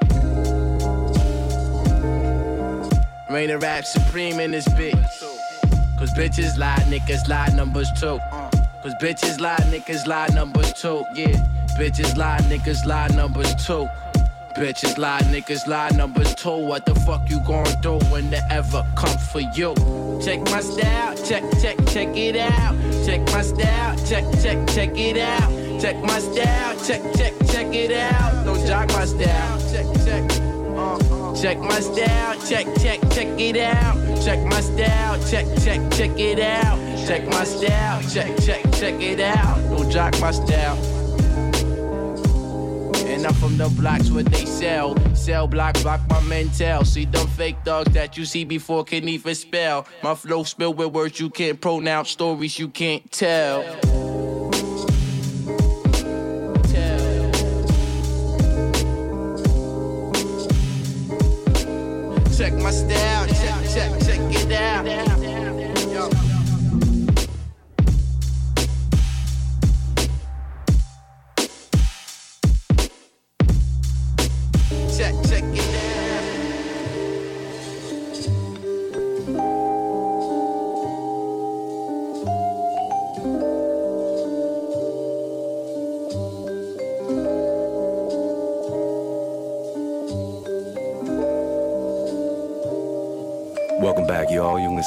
Reign 3.29 3.49
of 3.51 3.61
rap 3.61 3.85
supreme 3.85 4.39
in 4.39 4.51
this 4.51 4.67
bitch. 4.69 4.93
Cause 5.97 6.11
bitches 6.13 6.57
lie, 6.57 6.83
niggas 6.89 7.27
lie, 7.27 7.47
numbers 7.55 7.87
too. 7.99 8.19
Cause 8.81 8.95
bitches 8.95 9.39
lie, 9.39 9.57
niggas 9.69 10.07
lie, 10.07 10.27
numbers 10.33 10.73
two, 10.73 11.05
Yeah, 11.13 11.27
bitches 11.77 12.17
lie, 12.17 12.39
niggas 12.49 12.83
lie, 12.83 13.09
numbers 13.09 13.53
two. 13.63 13.87
Bitches 14.55 14.97
lie, 14.97 15.21
niggas 15.29 15.67
lie, 15.67 15.89
numbers 15.89 16.33
two. 16.33 16.49
What 16.49 16.87
the 16.87 16.95
fuck 16.95 17.29
you 17.29 17.39
gon' 17.41 17.79
do 17.81 17.99
when 18.09 18.31
they 18.31 18.41
ever 18.49 18.83
come 18.95 19.15
for 19.19 19.39
you? 19.39 19.75
Check 20.19 20.41
my 20.49 20.61
style, 20.61 21.15
check, 21.15 21.43
check, 21.61 21.77
check 21.89 22.17
it 22.17 22.35
out. 22.35 22.75
Check 23.05 23.21
my 23.31 23.43
style, 23.43 23.95
check, 24.07 24.25
check, 24.41 24.67
check 24.69 24.97
it 24.97 25.17
out. 25.17 25.51
Check 25.79 25.97
my 26.01 26.19
style, 26.19 26.75
check, 26.83 27.01
check, 27.15 27.33
check 27.51 27.73
it 27.75 27.91
out. 27.91 28.45
Don't 28.45 28.57
my 28.89 29.05
style, 29.05 29.20
Check 31.41 31.57
my 31.57 31.79
style, 31.79 32.39
check, 32.47 32.67
check, 32.79 32.99
check 33.09 33.27
it 33.39 33.57
out. 33.57 33.95
Check 34.23 34.39
my 34.45 34.61
style, 34.61 35.17
check, 35.27 35.47
check, 35.63 35.91
check 35.91 36.11
it 36.19 36.39
out. 36.39 36.77
Check 37.07 37.25
my 37.29 37.43
style, 37.45 37.99
check, 38.03 38.37
check, 38.41 38.61
check 38.73 39.01
it 39.01 39.19
out. 39.19 39.57
Don't 39.71 39.89
jock 39.89 40.21
my 40.21 40.29
style. 40.29 40.77
And 43.07 43.25
I'm 43.25 43.33
from 43.33 43.57
the 43.57 43.73
blocks 43.75 44.11
where 44.11 44.21
they 44.21 44.45
sell. 44.45 44.95
Sell 45.15 45.47
block, 45.47 45.81
block 45.81 46.01
my 46.07 46.21
mental. 46.21 46.85
See 46.85 47.05
them 47.05 47.25
fake 47.29 47.63
dogs 47.63 47.91
that 47.93 48.17
you 48.17 48.25
see 48.25 48.43
before 48.43 48.83
can 48.83 49.09
even 49.09 49.33
spell. 49.33 49.87
My 50.03 50.13
flow 50.13 50.43
spilled 50.43 50.77
with 50.77 50.93
words 50.93 51.19
you 51.19 51.31
can't 51.31 51.59
pronounce, 51.59 52.11
stories 52.11 52.59
you 52.59 52.67
can't 52.67 53.11
tell. 53.11 53.63
My 62.71 62.77
style, 62.77 63.27
check, 63.27 63.69
check, 63.73 63.99
check 63.99 64.45
it 64.45 64.51
out. 64.53 65.10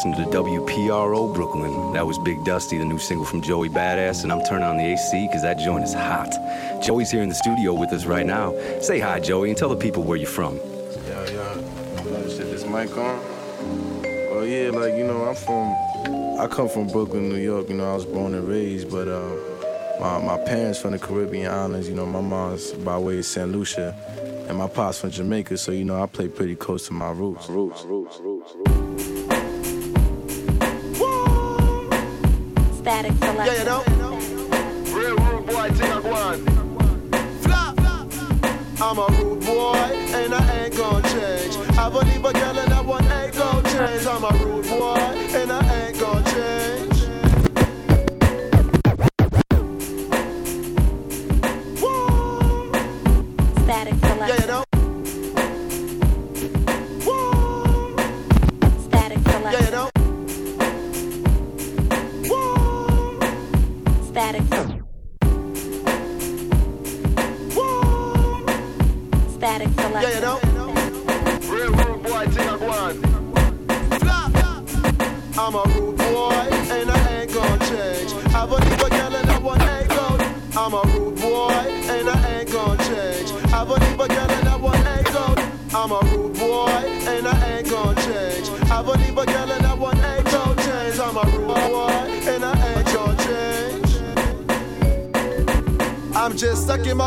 Listening 0.05 0.31
to 0.31 0.39
WPRO 0.39 1.33
Brooklyn. 1.35 1.93
That 1.93 2.07
was 2.07 2.19
Big 2.19 2.45
Dusty, 2.45 2.77
the 2.79 2.85
new 2.85 2.99
single 2.99 3.25
from 3.25 3.41
Joey 3.41 3.69
Badass, 3.69 4.23
and 4.23 4.33
I'm 4.33 4.45
turning 4.45 4.65
on 4.65 4.77
the 4.77 4.85
AC 4.85 5.27
because 5.27 5.43
that 5.43 5.59
joint 5.59 5.85
is 5.85 5.95
hot. 5.95 6.31
Joey's 6.83 7.11
here 7.11 7.23
in 7.23 7.29
the 7.29 7.35
studio 7.35 7.73
with 7.73 7.93
us 7.93 8.05
right 8.05 8.27
now. 8.27 8.55
Say 8.81 8.99
hi, 9.01 9.21
Joey, 9.21 9.49
and 9.49 9.59
tell 9.59 9.69
the 9.69 9.77
people 9.77 10.03
where 10.03 10.19
you're 10.19 10.29
from. 10.29 10.57
Yeah, 11.07 11.31
yeah. 11.31 11.55
Shit, 12.29 12.51
this 12.51 12.65
mic 12.65 12.95
on? 12.97 13.21
Oh 14.31 14.45
yeah, 14.47 14.71
like 14.71 14.95
you 14.95 15.05
know, 15.05 15.25
I'm 15.25 15.35
from. 15.35 15.75
I 16.39 16.49
come 16.49 16.69
from 16.69 16.89
Brooklyn, 16.89 17.29
New 17.31 17.37
York. 17.37 17.69
You 17.69 17.77
know, 17.77 17.91
I 17.91 17.95
was 17.95 18.05
born 18.05 18.35
and 18.35 18.47
raised, 18.47 18.91
but 18.91 19.09
uh, 19.09 19.35
my 20.01 20.19
my 20.19 20.45
parents 20.45 20.81
from 20.81 20.93
the 20.93 20.99
Caribbean 20.99 21.51
islands. 21.51 21.89
You 21.89 21.95
know, 21.95 22.07
my 22.07 22.21
mom's 22.21 22.73
by 22.73 22.99
way 22.99 23.19
of 23.19 23.25
Saint 23.25 23.53
Lucia, 23.53 23.95
and 24.49 24.59
my 24.59 24.69
pops 24.69 25.01
from 25.01 25.11
Jamaica. 25.11 25.57
So 25.57 25.73
you 25.73 25.85
know, 25.85 26.03
I 26.03 26.07
play 26.07 26.29
pretty 26.29 26.57
close 26.57 26.89
to 26.89 26.93
my 26.93 27.11
roots. 27.11 27.49
Roots, 27.49 27.85
roots, 27.85 28.19
roots, 28.19 28.55
roots. 28.55 28.94
Static 32.85 33.13
selection. 33.13 33.67
Yeah, 33.67 33.83
you 33.89 33.97
know. 33.97 34.17
Real 34.93 35.17
rude 35.17 35.47
boy, 35.47 35.71
thing 35.71 35.91
I 35.91 35.97
on. 36.21 36.37
Flop. 37.41 37.81
I'm 38.79 38.99
a 38.99 39.07
rude 39.25 39.41
boy, 39.41 39.73
and 40.13 40.35
I 40.35 40.65
ain't 40.65 40.77
gonna 40.77 41.09
change. 41.09 41.57
I 41.79 41.89
believe 41.89 42.23
a 42.23 42.33
girl 42.35 42.59
and 42.59 42.71
that 42.71 42.85
one 42.85 43.03
ain't 43.07 43.35
gonna 43.35 43.63
change. 43.71 44.07
I'm 44.07 44.25
a 44.25 44.33
rude 44.45 44.69
boy, 44.69 44.97
and 44.99 45.51
I 45.51 45.87
ain't 45.87 45.99
gonna 45.99 46.31
change. 46.31 46.94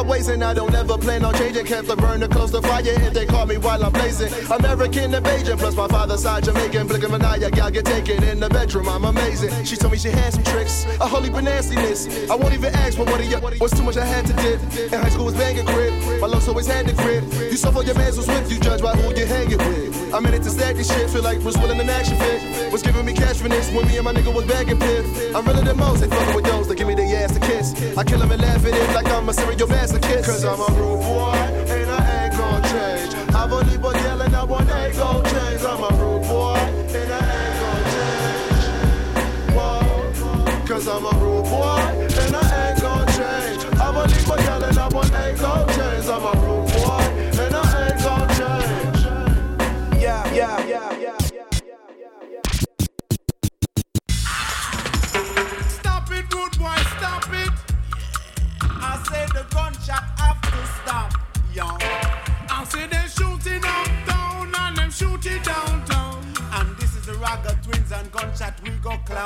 My 0.04 0.10
ways 0.10 0.28
and 0.28 0.44
I 0.44 0.54
don't 0.54 0.74
ever 0.76 0.98
plan 0.98 1.26
on 1.26 1.34
changing. 1.36 1.66
Kept 1.66 1.88
the 1.88 1.96
burner 1.96 2.28
close 2.28 2.52
to 2.52 2.62
fire 2.62 2.82
if 2.86 3.14
they 3.14 3.26
call 3.26 3.46
me 3.46 3.58
while 3.58 3.84
I'm 3.84 3.92
blazing. 3.92 4.32
American 4.52 5.14
invasion 5.14 5.58
plus 5.58 5.76
my 5.76 5.88
father's 5.88 6.22
side 6.22 6.44
Jamaican. 6.44 6.88
Blinking 6.88 7.10
Manaya, 7.10 7.52
gal 7.52 7.72
get 7.72 7.86
taken 7.86 8.24
in 8.24 8.40
the 8.40 8.50
bedroom. 8.50 8.88
I'm 8.88 9.06
amazing. 9.06 9.66
She 9.66 9.76
told 9.76 9.94
me 9.94 9.98
she 9.98 10.10
had 10.10 10.34
some 10.34 10.44
tricks, 10.44 10.86
a 11.02 11.08
holy 11.08 11.30
nastiness. 11.30 12.30
I 12.30 12.36
won't 12.36 12.54
even 12.54 12.74
ask 12.76 12.98
for 12.98 13.06
what 13.06 13.20
of 13.20 13.26
you 13.26 13.60
was 13.60 13.72
too 13.72 13.84
much 13.84 13.98
I 13.98 14.06
had 14.06 14.26
to 14.28 14.34
dip. 14.34 14.62
In 14.94 15.00
high 15.00 15.10
school 15.10 15.26
was 15.26 15.36
banging 15.36 15.66
crib, 15.66 15.94
my 16.22 16.28
love 16.28 16.48
always 16.48 16.68
had 16.68 16.86
the 16.86 16.94
grip. 16.94 17.24
You 17.52 17.58
suffer 17.58 17.82
your 17.84 17.96
mans 17.96 18.18
was 18.18 18.28
with 18.28 18.52
you, 18.52 18.60
judge 18.60 18.82
by 18.82 18.96
who 18.96 19.16
you 19.16 19.26
hanging 19.26 19.58
with. 19.58 19.87
I'm 20.14 20.26
in 20.26 20.34
it 20.34 20.44
to 20.44 20.50
stack 20.50 20.76
this 20.76 20.88
shit, 20.88 21.10
feel 21.10 21.22
like 21.22 21.42
Bruce 21.42 21.58
Willis 21.58 21.80
an 21.80 21.90
action 21.90 22.18
fit. 22.18 22.72
Was 22.72 22.82
giving 22.82 23.06
me 23.06 23.14
cash 23.14 23.38
for 23.38 23.50
this 23.50 23.70
when 23.72 23.88
me 23.88 23.98
and 23.98 24.06
my 24.06 24.14
nigga 24.14 24.34
was 24.34 24.46
bagging 24.46 24.80
piff. 24.80 25.36
I'm 25.36 25.46
realer 25.46 25.74
most, 25.76 26.02
they 26.02 26.08
fucking 26.08 26.36
with 26.36 26.46
those 26.46 26.68
that 26.68 26.76
give 26.76 26.88
me 26.88 26.96
their 26.96 27.24
ass 27.24 27.34
to 27.34 27.40
kiss. 27.40 27.74
I 27.98 28.04
kill 28.04 28.18
kill 28.18 28.24
'em 28.24 28.32
and 28.32 28.42
laugh 28.42 28.66
at 28.66 28.74
it 28.74 28.96
like 28.96 29.08
I'm 29.08 29.28
a 29.30 29.34
serial 29.34 29.68
masochist. 29.68 30.26
Cause 30.26 30.46
I'm 30.46 30.60
a 30.60 30.68
rude 30.80 31.02
boy, 31.02 31.34
and 31.76 31.92
I 31.92 32.26
ain't 32.26 32.38
gonna 32.38 32.62
change. 32.72 33.36
I 33.36 33.48
believe 33.48 33.84
a 33.84 33.94
girl 33.94 34.22
and 34.22 34.36
I 34.36 34.44
one 34.44 34.70
ain't 34.70 34.96
gonna 34.96 35.30
change. 35.30 35.62
I'm 35.64 35.84
a 35.84 35.90
rude 36.00 36.24
boy, 36.24 36.56
and 36.56 37.14
I 37.14 37.22
ain't 37.44 37.56
gonna 37.62 37.92
change. 37.96 39.56
Whoa. 39.56 40.66
Cause 40.68 40.88
I'm 40.88 41.06
a 41.06 41.17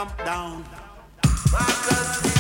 clamp 0.06 0.26
down. 0.26 2.31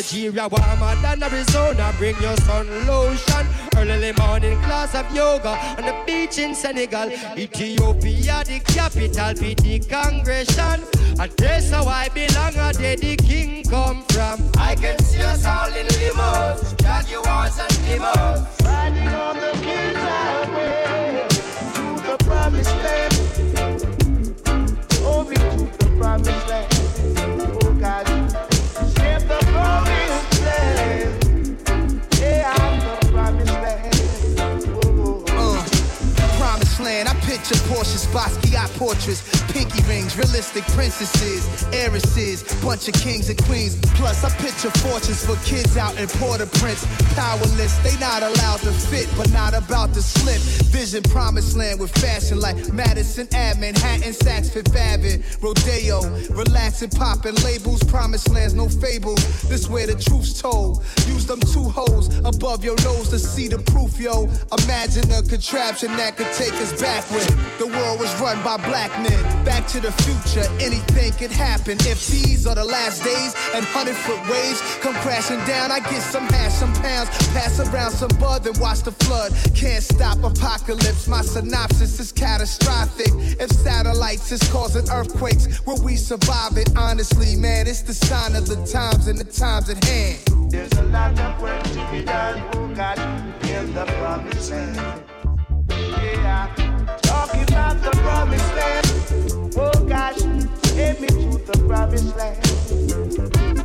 Nigeria 0.00 0.48
warmer 0.48 0.94
than 1.02 1.22
Arizona. 1.22 1.92
Bring 1.98 2.16
your 2.22 2.34
sun 2.38 2.66
lotion. 2.86 3.46
Early 3.76 4.12
morning 4.12 4.58
class 4.62 4.94
of 4.94 5.14
yoga 5.14 5.50
on 5.50 5.84
the 5.84 5.94
beach 6.06 6.38
in 6.38 6.54
Senegal. 6.54 7.12
Ethiopia, 7.36 8.42
the 8.46 8.60
capital, 8.64 9.34
be 9.34 9.52
the 9.52 9.78
congregation. 9.80 10.80
A 11.20 11.28
place 11.28 11.70
how 11.70 11.84
I 11.84 12.08
belong, 12.08 12.56
a 12.56 12.72
day 12.72 12.96
the 12.96 13.16
king 13.16 13.62
come 13.64 14.02
from. 14.04 14.40
I 14.56 14.74
can 14.74 14.98
see 15.00 15.20
us 15.20 15.44
all 15.44 15.68
in 15.68 15.86
limos, 15.88 16.80
Jaguars 16.80 17.58
and 17.58 17.72
limos. 17.84 18.59
Portraits, 38.80 39.20
rings, 39.90 40.16
realistic 40.16 40.62
princesses, 40.78 41.42
heiresses, 41.74 42.42
bunch 42.62 42.86
of 42.86 42.94
kings 42.94 43.28
and 43.28 43.42
queens. 43.44 43.74
Plus, 43.98 44.22
I 44.22 44.30
picture 44.38 44.70
fortunes 44.78 45.26
for 45.26 45.34
kids 45.44 45.76
out 45.76 45.98
in 45.98 46.06
Port-au-Prince. 46.22 46.86
Powerless, 47.14 47.74
they 47.82 47.98
not 47.98 48.22
allowed 48.22 48.60
to 48.60 48.72
fit, 48.72 49.08
but 49.16 49.28
not 49.32 49.52
about 49.54 49.92
to 49.94 50.02
slip. 50.02 50.40
Vision 50.70 51.02
promised 51.02 51.56
land 51.56 51.80
with 51.80 51.90
fashion 51.98 52.38
like 52.38 52.56
Madison 52.72 53.26
Ave, 53.34 53.58
Manhattan, 53.58 54.12
Saks 54.12 54.52
Fifth 54.52 54.76
Avenue, 54.76 55.20
Rodeo, 55.42 55.98
relaxing, 56.30 56.90
popping 56.90 57.34
labels. 57.42 57.82
Promised 57.84 58.30
lands, 58.30 58.54
no 58.54 58.68
fables. 58.68 59.20
This 59.48 59.68
where 59.68 59.86
the 59.86 59.98
truth's 59.98 60.40
told. 60.40 60.84
Use 61.06 61.26
them 61.26 61.40
two 61.40 61.64
holes 61.64 62.06
above 62.20 62.64
your 62.64 62.76
nose 62.84 63.08
to 63.08 63.18
see 63.18 63.48
the 63.48 63.58
proof, 63.58 63.98
yo. 63.98 64.28
Imagine 64.62 65.10
a 65.10 65.22
contraption 65.22 65.90
that 65.96 66.16
could 66.16 66.30
take 66.34 66.52
us 66.54 66.70
back 66.80 67.00
backward. 67.00 67.28
The 67.58 67.66
world 67.66 68.00
was 68.00 68.12
run 68.20 68.42
by 68.42 68.56
black 68.56 68.90
men. 69.02 69.44
Back 69.44 69.66
to 69.68 69.79
the 69.80 69.92
future, 70.04 70.46
anything 70.60 71.12
could 71.12 71.30
happen. 71.30 71.78
If 71.80 72.06
these 72.08 72.46
are 72.46 72.54
the 72.54 72.64
last 72.64 73.02
days 73.02 73.34
and 73.54 73.64
hundred 73.64 73.96
foot 73.96 74.20
waves 74.28 74.60
come 74.80 74.94
crashing 74.96 75.38
down, 75.46 75.70
I 75.70 75.80
get 75.80 76.02
some 76.02 76.26
hash, 76.28 76.52
some 76.52 76.72
pounds, 76.74 77.08
pass 77.32 77.58
around 77.60 77.92
some 77.92 78.10
bud, 78.18 78.44
then 78.44 78.54
watch 78.60 78.82
the 78.82 78.92
flood. 78.92 79.32
Can't 79.54 79.82
stop 79.82 80.18
apocalypse. 80.22 81.08
My 81.08 81.22
synopsis 81.22 81.98
is 81.98 82.12
catastrophic. 82.12 83.08
If 83.40 83.50
satellites 83.50 84.30
is 84.32 84.42
causing 84.50 84.88
earthquakes, 84.90 85.64
will 85.66 85.82
we 85.82 85.96
survive 85.96 86.56
it? 86.56 86.70
Honestly, 86.76 87.36
man, 87.36 87.66
it's 87.66 87.82
the 87.82 87.94
sign 87.94 88.36
of 88.36 88.46
the 88.46 88.56
times 88.66 89.06
and 89.08 89.18
the 89.18 89.24
times 89.24 89.70
at 89.70 89.82
hand. 89.84 90.18
There's 90.50 90.72
a 90.74 90.84
lot 90.84 91.18
of 91.18 91.40
work 91.40 91.62
to 91.62 91.88
be 91.90 92.04
done, 92.04 92.42
oh 92.54 92.68
God, 92.74 92.98
in 93.48 93.72
the 93.72 93.84
promised 93.84 94.50
land. 94.50 95.02
Yeah, 95.68 96.52
talking 97.02 97.42
about 97.44 97.80
the 97.82 97.90
promised 97.90 98.54
land. 98.54 99.39
Gosh, 100.10 100.22
get 100.74 101.00
me 101.00 101.06
to 101.06 101.38
the 101.38 101.64
promised 101.68 102.16
land. 102.16 103.59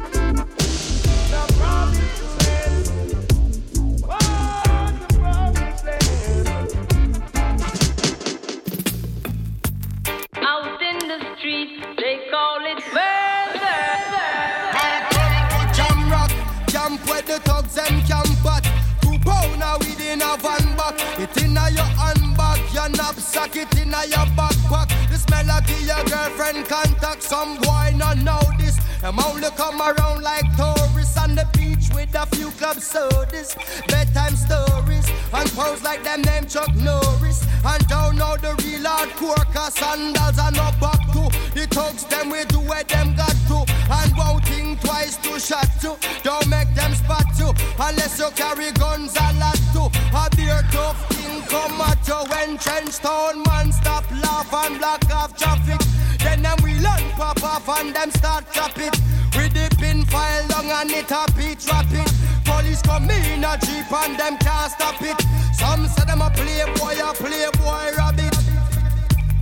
Your 22.76 22.90
knapsack, 22.90 23.56
it 23.56 23.72
inna 23.80 24.04
your 24.06 24.28
backpack. 24.36 24.92
The 25.10 25.18
smell 25.18 25.50
of 25.50 25.64
your 25.88 26.04
girlfriend 26.12 26.68
contact. 26.68 27.24
Some 27.24 27.58
boy 27.62 27.94
not 27.96 28.18
know 28.18 28.42
this. 28.60 28.76
Them 29.00 29.18
only 29.20 29.50
come 29.56 29.82
around 29.82 30.22
like 30.22 30.44
tourists 30.58 31.18
on 31.18 31.36
the 31.36 31.48
beach 31.54 31.88
with 31.96 32.14
a 32.14 32.26
few 32.36 32.52
club 32.60 32.80
sodas, 32.80 33.56
bedtime 33.88 34.36
stories, 34.36 35.08
and 35.34 35.50
pose 35.52 35.82
like 35.84 36.04
them 36.04 36.22
name 36.24 36.46
Chuck 36.48 36.74
Norris. 36.76 37.48
And 37.64 37.88
don't 37.88 38.18
know 38.18 38.36
the 38.36 38.54
real 38.64 38.84
hardcore, 38.84 39.46
cause 39.54 39.74
sandals 39.76 40.38
are 40.38 40.52
not 40.52 40.78
back 40.80 41.00
to. 41.14 41.24
The 41.56 41.68
thugs 41.72 42.04
them 42.06 42.30
we 42.30 42.44
do 42.46 42.60
where 42.60 42.84
them 42.84 43.16
got 43.16 43.36
to. 43.50 43.64
And 43.90 44.12
won't 44.18 44.44
think 44.46 44.82
twice 44.82 45.16
to 45.18 45.40
shot 45.40 45.70
to. 45.82 45.96
Don't 46.24 46.48
make 46.50 46.74
them 46.76 46.94
spot 46.94 47.26
to. 47.38 47.56
Unless 47.80 48.20
you 48.20 48.30
carry 48.36 48.72
guns 48.74 49.16
a 49.16 49.32
lot 49.40 49.60
to. 49.74 49.84
A 50.14 50.30
beer 50.36 50.62
tough 50.72 51.15
come 51.56 51.82
at 51.82 52.08
you 52.08 52.22
when 52.32 52.58
trench 52.58 52.98
town 53.00 53.42
man 53.48 53.72
stop 53.72 54.06
laugh 54.24 54.52
and 54.62 54.78
block 54.80 55.04
off 55.12 55.32
traffic. 55.38 55.80
Then 56.20 56.42
them 56.42 56.58
we 56.64 56.74
learn 56.86 57.06
pop 57.16 57.42
off 57.44 57.68
and 57.78 57.96
them 57.96 58.12
start 58.12 58.44
chop 58.52 58.78
it. 58.78 58.96
We 59.36 59.48
dip 59.50 59.82
in 59.82 60.04
file 60.06 60.46
long 60.52 60.70
and 60.80 60.92
it 60.92 61.12
a 61.12 61.24
beat 61.38 61.62
rapid. 61.72 62.08
Police 62.44 62.82
come 62.82 63.10
in 63.10 63.44
a 63.44 63.54
jeep 63.66 63.92
and 64.02 64.20
them 64.20 64.36
can't 64.46 64.72
stop 64.72 65.02
it. 65.02 65.20
Some 65.60 65.88
say 65.88 66.06
them 66.06 66.22
a 66.22 66.30
playboy, 66.30 66.98
a 67.08 67.12
playboy 67.24 67.86
rabbit. 68.00 68.36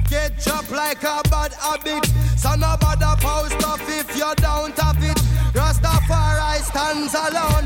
Get 0.10 0.38
chopped 0.40 0.72
like 0.72 1.04
a 1.04 1.22
bad 1.32 1.54
habit. 1.54 2.06
So 2.38 2.54
no 2.56 2.76
bother 2.80 3.16
post 3.26 3.64
off 3.66 3.82
if 4.00 4.16
you 4.16 4.32
don't 4.38 4.78
have 4.78 5.04
it. 5.12 5.20
Rastafari 5.58 6.62
stands 6.70 7.14
alone. 7.16 7.66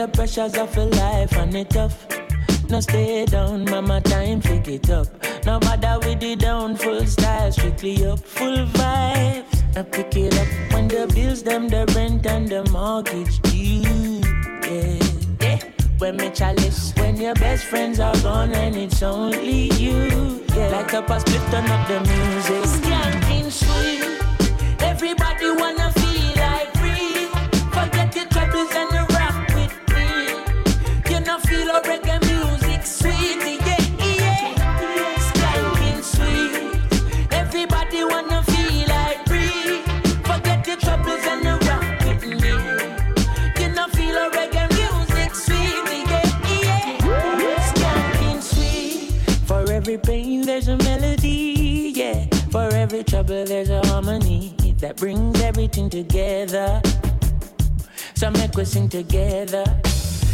The 0.00 0.08
pressures 0.08 0.56
of 0.56 0.74
a 0.78 0.84
life 0.84 1.32
and 1.36 1.54
it 1.54 1.68
tough. 1.68 2.06
No 2.70 2.80
stay 2.80 3.26
down, 3.26 3.66
mama, 3.66 4.00
time 4.00 4.40
pick 4.40 4.66
it 4.66 4.88
up. 4.88 5.08
No 5.44 5.60
bother 5.60 5.98
with 5.98 6.20
the 6.20 6.36
down, 6.36 6.74
full 6.76 7.04
style, 7.04 7.52
strictly 7.52 8.06
up, 8.06 8.18
full 8.18 8.64
vibes. 8.78 9.76
I 9.76 9.82
pick 9.82 10.16
it 10.16 10.32
up 10.38 10.48
when 10.72 10.88
the 10.88 11.06
bills, 11.14 11.42
them, 11.42 11.68
the 11.68 11.84
rent 11.94 12.26
and 12.26 12.48
the 12.48 12.64
mortgage 12.70 13.42
due. 13.42 14.22
Yeah, 14.70 15.00
yeah. 15.42 15.58
When 15.98 16.16
me 16.16 16.30
chalice, 16.30 16.94
when 16.96 17.20
your 17.20 17.34
best 17.34 17.64
friends 17.66 18.00
are 18.00 18.16
gone 18.22 18.52
and 18.52 18.76
it's 18.76 19.02
only 19.02 19.70
you. 19.74 20.42
Yeah, 20.56 20.68
like 20.68 20.94
a 20.94 21.20
split, 21.20 21.42
turn 21.50 21.66
up 21.66 21.86
the 21.88 22.00
music. 22.00 22.62
Skanking 22.76 23.50
sweet, 23.52 24.80
everybody 24.80 25.50
wanna 25.50 25.99
pain 50.30 50.42
there's 50.42 50.68
a 50.68 50.76
melody, 50.76 51.92
yeah. 51.94 52.26
For 52.50 52.68
every 52.74 53.02
trouble 53.04 53.44
there's 53.44 53.70
a 53.70 53.84
harmony 53.86 54.54
that 54.78 54.96
brings 54.96 55.40
everything 55.40 55.90
together. 55.90 56.80
So 58.14 58.30
make 58.30 58.54
we 58.56 58.64
sing 58.64 58.88
together. 58.88 59.64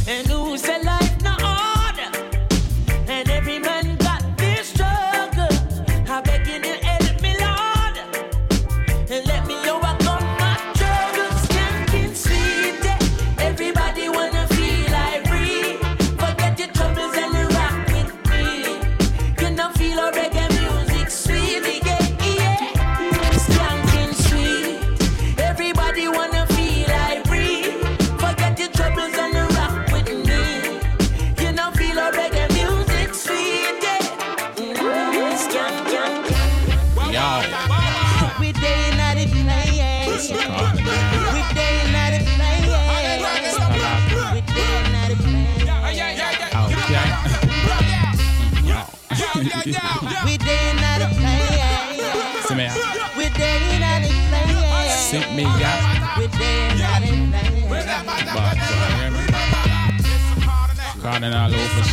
And 0.09 0.27
who 0.29 0.57
said 0.59 0.85
life 0.85 1.23
no 1.23 1.33
order? 1.33 2.11
And 3.09 3.29
every 3.31 3.59
man 3.59 3.96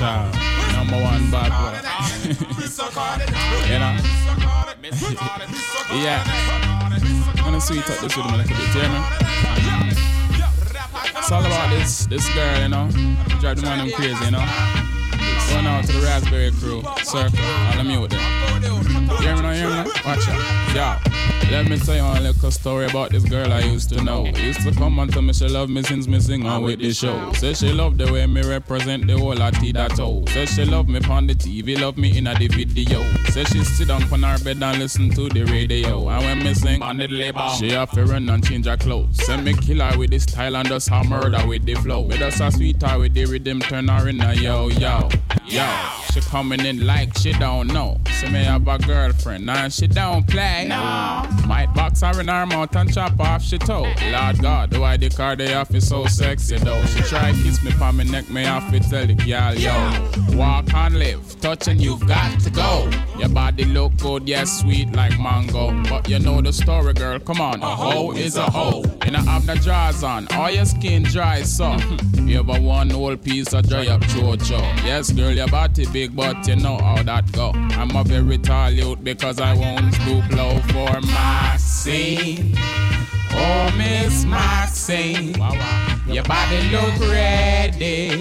Cardinal 0.04 0.76
number 0.76 1.01
one 1.01 1.32
bad 1.32 1.51
boy. 1.56 1.80
you 3.72 3.80
know? 3.80 3.95
yeah. 6.04 6.24
I'm 7.38 7.45
gonna 7.45 7.62
sweet 7.62 7.89
up 7.89 7.99
this 7.99 8.18
rhythm 8.18 8.34
a 8.34 8.38
little 8.38 8.54
bit, 8.54 8.68
hear 8.74 8.89
me? 8.89 8.99
It's 11.18 11.32
all 11.32 11.45
about 11.45 11.70
this 11.70 12.06
this 12.08 12.28
girl, 12.34 12.60
you 12.60 12.68
know. 12.68 12.89
Drive 13.39 13.56
the 13.56 13.62
man 13.62 13.89
crazy, 13.91 14.26
you 14.26 14.32
know. 14.32 14.43
Going 15.49 15.68
out 15.68 15.86
to 15.86 15.93
the 15.93 16.01
Raspberry 16.04 16.51
crew, 16.51 16.84
circle, 17.04 17.39
of 17.80 17.86
me 17.86 17.97
with 17.97 18.12
them. 18.12 18.53
Hear 19.22 19.36
me 19.36 19.41
now, 19.41 19.51
hear 19.51 19.68
me 19.68 19.76
now? 19.76 19.86
Watch 20.05 20.28
out. 20.28 20.76
Yeah. 20.76 21.14
Let 21.51 21.70
me 21.70 21.78
tell 21.78 21.95
you 21.95 22.01
a 22.01 22.20
little 22.20 22.49
story 22.49 22.88
about 22.88 23.11
this 23.11 23.24
girl 23.26 23.53
I 23.53 23.59
used 23.59 23.89
to 23.89 24.03
know. 24.03 24.26
Used 24.26 24.61
to 24.61 24.72
come 24.72 24.97
and 24.97 25.14
tell 25.14 25.22
me 25.22 25.34
she 25.34 25.47
love 25.47 25.70
me 25.70 25.84
since 25.84 26.07
me 26.07 26.20
sing 26.20 26.47
on 26.47 26.64
with 26.64 26.80
the 26.80 26.91
show. 26.93 27.32
Say 27.34 27.53
she 27.53 27.72
love 27.72 27.97
the 27.97 28.11
way 28.11 28.26
me 28.26 28.41
represent 28.41 29.05
the 29.05 29.16
whole 29.18 29.39
of 29.39 29.39
that 29.39 29.91
toe. 29.95 30.24
Say 30.30 30.47
she 30.47 30.66
love 30.66 30.88
me 30.88 30.99
on 31.07 31.28
the 31.28 31.36
TV, 31.36 31.80
love 31.80 31.95
me 31.97 32.18
in 32.18 32.26
a 32.26 32.34
the 32.34 32.47
video. 32.47 33.03
Say 33.26 33.43
she 33.43 33.64
sit 33.64 33.88
down 33.88 34.01
on 34.11 34.24
her 34.24 34.43
bed 34.43 34.64
and 34.64 34.80
listen 34.80 35.11
to 35.11 35.30
the 35.30 35.43
radio. 35.43 36.09
And 36.09 36.24
when 36.24 36.39
me 36.39 36.53
sing 36.55 36.82
on 36.82 36.97
the 36.97 37.07
label, 37.07 37.47
she 37.49 37.70
have 37.72 37.91
to 37.91 38.03
run 38.05 38.30
and 38.30 38.43
change 38.43 38.66
her 38.66 38.78
clothes. 38.78 39.24
Say 39.24 39.39
me 39.39 39.53
kill 39.53 39.82
her 39.82 39.95
with 39.95 40.09
the 40.09 40.20
style 40.20 40.57
and 40.57 40.68
just 40.68 40.89
her 40.89 41.03
murder 41.03 41.45
with 41.45 41.66
the 41.66 41.76
flow. 41.76 42.05
Me 42.05 42.18
just 42.18 42.41
a 42.41 42.51
sweet 42.51 42.82
her 42.82 42.97
with 42.97 43.14
the 43.14 43.26
rhythm, 43.26 43.59
turn 43.59 43.89
her 43.89 44.09
in 44.09 44.22
a 44.22 44.34
yo 44.34 44.70
yo. 44.70 45.07
Yo, 45.45 45.70
she 46.11 46.22
coming 46.22 46.66
in 46.66 46.88
like 46.88 47.16
she 47.18 47.34
don't 47.34 47.68
know. 47.68 47.99
Say 48.20 48.30
me 48.30 48.43
have 48.43 48.68
a 48.68 48.78
girlfriend 49.04 49.49
and 49.49 49.74
she 49.74 49.88
don't 49.88 50.26
play. 50.28 50.66
No. 50.68 50.76
Might 51.45 51.70
box 51.74 52.01
her 52.01 52.20
in 52.22 52.28
her 52.28 52.45
mouth 52.45 52.76
and 52.76 52.93
chop 52.93 53.20
off 53.20 53.41
she 53.43 53.58
toe. 53.58 53.91
Lord 54.12 54.41
God, 54.41 54.78
why 54.78 54.97
the 54.97 55.10
car 55.10 55.36
they 55.36 55.54
off 55.54 55.74
is 55.76 55.88
so 55.88 56.06
sexy 56.06 56.58
though. 56.58 56.84
She 56.86 57.01
try 57.04 57.32
kiss 57.43 57.62
me 57.64 57.72
on 57.82 57.97
my 57.97 58.04
neck, 58.04 58.30
me 58.30 58.45
off 58.45 58.74
it 58.74 58.84
tell 58.84 59.06
the 59.06 59.16
girl 59.16 59.56
yo. 59.56 60.38
Walk 60.38 60.74
and 60.74 60.97
live, 60.99 61.39
touching 61.41 61.80
you've 61.80 62.08
got 62.08 62.39
to 62.41 62.49
go. 62.49 62.89
Your 63.20 63.30
body 63.30 63.66
look 63.66 63.95
good, 63.97 64.28
yes 64.28 64.62
sweet 64.62 64.91
like 64.93 65.20
mango. 65.20 65.72
But 65.89 66.08
you 66.10 66.20
know 66.20 66.41
the 66.41 66.54
story, 66.54 66.93
girl. 66.93 67.20
Come 67.20 67.41
on, 67.41 67.62
a 67.62 67.76
hoe 67.76 68.12
is 68.12 68.38
a 68.38 68.49
hoe. 68.49 68.84
And 69.01 69.18
I 69.18 69.22
have 69.22 69.45
the 69.45 69.56
drawers 69.56 70.04
on, 70.04 70.28
all 70.32 70.49
your 70.49 70.66
skin 70.66 71.04
dry 71.04 71.41
so. 71.43 71.78
You 72.26 72.39
ever 72.39 72.59
one 72.59 72.89
whole 72.89 73.17
piece 73.17 73.53
of 73.53 73.67
dry 73.67 73.88
up 73.88 74.01
chocho? 74.01 74.59
Yes, 74.86 75.11
girl, 75.11 75.32
your 75.32 75.47
body 75.47 75.86
big, 75.91 76.15
but 76.15 76.47
you 76.47 76.55
know 76.55 76.78
how 76.78 77.03
that 77.03 77.32
go. 77.32 77.51
I'm 77.53 77.95
a 77.95 78.03
very 78.03 78.38
tall 78.38 78.71
youth 78.71 79.03
because 79.03 79.39
I 79.39 79.53
won't 79.53 79.93
stoop 79.93 80.30
low 80.32 80.59
for 80.69 81.01
Maxine. 81.01 82.55
Oh, 83.36 83.74
Miss 83.78 84.26
Maxine, 84.26 85.36
your 86.07 86.24
body 86.24 86.61
look 86.69 86.99
ready. 87.11 88.11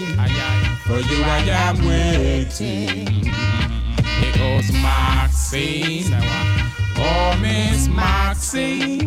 For 0.85 0.99
you 0.99 1.23
I 1.23 1.45
am 1.47 1.77
waiting. 1.85 3.31
It 4.25 4.35
goes 4.35 4.71
Maxine. 4.73 6.62
Oh, 7.05 7.37
Miss 7.41 7.87
Maxine, 7.89 9.01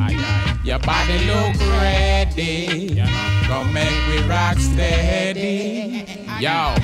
your 0.63 0.79
body 0.81 1.19
look 1.25 1.59
ready. 1.81 2.93
Yeah. 2.93 3.45
Come 3.47 3.73
make 3.73 4.07
we 4.09 4.19
rock 4.29 4.59
steady. 4.59 6.05
Yo. 6.39 6.75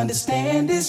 understand 0.00 0.70
it. 0.70 0.79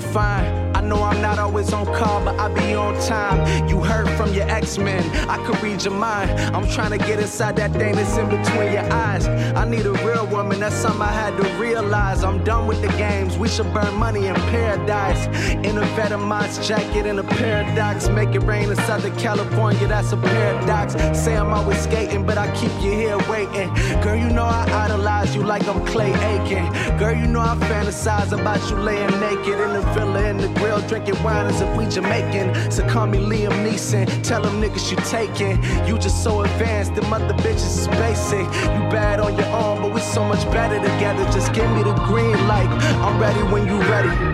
Fine. 0.00 0.76
I 0.76 0.82
know 0.82 1.02
I'm 1.02 1.22
not 1.22 1.38
always 1.38 1.72
on 1.72 1.86
call, 1.86 2.22
but 2.22 2.38
I 2.38 2.52
be 2.52 2.74
on 2.74 2.94
time. 3.06 3.68
You 3.68 3.80
heard 3.82 4.08
from 4.10 4.34
your 4.34 4.48
X-Men, 4.48 5.02
I 5.28 5.42
could 5.46 5.62
read 5.62 5.82
your 5.84 5.94
mind. 5.94 6.30
I'm 6.54 6.68
trying 6.68 6.90
to 6.90 6.98
get 6.98 7.18
inside 7.18 7.56
that 7.56 7.72
thing 7.72 7.94
that's 7.94 8.16
in 8.18 8.28
between 8.28 8.72
your 8.72 8.92
eyes. 8.92 9.26
I 9.26 9.64
need 9.64 9.86
a 9.86 9.92
real 9.92 10.19
woman, 10.50 10.60
that's 10.60 10.74
something 10.74 11.02
I 11.02 11.12
had 11.12 11.36
to 11.40 11.48
realize. 11.58 12.24
I'm 12.24 12.42
done 12.44 12.66
with 12.66 12.80
the 12.82 12.88
games, 12.88 13.38
we 13.38 13.48
should 13.48 13.72
burn 13.72 13.94
money 13.94 14.26
in 14.26 14.34
paradise. 14.34 15.26
In 15.66 15.78
a 15.78 15.86
Vetements 15.96 16.66
jacket 16.66 17.06
in 17.06 17.18
a 17.18 17.22
paradox, 17.22 18.08
make 18.08 18.34
it 18.34 18.40
rain 18.40 18.68
in 18.68 18.76
Southern 18.76 19.16
California, 19.16 19.86
that's 19.86 20.12
a 20.12 20.16
paradox. 20.16 20.94
Say 21.18 21.36
I'm 21.36 21.52
always 21.52 21.80
skating, 21.80 22.24
but 22.26 22.38
I 22.38 22.46
keep 22.56 22.72
you 22.82 22.92
here 22.92 23.18
waiting. 23.28 23.72
Girl, 24.02 24.16
you 24.16 24.30
know 24.30 24.44
I 24.44 24.64
idolize 24.84 25.34
you 25.34 25.42
like 25.42 25.66
I'm 25.68 25.84
Clay 25.86 26.12
Aiken. 26.12 26.66
Girl, 26.98 27.14
you 27.14 27.26
know 27.26 27.40
I 27.40 27.54
fantasize 27.70 28.32
about 28.32 28.60
you 28.70 28.76
laying 28.76 29.10
naked 29.20 29.60
in 29.60 29.72
the 29.72 29.82
villa 29.94 30.24
in 30.28 30.38
the 30.38 30.48
grill, 30.58 30.80
drinking 30.88 31.22
wine 31.22 31.46
as 31.46 31.60
if 31.60 31.76
we 31.76 31.86
Jamaican. 31.86 32.70
So 32.70 32.86
call 32.88 33.06
me 33.06 33.18
Liam 33.18 33.52
Neeson, 33.64 34.06
tell 34.22 34.42
them 34.42 34.60
niggas 34.60 34.90
you 34.90 34.96
taking. 35.16 35.62
You 35.86 35.98
just 35.98 36.22
so 36.24 36.42
advanced, 36.42 36.94
them 36.94 37.12
other 37.12 37.34
bitches 37.34 37.78
is 37.78 37.88
basic. 37.88 38.44
You 38.74 38.80
bad 38.90 39.20
on 39.20 39.36
your 39.36 39.48
own, 39.48 39.79
so 40.02 40.24
much 40.24 40.44
better 40.50 40.76
together. 40.76 41.24
Just 41.32 41.52
give 41.52 41.70
me 41.72 41.82
the 41.82 41.94
green 42.06 42.36
light. 42.46 42.68
I'm 43.04 43.20
ready 43.20 43.42
when 43.52 43.66
you 43.66 43.78
ready. 43.82 44.29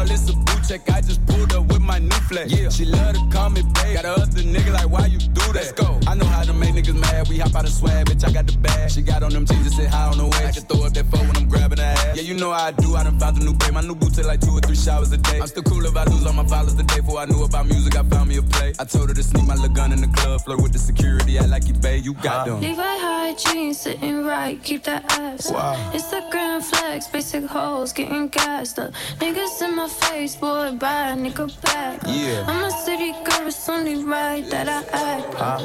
Fuck. 0.00 0.10
Let's 0.10 0.24
call 0.24 0.30
this 0.30 0.30
a 0.30 0.36
boot 0.36 0.68
check. 0.68 0.90
I 0.90 1.00
just 1.00 1.24
pulled 1.26 1.52
up 1.52 1.66
with 1.66 1.80
my 1.80 1.98
new 1.98 2.20
flex. 2.28 2.52
Yeah. 2.52 2.68
She 2.68 2.84
love 2.84 3.14
to 3.14 3.28
call 3.32 3.50
me 3.50 3.62
babe. 3.62 3.94
Got 3.94 4.04
a 4.04 4.12
other 4.12 4.42
nigga 4.42 4.72
like, 4.72 4.88
why 4.88 5.06
you 5.06 5.18
do 5.18 5.40
that? 5.52 5.54
Let's 5.54 5.72
go. 5.72 5.98
I 6.06 6.14
know 6.14 6.26
how 6.26 6.42
to 6.42 6.52
make 6.52 6.74
niggas 6.74 6.98
mad. 6.98 7.28
We 7.28 7.38
hop 7.38 7.54
out 7.54 7.64
of 7.64 7.72
swag, 7.72 8.06
bitch. 8.06 8.26
I 8.26 8.32
got 8.32 8.46
the 8.46 8.56
bag. 8.58 8.90
She 8.90 9.02
got 9.02 9.22
on 9.22 9.32
them 9.32 9.46
jeans 9.46 9.66
and 9.66 9.74
sit 9.74 9.88
high 9.88 10.08
on 10.08 10.18
the 10.18 10.24
way. 10.26 10.46
I 10.46 10.52
can 10.52 10.62
throw 10.64 10.86
up 10.86 10.92
that 10.94 11.06
phone 11.06 11.26
when 11.26 11.36
I'm 11.36 11.48
grabbing 11.48 11.78
her 11.78 11.84
ass. 11.84 12.16
Yeah, 12.16 12.22
you 12.22 12.34
know 12.34 12.52
how 12.52 12.66
I 12.66 12.72
do. 12.72 12.96
I 12.96 13.04
done 13.04 13.18
found 13.18 13.38
a 13.38 13.44
new 13.44 13.54
babe. 13.54 13.72
My 13.72 13.82
new 13.82 13.94
boot 13.94 14.14
take 14.14 14.26
like 14.26 14.40
two 14.40 14.52
or 14.52 14.60
three 14.60 14.76
showers 14.76 15.12
a 15.12 15.18
day. 15.18 15.40
I'm 15.40 15.46
still 15.46 15.62
cool 15.62 15.84
if 15.84 15.96
I 15.96 16.04
lose 16.04 16.26
all 16.26 16.32
my 16.32 16.46
followers 16.46 16.74
the 16.74 16.84
day 16.84 17.00
before 17.00 17.20
I 17.20 17.26
knew 17.26 17.42
about 17.44 17.66
music. 17.66 17.96
I 17.96 18.02
found 18.04 18.28
me 18.28 18.38
a 18.38 18.42
play. 18.42 18.72
I 18.78 18.84
told 18.84 19.08
her 19.08 19.14
to 19.14 19.22
sneak 19.22 19.46
my 19.46 19.54
little 19.54 19.74
gun 19.74 19.92
in 19.92 20.00
the 20.00 20.08
club. 20.08 20.40
Flirt 20.42 20.60
with 20.60 20.72
the 20.72 20.78
security. 20.78 21.38
I 21.38 21.44
like 21.46 21.66
you 21.66 21.74
babe. 21.74 22.04
You 22.04 22.14
got 22.14 22.48
uh-huh. 22.48 22.60
them. 22.60 22.60
Levi 22.60 22.82
high 22.82 23.34
jeans 23.34 23.80
sitting 23.80 24.24
right, 24.24 24.62
keep 24.62 24.84
that 24.84 25.04
ass 25.18 25.50
Wow. 25.50 25.72
up. 25.72 25.94
Instagram 25.94 26.62
flex, 26.62 27.06
basic 27.08 27.44
hoes 27.44 27.92
getting 27.92 28.28
gassed 28.28 28.78
up. 28.78 28.92
Niggas 29.18 29.62
in 29.62 29.76
my 29.76 29.88
face, 29.90 30.36
boy, 30.36 30.72
buy 30.78 31.10
a 31.10 31.16
nigga 31.16 31.46
back. 31.62 32.00
Yeah. 32.06 32.44
I'm 32.46 32.64
a 32.64 32.70
city 32.70 33.12
girl, 33.24 33.46
it's 33.46 33.68
only 33.68 34.04
right 34.04 34.48
that 34.50 34.68
I 34.68 34.80
act. 34.92 35.34
Huh? 35.34 35.58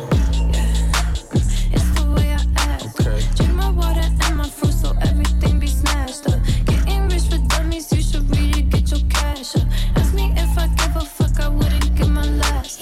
It's 1.72 1.89
the 1.95 2.06
way 2.15 2.34
I 2.34 2.41
act. 2.57 2.85
Okay. 2.99 3.22
Drink 3.35 3.53
my 3.53 3.69
water 3.69 4.07
and 4.23 4.38
my 4.38 4.49
fruit 4.49 4.73
so 4.73 4.95
everything 5.02 5.60
be 5.60 5.68
smashed 5.68 6.27
up. 6.27 6.39
Getting 6.65 7.07
rich 7.10 7.27
for 7.30 7.38
dummies, 7.49 7.91
you 7.91 8.02
should 8.02 8.27
really 8.35 8.64
get 8.64 8.89
your 8.91 9.02
cash 9.10 9.56
up. 9.56 9.68
Ask 9.95 10.14
me 10.14 10.34
if 10.35 10.57
I 10.57 10.68
give 10.80 10.95
a 10.95 11.06
fuck, 11.06 11.39
I 11.39 11.49
wouldn't 11.49 11.95
give 11.95 12.10
my 12.10 12.26
last. 12.41 12.81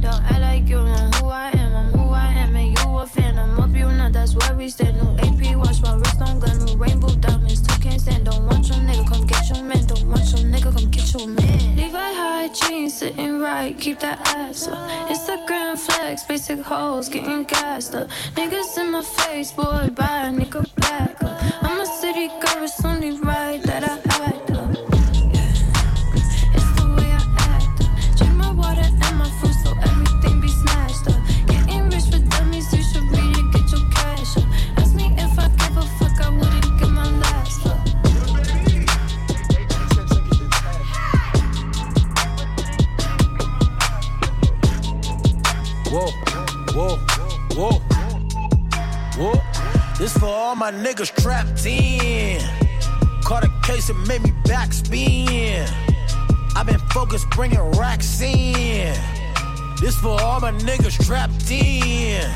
Don't 0.00 0.22
act 0.30 0.40
like 0.40 0.68
you 0.68 0.76
know 0.76 1.10
who 1.16 1.26
I 1.28 1.50
am, 1.54 1.74
I'm 1.74 1.92
who 1.98 2.12
I 2.12 2.28
am, 2.32 2.54
and 2.54 2.78
you 2.78 2.98
a 2.98 3.06
fan. 3.06 3.38
I'm 3.38 3.58
up, 3.58 3.74
you 3.74 3.90
know 3.90 4.10
that's 4.10 4.34
where 4.36 4.54
we 4.56 4.68
stand. 4.68 5.15
Come 9.26 9.38
get 9.38 9.48
your 9.56 9.64
man. 9.64 9.86
Don't 9.86 10.08
want 10.08 10.30
your 10.30 10.50
nigga, 10.50 10.72
come 10.72 10.90
get 10.90 11.14
your 11.14 11.26
man. 11.26 11.76
Levi 11.76 12.12
high 12.12 12.48
jeans 12.48 12.94
sitting 12.94 13.40
right, 13.40 13.78
keep 13.78 13.98
that 14.00 14.20
ass 14.34 14.68
up. 14.68 14.90
Instagram 15.08 15.78
flex, 15.78 16.24
basic 16.24 16.60
hoes 16.60 17.08
getting 17.08 17.44
gassed 17.44 17.94
up. 17.94 18.08
Niggas 18.34 18.78
in 18.78 18.90
my 18.90 19.02
face, 19.02 19.52
boy, 19.52 19.88
buy 19.94 20.28
a 20.28 20.32
nigga 20.32 20.62
back 20.76 21.22
up. 21.22 21.40
I'm 21.62 21.80
a 21.80 21.86
city 21.86 22.28
girl, 22.28 22.64
it's 22.64 22.84
only 22.84 23.12
right 23.18 23.62
that 23.64 23.84
I 23.84 24.05
all 50.46 50.54
my 50.54 50.70
niggas 50.70 51.10
trapped 51.22 51.66
in. 51.66 52.40
Caught 53.24 53.46
a 53.46 53.50
case 53.64 53.90
and 53.90 53.98
made 54.06 54.22
me 54.22 54.30
backspin. 54.44 55.68
I've 56.54 56.66
been 56.66 56.78
focused 56.90 57.28
bringing 57.30 57.58
racks 57.72 58.20
in. 58.20 58.94
This 59.80 59.96
for 59.96 60.20
all 60.22 60.38
my 60.40 60.52
niggas 60.52 61.04
trapped 61.04 61.50
in. 61.50 62.30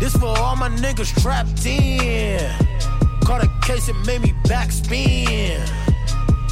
This 0.00 0.16
for 0.16 0.32
all 0.38 0.56
my 0.56 0.70
niggas 0.70 1.12
trapped 1.22 1.66
in. 1.66 2.40
Caught 3.26 3.44
a 3.44 3.50
case 3.60 3.86
and 3.88 4.06
made 4.06 4.22
me 4.22 4.32
backspin. 4.44 5.60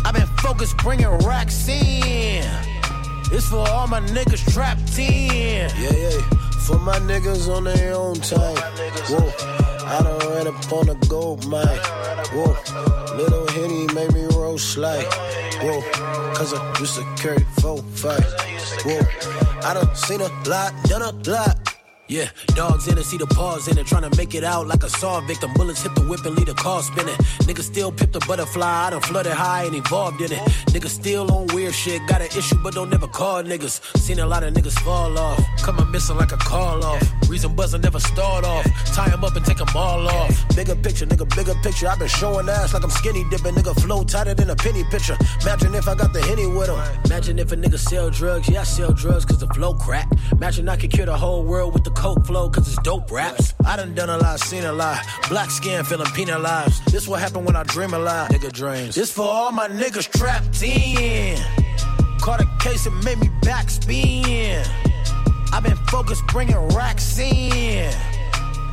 I've 0.05 0.15
been 0.15 0.27
focused 0.45 0.77
bringing 0.77 1.09
racks 1.27 1.67
in. 1.67 2.45
It's 3.33 3.49
for 3.49 3.67
all 3.71 3.87
my 3.87 4.01
niggas 4.01 4.53
trapped 4.53 4.99
in. 4.99 5.71
Yeah, 5.81 5.97
yeah. 5.97 6.21
For 6.67 6.79
my 6.79 6.99
niggas 6.99 7.49
on 7.49 7.65
their 7.65 7.95
own 7.95 8.17
time. 8.17 8.55
Whoa. 9.09 9.74
I 9.87 10.03
done 10.03 10.19
ran 10.33 10.47
up 10.47 10.73
on 10.73 10.89
a 10.89 10.95
gold 11.07 11.47
mine. 11.47 11.67
Whoa. 12.33 12.57
Little 13.17 13.47
Henny 13.49 13.87
made 13.95 14.13
me 14.13 14.25
roll 14.37 14.59
slide. 14.59 15.07
Whoa. 15.63 15.83
Cause 16.35 16.55
I 16.55 16.79
used 16.81 16.97
to 16.97 17.05
carry 17.17 17.45
four, 17.61 17.79
five. 17.95 18.25
Whoa. 18.85 19.01
I 19.63 19.75
done 19.75 19.95
seen 19.95 20.21
a 20.21 20.29
lot, 20.49 20.73
done 20.85 21.03
a 21.03 21.13
lot. 21.31 21.74
Yeah, 22.07 22.29
dogs 22.49 22.87
in 22.87 22.99
it, 22.99 23.05
see 23.05 23.17
the 23.17 23.27
paws 23.27 23.67
in 23.67 23.79
it, 23.79 23.87
trying 23.87 24.09
to 24.09 24.15
make 24.15 24.35
it 24.35 24.45
out 24.45 24.67
like 24.67 24.83
a 24.83 24.91
saw 24.91 25.21
victim. 25.23 25.51
Bullets 25.55 25.83
hit 25.83 25.95
the 25.95 26.03
whip 26.03 26.23
and 26.27 26.37
leave 26.37 26.47
the 26.47 26.55
car 26.55 26.83
spinning. 26.83 27.15
Niggas 27.49 27.63
still 27.63 27.91
pip 27.91 28.13
the 28.13 28.21
butterfly, 28.29 28.87
I 28.87 28.91
done 28.91 29.01
flooded 29.01 29.33
high 29.33 29.65
and 29.65 29.75
evolved 29.75 30.21
in 30.21 30.31
it. 30.31 30.39
Niggas 30.69 30.91
still 30.91 31.33
on 31.33 31.47
weird 31.55 31.73
shit, 31.73 32.03
got 32.07 32.21
an 32.21 32.27
issue 32.27 32.59
but 32.63 32.75
don't 32.75 32.91
never 32.91 33.07
call 33.07 33.43
niggas. 33.43 33.81
Seen 33.97 34.19
a 34.19 34.27
lot 34.27 34.45
of 34.45 34.53
niggas 34.53 34.79
fall 34.81 35.19
off, 35.19 35.39
come 35.63 35.77
coming 35.77 35.91
missing 35.93 36.19
like 36.19 36.33
a 36.33 36.37
call 36.37 36.85
off. 36.85 37.03
Reason 37.27 37.55
buzzer 37.55 37.79
never 37.79 37.99
start 37.99 38.45
off, 38.45 38.67
tie 38.93 39.11
'em 39.11 39.25
up 39.25 39.35
and 39.35 39.45
take 39.47 39.63
'em 39.63 39.75
all 39.75 40.07
off. 40.07 40.31
Bigger 40.55 40.77
picture, 40.77 41.07
nigga, 41.07 41.27
bigger 41.35 41.55
picture. 41.63 41.89
i 41.89 41.97
been 41.97 42.09
showing 42.09 42.51
ass 42.51 42.75
like 42.75 42.85
I'm 42.85 42.91
skinny 42.91 43.25
dipping. 43.31 43.55
Nigga, 43.55 43.75
flow 43.81 44.05
tighter 44.05 44.35
than 44.35 44.51
a 44.51 44.57
penny 44.57 44.85
picture. 44.85 45.17
Imagine 45.41 45.75
if 45.75 45.89
I 45.89 45.95
got 45.95 46.13
the 46.13 46.21
henny 46.21 46.47
with 46.47 46.69
him. 46.69 46.79
Imagine 47.07 47.39
if 47.39 47.51
a 47.51 47.57
nigga 47.57 47.79
sell 47.79 48.11
drugs, 48.11 48.47
yeah, 48.49 48.61
I 48.61 48.65
sell 48.65 48.93
drugs 48.93 49.25
cause 49.25 49.39
the 49.39 49.49
flow 49.55 49.73
crack. 49.73 50.09
Imagine 50.33 50.69
I 50.69 50.77
could 50.77 50.91
cure 50.91 51.07
the 51.07 51.17
whole 51.17 51.45
world 51.45 51.73
with 51.73 51.85
the 51.85 51.95
coke 52.05 52.27
flow 52.27 52.51
cause 52.51 52.69
it's 52.69 52.83
dope 52.83 53.11
raps. 53.11 53.55
I 53.65 53.77
done 53.77 53.95
done 53.95 54.11
a 54.11 54.19
lot, 54.19 54.39
seen 54.39 54.65
a 54.65 54.73
lot. 54.73 54.99
Black 55.31 55.51
skin 55.51 55.83
feeling 55.85 56.13
penalized. 56.13 56.85
This 56.93 57.09
what 57.09 57.19
happen 57.19 57.47
when 57.47 57.57
I 57.57 57.63
dream 57.63 57.95
a 57.95 57.99
lot. 57.99 58.31
Nigga 58.31 58.53
dreams. 58.53 58.95
This 58.95 59.11
for 59.11 59.23
all 59.23 59.53
my 59.53 59.69
niggas 59.69 60.11
trapped 60.19 60.63
in. 60.63 61.39
Caught 62.21 62.43
a 62.43 62.49
case 62.61 62.85
and 62.85 63.03
made 63.05 63.19
me 63.21 63.29
backspin. 63.41 64.67
I've 65.51 65.63
been 65.63 65.79
focused 65.89 66.27
bringing 66.27 66.59
racks 66.77 67.19
in. 67.19 67.91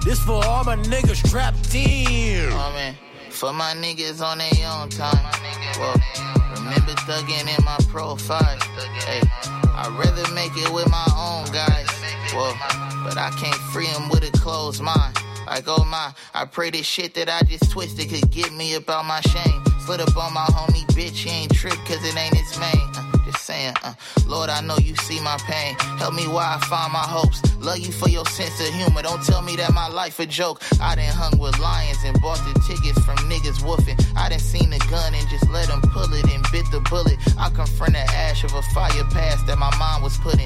This 0.04 0.20
for 0.26 0.44
all 0.46 0.66
my 0.66 0.76
niggas 0.76 1.24
trapped 1.30 1.74
in. 1.74 2.50
Oh 2.52 2.74
man, 2.76 2.98
for 3.30 3.54
my 3.54 3.74
niggas 3.76 4.20
on 4.20 4.40
their 4.40 4.68
own 4.76 4.90
time. 4.90 5.24
Whoa, 5.80 5.96
remember 6.56 6.92
thugging 7.08 7.48
in 7.48 7.64
my 7.64 7.78
profile. 7.88 8.60
Hey, 9.08 9.22
I'd 9.80 9.96
rather 9.98 10.30
make 10.34 10.52
it 10.58 10.74
with 10.74 10.90
my 10.92 11.08
own 11.16 11.46
guys. 11.54 12.01
But 12.34 13.18
I 13.18 13.30
can't 13.38 13.56
free 13.74 13.88
him 13.88 14.08
with 14.10 14.24
a 14.24 14.32
closed 14.40 14.82
mind. 14.82 15.18
Like, 15.46 15.66
oh 15.68 15.84
my, 15.84 16.14
I 16.34 16.46
pray 16.46 16.70
this 16.70 16.86
shit 16.86 17.14
that 17.16 17.28
I 17.28 17.42
just 17.46 17.72
twisted 17.72 18.10
could 18.10 18.32
get 18.32 18.54
me 18.54 18.76
about 18.76 19.06
my 19.06 19.20
shame. 19.22 19.62
Slid 19.86 20.00
up 20.00 20.16
on 20.16 20.34
my 20.34 20.46
homie, 20.46 20.86
bitch, 20.96 21.28
he 21.28 21.30
ain't 21.30 21.54
tripped 21.54 21.84
cause 21.86 22.04
it 22.06 22.16
ain't 22.16 22.34
his 22.34 22.58
main. 22.58 22.88
Uh, 22.96 23.12
just 23.26 23.44
saying, 23.44 23.74
uh, 23.84 23.94
Lord, 24.28 24.50
I 24.50 24.62
know 24.62 24.78
you 24.78 24.96
see 24.96 25.20
my 25.20 25.38
pain. 25.44 25.76
Help 26.00 26.14
me 26.14 26.24
while 26.28 26.58
I 26.58 26.60
find 26.66 26.94
my 26.94 27.04
hopes. 27.04 27.42
Love 27.58 27.80
you 27.80 27.92
for 27.92 28.08
your 28.08 28.26
sense 28.28 28.60
of 28.62 28.74
humor. 28.74 29.02
Don't 29.02 29.22
tell 29.24 29.42
me 29.42 29.58
that 29.58 29.74
my 29.74 29.88
life 29.90 30.20
a 30.20 30.26
joke. 30.26 30.62
I 30.82 30.96
done 30.96 31.06
hung 31.06 31.38
with 31.38 31.60
lions 31.60 31.98
and 32.06 32.20
bought 32.22 32.40
the 32.48 32.58
tickets 32.62 33.04
from 33.04 33.18
niggas 33.30 33.60
woofing. 33.62 34.00
I 34.16 34.30
done 34.30 34.40
seen 34.40 34.70
the 34.70 34.80
gun 34.90 35.14
and 35.14 35.28
just 35.30 35.50
let 35.50 35.68
them 35.68 35.82
pull 35.82 36.12
it 36.14 36.32
and 36.32 36.46
bit 36.52 36.66
the 36.72 36.80
bullet. 36.90 37.18
I 37.38 37.50
confront 37.50 37.94
the 37.94 38.00
ash 38.00 38.44
of 38.44 38.54
a 38.54 38.62
fire 38.74 39.04
past 39.12 39.46
that 39.48 39.58
my 39.58 39.76
mind 39.78 40.02
was 40.02 40.18
putting. 40.20 40.41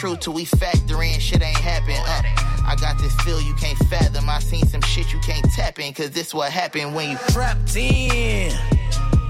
The 0.00 0.16
till 0.16 0.32
we 0.32 0.44
factor 0.44 1.02
in 1.02 1.18
shit 1.18 1.42
ain't 1.42 1.56
happen, 1.56 1.96
uh. 1.96 2.22
I 2.64 2.76
got 2.80 3.00
this 3.00 3.12
feel 3.22 3.40
you 3.40 3.52
can't 3.54 3.76
fathom. 3.90 4.28
I 4.28 4.38
seen 4.38 4.64
some 4.68 4.80
shit 4.82 5.12
you 5.12 5.18
can't 5.18 5.44
tap 5.52 5.80
in, 5.80 5.92
cause 5.92 6.10
this 6.10 6.32
what 6.32 6.52
happened 6.52 6.94
when 6.94 7.10
you 7.10 7.18
trapped 7.30 7.74
in. 7.74 8.52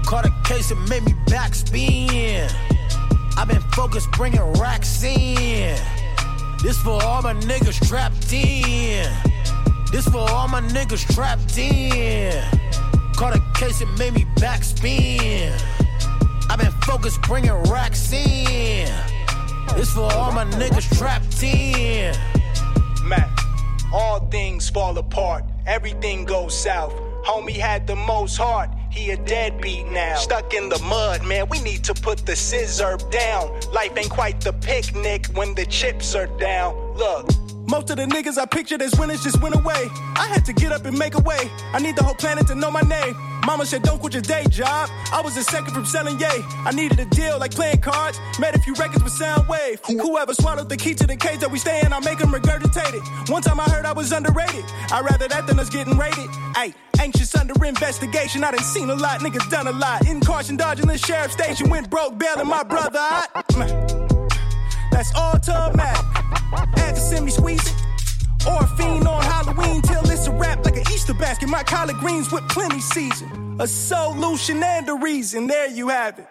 Caught 0.05 0.27
a 0.27 0.33
case 0.45 0.69
and 0.69 0.87
made 0.87 1.03
me 1.05 1.13
backspin. 1.25 2.53
I've 3.35 3.47
been 3.47 3.61
focused 3.71 4.11
bringing 4.11 4.43
racks 4.59 5.01
in. 5.03 5.75
This 6.61 6.77
for 6.83 7.01
all 7.03 7.23
my 7.23 7.33
niggas 7.33 7.87
trapped 7.87 8.31
in. 8.31 9.11
This 9.91 10.07
for 10.07 10.29
all 10.29 10.47
my 10.49 10.61
niggas 10.61 11.03
trapped 11.15 11.57
in. 11.57 12.43
Caught 13.15 13.37
a 13.37 13.43
case 13.55 13.81
and 13.81 13.97
made 13.97 14.13
me 14.13 14.25
backspin. 14.35 15.51
I've 16.47 16.59
been 16.59 16.71
focused 16.83 17.23
bringing 17.23 17.53
racks 17.71 18.13
in. 18.13 18.87
This 19.75 19.93
for 19.93 20.11
all 20.13 20.31
my 20.31 20.45
niggas 20.45 20.97
trapped 20.97 21.41
in. 21.43 22.15
Matt, 23.03 23.29
all 23.93 24.19
things 24.27 24.69
fall 24.69 24.97
apart, 24.97 25.43
everything 25.65 26.25
goes 26.25 26.57
south. 26.59 26.93
Homie 27.23 27.57
had 27.57 27.85
the 27.87 27.95
most 27.95 28.37
heart, 28.37 28.69
he 28.89 29.11
a 29.11 29.17
deadbeat 29.17 29.87
now. 29.87 30.15
Stuck 30.15 30.53
in 30.53 30.69
the 30.69 30.79
mud, 30.79 31.25
man, 31.25 31.47
we 31.49 31.59
need 31.59 31.83
to 31.85 31.93
put 31.93 32.25
the 32.25 32.35
scissor 32.35 32.97
down. 33.11 33.59
Life 33.71 33.97
ain't 33.97 34.09
quite 34.09 34.41
the 34.41 34.53
picnic 34.53 35.27
when 35.27 35.55
the 35.55 35.65
chips 35.65 36.15
are 36.15 36.27
down. 36.37 36.75
Look. 36.95 37.29
Most 37.69 37.91
of 37.91 37.97
the 37.97 38.05
niggas 38.05 38.39
I 38.39 38.45
pictured 38.45 38.81
as 38.81 38.97
winners 38.97 39.23
just 39.23 39.39
went 39.41 39.53
away. 39.53 39.89
I 40.15 40.27
had 40.27 40.43
to 40.45 40.53
get 40.53 40.71
up 40.71 40.85
and 40.85 40.97
make 40.97 41.13
a 41.13 41.21
way. 41.21 41.51
I 41.71 41.79
need 41.79 41.95
the 41.95 42.03
whole 42.03 42.15
planet 42.15 42.47
to 42.47 42.55
know 42.55 42.71
my 42.71 42.81
name. 42.81 43.15
Mama 43.45 43.65
said, 43.65 43.83
don't 43.83 43.99
quit 43.99 44.13
your 44.13 44.21
day 44.21 44.45
job. 44.49 44.89
I 45.11 45.21
was 45.23 45.35
a 45.37 45.43
second 45.43 45.73
from 45.73 45.85
selling 45.85 46.19
yay. 46.19 46.41
I 46.65 46.71
needed 46.71 46.99
a 46.99 47.05
deal 47.05 47.39
like 47.39 47.51
playing 47.51 47.81
cards. 47.81 48.19
Made 48.39 48.55
a 48.55 48.59
few 48.59 48.73
records 48.75 49.03
with 49.03 49.13
Sounwave. 49.13 49.79
Whoever 49.85 50.33
swallowed 50.33 50.69
the 50.69 50.77
key 50.77 50.93
to 50.95 51.07
the 51.07 51.15
cage 51.15 51.39
that 51.39 51.51
we 51.51 51.59
stay 51.59 51.81
in, 51.85 51.93
I 51.93 51.99
make 51.99 52.19
them 52.19 52.31
regurgitate 52.31 52.93
it. 52.93 53.31
One 53.31 53.41
time 53.41 53.59
I 53.59 53.63
heard 53.63 53.85
I 53.85 53.93
was 53.93 54.11
underrated. 54.11 54.65
I'd 54.91 55.03
rather 55.03 55.27
that 55.27 55.47
than 55.47 55.59
us 55.59 55.69
getting 55.69 55.97
rated. 55.97 56.29
Ayy, 56.55 56.73
anxious 56.99 57.35
under 57.35 57.53
investigation. 57.65 58.43
I 58.43 58.51
done 58.51 58.63
seen 58.63 58.89
a 58.89 58.95
lot, 58.95 59.21
niggas 59.21 59.49
done 59.49 59.67
a 59.67 59.71
lot. 59.71 60.07
In 60.07 60.21
caution, 60.21 60.57
dodging 60.57 60.87
the 60.87 60.97
sheriff 60.97 61.31
station. 61.31 61.69
Went 61.69 61.89
broke, 61.89 62.17
bailing 62.17 62.47
my 62.47 62.63
brother 62.63 62.99
out. 62.99 63.47
That's 64.91 65.13
all 65.15 65.39
to. 65.39 65.71
Had 66.75 66.95
to 66.95 67.01
send 67.01 67.25
me 67.25 67.31
squeezing. 67.31 67.88
Or 68.47 68.63
a 68.63 68.67
fiend 68.77 69.07
on 69.07 69.21
Halloween 69.21 69.81
till 69.81 70.09
it's 70.09 70.27
a 70.27 70.31
wrap 70.31 70.65
like 70.65 70.77
an 70.77 70.83
Easter 70.93 71.13
basket. 71.13 71.49
My 71.49 71.63
collard 71.63 71.97
greens 71.97 72.31
with 72.31 72.47
plenty 72.49 72.79
season. 72.79 73.57
A 73.59 73.67
solution 73.67 74.63
and 74.63 74.87
a 74.89 74.95
reason. 74.95 75.47
There 75.47 75.69
you 75.69 75.89
have 75.89 76.19
it. 76.19 76.27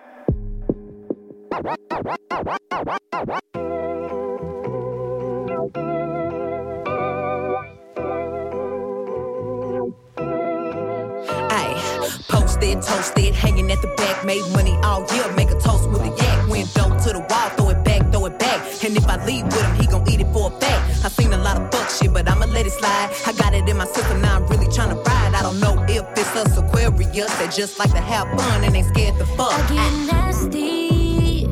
Posted, 12.28 12.82
toasted, 12.82 13.34
hanging 13.34 13.70
at 13.70 13.80
the 13.80 13.88
back, 13.96 14.24
made 14.24 14.42
money 14.52 14.76
all 14.82 15.06
year, 15.14 15.32
make 15.34 15.50
a 15.50 15.58
toast 15.60 15.88
with 15.90 16.02
a 16.02 16.08
yak. 16.08 16.48
Window 16.48 16.88
to 17.04 17.12
the 17.12 17.20
wall, 17.30 17.48
throw 17.56 17.68
it 17.70 17.84
back, 17.84 17.87
throw 18.10 18.26
it 18.26 18.38
back. 18.38 18.84
And 18.84 18.96
if 18.96 19.06
I 19.06 19.24
leave 19.24 19.44
with 19.44 19.62
him, 19.62 19.74
he 19.76 19.86
gon' 19.86 20.08
eat 20.08 20.20
it 20.20 20.32
for 20.32 20.48
a 20.52 20.60
fact. 20.60 21.04
I 21.04 21.08
seen 21.08 21.32
a 21.32 21.38
lot 21.38 21.56
of 21.60 21.70
fuck 21.72 21.88
shit, 21.90 22.12
but 22.12 22.28
I'ma 22.28 22.46
let 22.46 22.66
it 22.66 22.72
slide. 22.72 23.10
I 23.26 23.32
got 23.32 23.54
it 23.54 23.68
in 23.68 23.76
my 23.76 23.86
system, 23.86 24.20
now 24.20 24.36
I'm 24.36 24.46
really 24.46 24.66
tryna 24.66 25.04
ride. 25.06 25.34
I 25.34 25.42
don't 25.42 25.60
know 25.60 25.84
if 25.88 26.04
it's 26.16 26.36
us 26.36 26.56
Aquarius 26.56 27.32
that 27.38 27.52
just 27.54 27.78
like 27.78 27.90
to 27.92 28.00
have 28.00 28.28
fun 28.38 28.64
and 28.64 28.74
ain't 28.74 28.86
scared 28.88 29.16
to 29.18 29.26
fuck. 29.26 29.52
I 29.52 29.68
get 29.68 29.92
nasty 30.12 31.44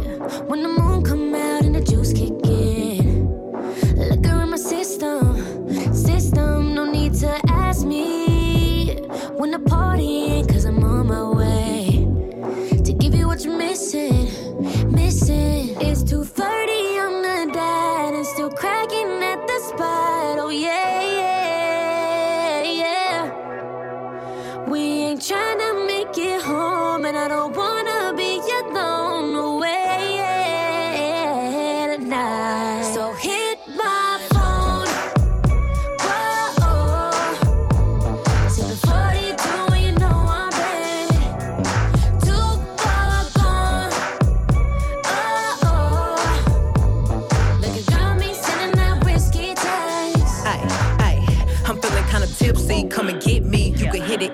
when 0.47 0.63
the 0.63 0.69
moon 0.69 1.03
come 1.05 1.35
out 1.35 1.65
and 1.65 1.75
the 1.75 1.81
juice 1.81 2.13
kick 2.13 2.33
in. 2.45 3.29
Liquor 3.97 4.43
in 4.43 4.51
my 4.51 4.57
system, 4.57 5.95
system. 5.95 6.75
No 6.75 6.85
need 6.91 7.15
to 7.15 7.41
ask 7.49 7.85
me 7.87 8.97
when 9.37 9.51
the 9.51 9.59
party 9.59 10.39
in, 10.39 10.47
cause 10.47 10.65
I'm 10.65 10.83
on 10.85 11.07
my 11.09 11.29
way 11.31 12.07
to 12.85 12.93
give 12.93 13.15
you 13.15 13.27
what 13.27 13.45
you're 13.45 13.57
missing, 13.57 14.06
missing. 16.13 16.21
It's 16.21 16.66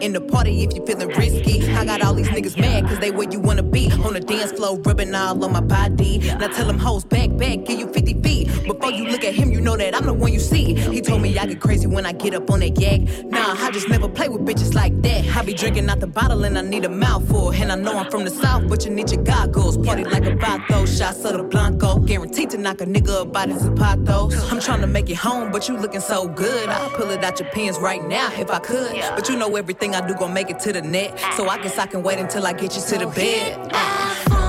in 0.00 0.12
the 0.12 0.20
party 0.20 0.62
if 0.62 0.74
you 0.74 0.84
feeling 0.86 1.08
risky. 1.08 1.68
I 1.72 1.84
got 1.84 2.02
all 2.02 2.14
these 2.14 2.28
niggas 2.28 2.58
mad 2.58 2.86
cause 2.86 2.98
they 2.98 3.10
where 3.10 3.28
you 3.30 3.40
wanna 3.40 3.62
be. 3.62 3.90
On 3.90 4.12
the 4.14 4.20
dance 4.20 4.52
floor, 4.52 4.78
rubbing 4.78 5.14
all 5.14 5.44
on 5.44 5.52
my 5.52 5.60
body. 5.60 6.18
Now 6.18 6.48
tell 6.48 6.66
them 6.66 6.78
hoes 6.78 7.04
back, 7.04 7.36
back, 7.36 7.64
give 7.64 7.78
you 7.78 7.92
50 7.92 8.22
feet. 8.22 8.48
Before 8.64 8.90
you 8.90 9.06
look 9.06 9.24
at 9.24 9.34
him, 9.34 9.50
you 9.50 9.60
know 9.60 9.76
that 9.76 9.94
I'm 9.94 10.06
the 10.06 10.12
one 10.12 10.32
you 10.32 10.40
see. 10.40 10.74
He 10.74 11.00
told 11.00 11.22
me 11.22 11.36
I 11.38 11.46
get 11.46 11.60
crazy 11.60 11.86
when 11.86 12.06
I 12.06 12.12
get 12.12 12.34
up 12.34 12.50
on 12.50 12.60
that 12.60 12.80
yak. 12.80 13.00
Nah, 13.24 13.54
I 13.58 13.70
just 13.70 13.88
never 13.88 14.08
play 14.08 14.28
with 14.28 14.42
bitches 14.42 14.74
like 14.74 15.00
that. 15.02 15.36
I 15.36 15.42
be 15.42 15.54
drinking 15.54 15.88
out 15.88 16.00
the 16.00 16.06
bottle 16.06 16.44
and 16.44 16.56
I 16.58 16.62
need 16.62 16.84
a 16.84 16.88
mouthful. 16.88 17.50
And 17.52 17.72
I 17.72 17.74
know 17.74 17.98
I'm 17.98 18.10
from 18.10 18.24
the 18.24 18.30
south, 18.30 18.68
but 18.68 18.84
you 18.84 18.90
need 18.90 19.10
your 19.10 19.22
goggles. 19.22 19.76
Party 19.76 20.04
like 20.04 20.24
a 20.24 20.32
vato, 20.32 20.86
shots 20.86 21.24
of 21.24 21.36
the 21.36 21.42
Blanco. 21.42 21.98
Guaranteed 21.98 22.50
to 22.50 22.58
knock 22.58 22.80
a 22.80 22.86
nigga 22.86 23.22
up 23.22 23.36
out 23.36 23.48
his 23.48 23.62
zapatos. 23.62 24.52
I'm 24.52 24.60
trying 24.60 24.80
to 24.82 24.86
make 24.86 25.10
it 25.10 25.16
home, 25.16 25.50
but 25.50 25.68
you 25.68 25.76
looking 25.76 26.00
so 26.00 26.28
good. 26.28 26.68
I'll 26.68 26.90
pull 26.90 27.10
it 27.10 27.24
out 27.24 27.40
your 27.40 27.48
pants 27.50 27.78
right 27.78 28.06
now 28.06 28.30
if 28.34 28.50
I 28.50 28.58
could. 28.58 28.92
But 29.16 29.28
you 29.28 29.36
know 29.36 29.56
everything 29.56 29.81
I 29.90 30.06
do 30.06 30.14
gon' 30.14 30.32
make 30.32 30.48
it 30.48 30.60
to 30.60 30.72
the 30.72 30.80
net. 30.80 31.18
So 31.36 31.48
I 31.48 31.60
guess 31.60 31.78
I 31.78 31.86
can 31.86 32.02
wait 32.02 32.18
until 32.20 32.46
I 32.46 32.52
get 32.52 32.76
you 32.76 32.82
to 32.82 32.98
the 32.98 33.06
bed. 33.08 34.41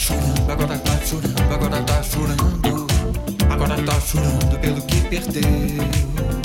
chorando, 0.00 0.50
agora 0.50 0.78
tá 0.78 0.98
chorando, 1.04 1.52
agora 1.52 1.82
tá 1.82 2.02
chorando, 2.02 2.86
agora 3.50 3.82
tá 3.82 4.00
chorando 4.00 4.58
pelo 4.58 4.80
que 4.82 5.00
perdeu. 5.02 6.39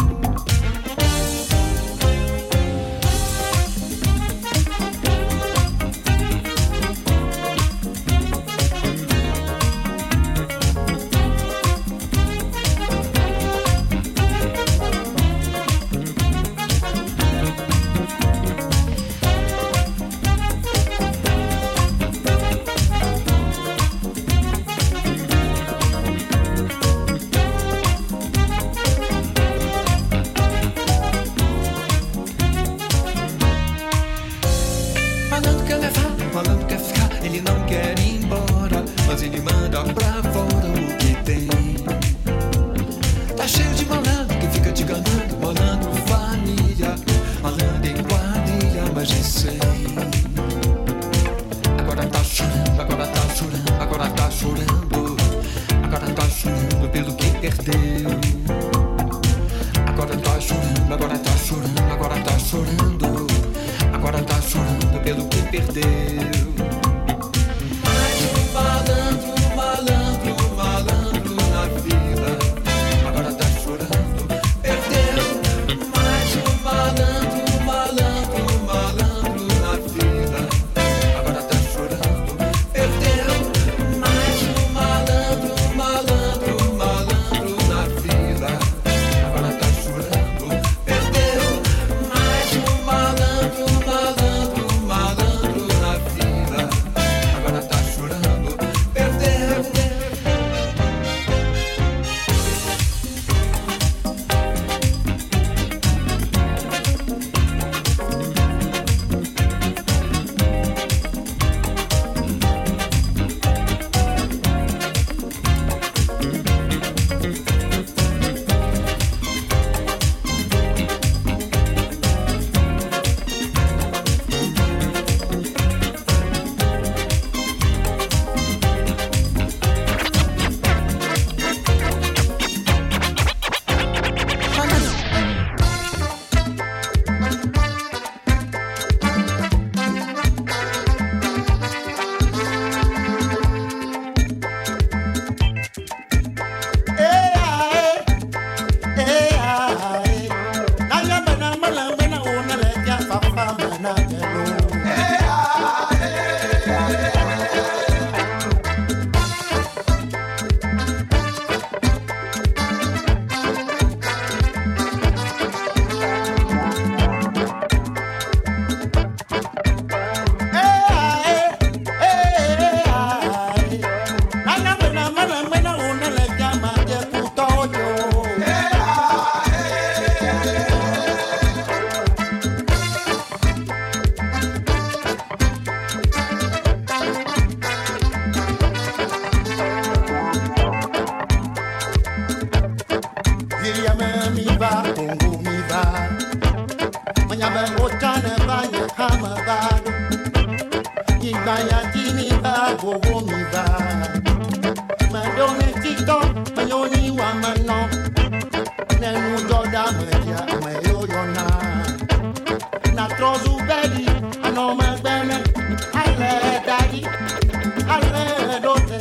Allez, 217.87 218.59
de, 218.61 218.99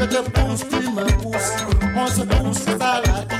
je 0.00 0.04
te 0.06 0.30
pousse, 0.30 0.64
tu 0.68 0.90
me 0.90 1.04
on 1.96 2.06
se 2.06 2.22
pousse 2.22 2.66
à 2.80 3.00
la 3.00 3.31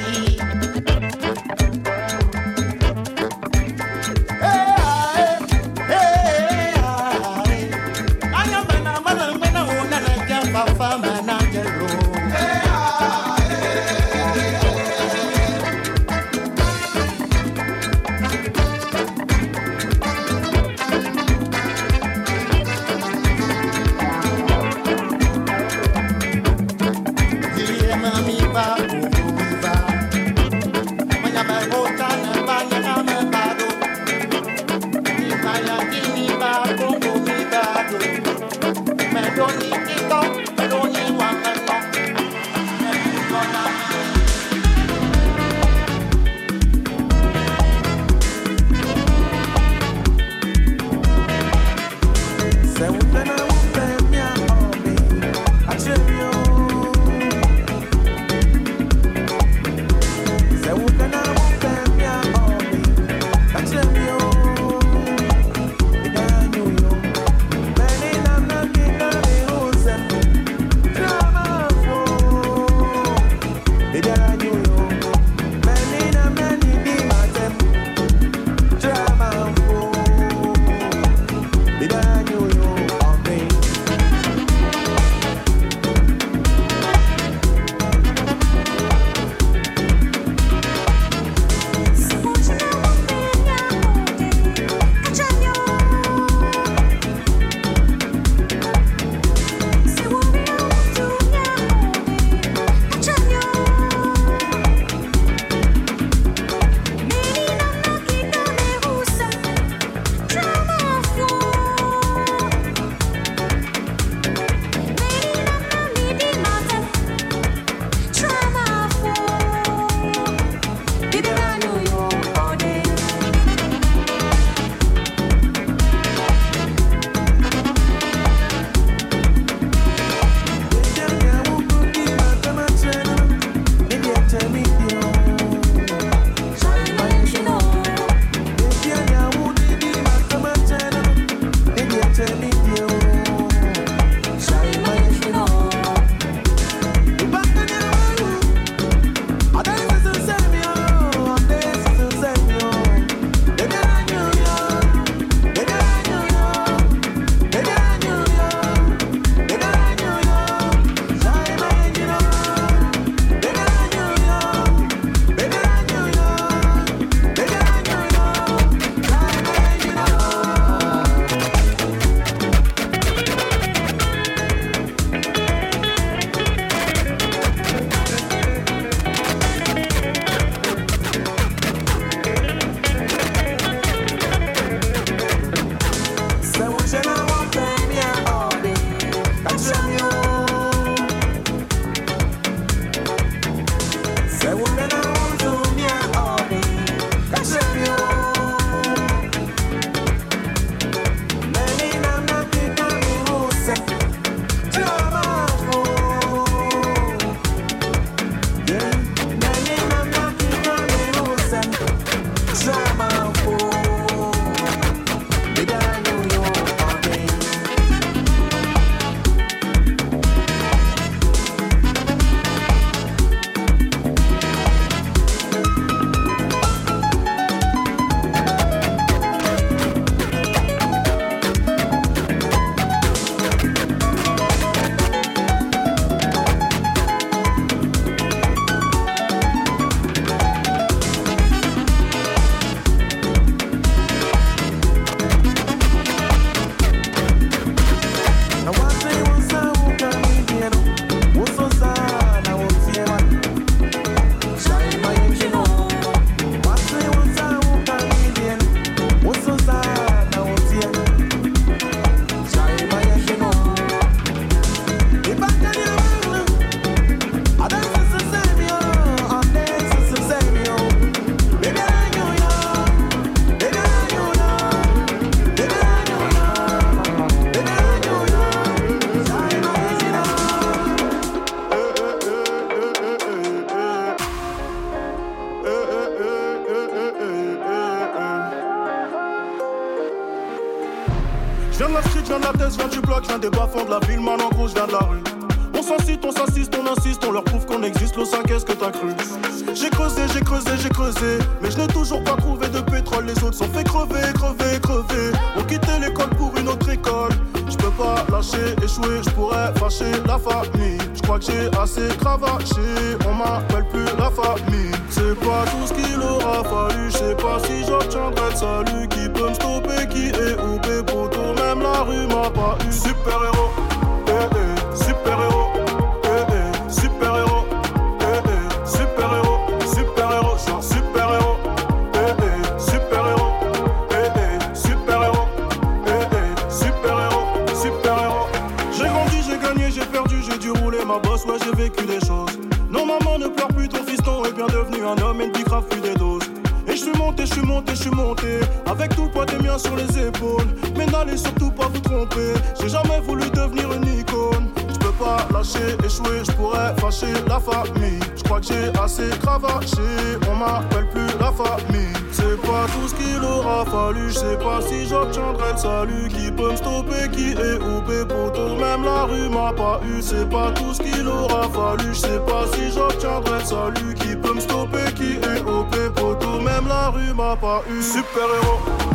c'est 370.23 370.49
pas 370.49 370.70
tout 370.73 370.94
ce 370.94 371.03
qu'il 371.03 371.27
aura 371.27 371.69
fallu. 371.69 372.15
Je 372.15 372.20
sais 372.20 372.40
pas 372.47 372.65
si 372.73 372.93
j'obtiendrai 372.93 373.59
le 373.59 373.65
salut. 373.65 374.15
Qui 374.15 374.36
peut 374.36 374.55
me 374.55 374.61
stopper, 374.61 375.12
qui 375.15 375.32
est 375.36 375.61
OP, 375.61 375.94
poteau. 376.15 376.61
Même 376.61 376.86
la 376.89 377.09
rue 377.11 377.35
m'a 377.35 377.57
pas 377.57 377.82
eu. 377.90 378.01
Super 378.01 378.49
héros. 378.62 379.12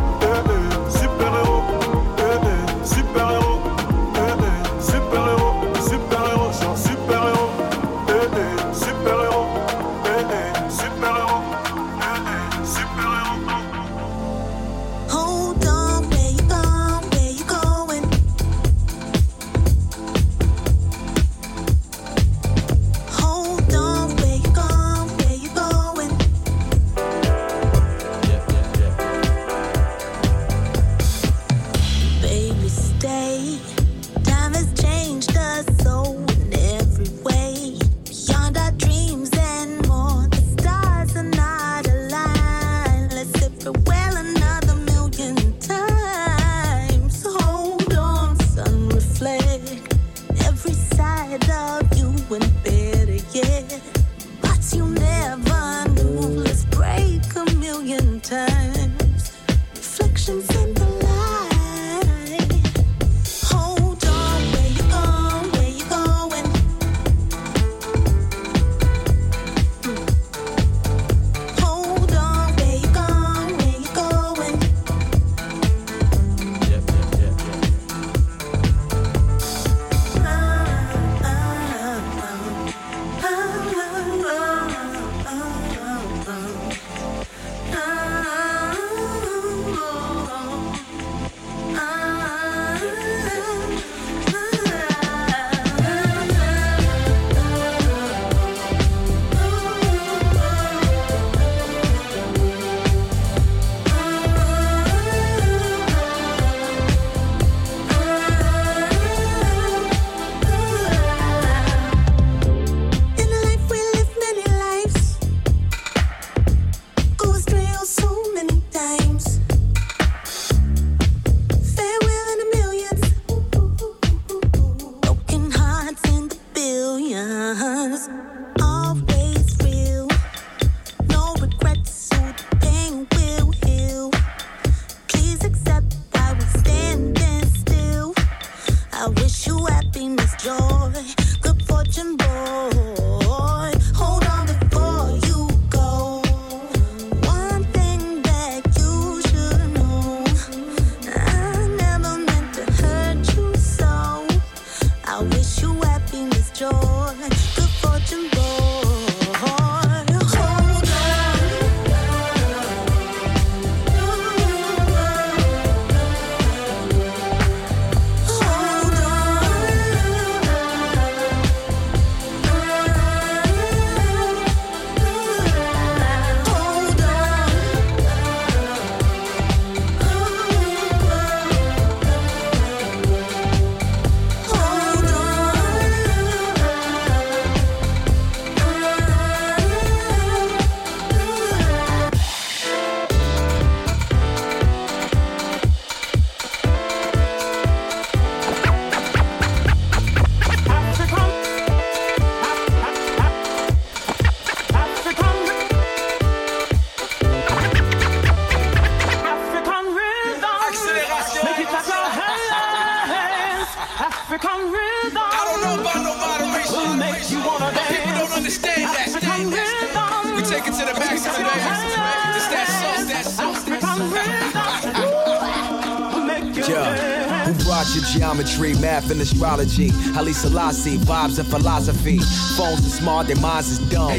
And 229.17 229.23
astrology? 229.23 229.87
Haile 230.13 230.31
Selassie, 230.31 230.97
vibes 230.97 231.39
and 231.39 231.47
philosophy. 231.47 232.19
Phones 232.55 232.85
are 232.85 232.89
smart, 232.89 233.25
their 233.25 233.35
minds 233.37 233.71
is 233.71 233.79
dumb. 233.89 234.11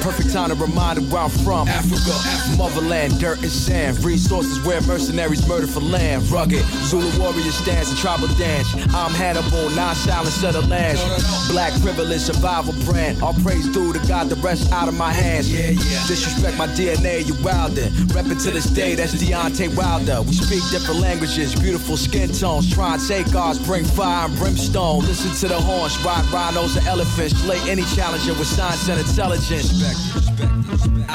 Perfect 0.00 0.32
time 0.32 0.48
to 0.48 0.54
remind 0.54 0.98
them 0.98 1.10
where 1.10 1.22
I'm 1.22 1.30
from. 1.30 1.68
Africa, 1.68 2.56
motherland, 2.56 3.20
dirt 3.20 3.42
and 3.42 3.50
sand. 3.50 4.02
Resources 4.02 4.58
where 4.64 4.80
mercenaries 4.82 5.46
murder 5.46 5.66
for 5.66 5.80
land. 5.80 6.28
Rugged, 6.30 6.64
Zulu 6.88 7.10
warriors 7.20 7.62
dance 7.64 7.90
and 7.90 7.98
tribal 7.98 8.28
dance. 8.38 8.72
I'm 8.94 9.12
Hannibal, 9.12 9.68
non-silence 9.70 10.42
of 10.42 10.54
the 10.54 10.62
lands. 10.62 11.00
Black 11.50 11.72
privilege, 11.82 12.20
survival 12.20 12.72
brand. 12.84 13.22
All 13.22 13.34
praise 13.34 13.68
due 13.68 13.92
to 13.92 13.98
God, 14.08 14.28
the 14.28 14.36
rest 14.36 14.72
out 14.72 14.88
of 14.88 14.94
my 14.96 15.12
hands. 15.12 15.50
Disrespect 15.50 16.56
my 16.56 16.66
DNA, 16.68 17.26
you 17.26 17.34
wilder. 17.44 17.88
Reppin' 18.14 18.42
to 18.44 18.50
this 18.50 18.66
day, 18.66 18.94
that's 18.94 19.14
Deontay 19.14 19.76
Wilder. 19.76 20.22
We 20.22 20.32
speak 20.32 20.62
different 20.70 21.00
languages, 21.00 21.54
beautiful 21.54 21.96
skin 21.96 22.30
tones. 22.32 22.72
Try 22.72 22.94
and 22.94 23.06
take 23.06 23.34
ours, 23.34 23.58
bring 23.58 23.84
fire 23.84 24.28
and 24.28 24.36
brimstone. 24.38 25.00
Listen 25.00 25.30
to 25.42 25.54
the 25.54 25.60
horns, 25.60 25.98
ride 26.04 26.24
rhinos 26.32 26.76
and 26.76 26.86
elephants. 26.86 27.36
Slay 27.42 27.60
any 27.68 27.82
challenger 27.94 28.32
with 28.34 28.48
science 28.48 28.88
and 28.88 28.98
intelligence. 29.00 29.89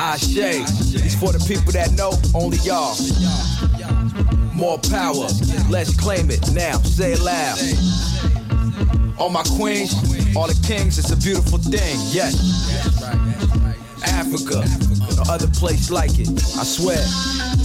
I 0.06 0.18
shade. 0.18 0.68
These 0.68 1.20
for 1.20 1.34
the 1.34 1.44
people 1.48 1.72
that 1.72 1.92
know, 1.94 2.14
only 2.36 2.60
y'all. 2.60 2.94
More 4.54 4.78
power, 4.78 5.26
let's 5.68 5.98
claim 5.98 6.30
it 6.30 6.54
now. 6.54 6.78
Say 6.78 7.14
it 7.14 7.22
loud. 7.22 7.58
All 9.18 9.32
my 9.32 9.42
queens, 9.58 9.96
all 10.36 10.46
the 10.46 10.60
kings, 10.62 11.00
it's 11.00 11.10
a 11.10 11.18
beautiful 11.18 11.58
thing. 11.58 11.98
Yes. 12.14 12.38
Africa, 14.06 14.62
no 15.18 15.24
other 15.28 15.48
place 15.48 15.90
like 15.90 16.20
it. 16.20 16.30
I 16.30 16.64
swear. 16.64 17.02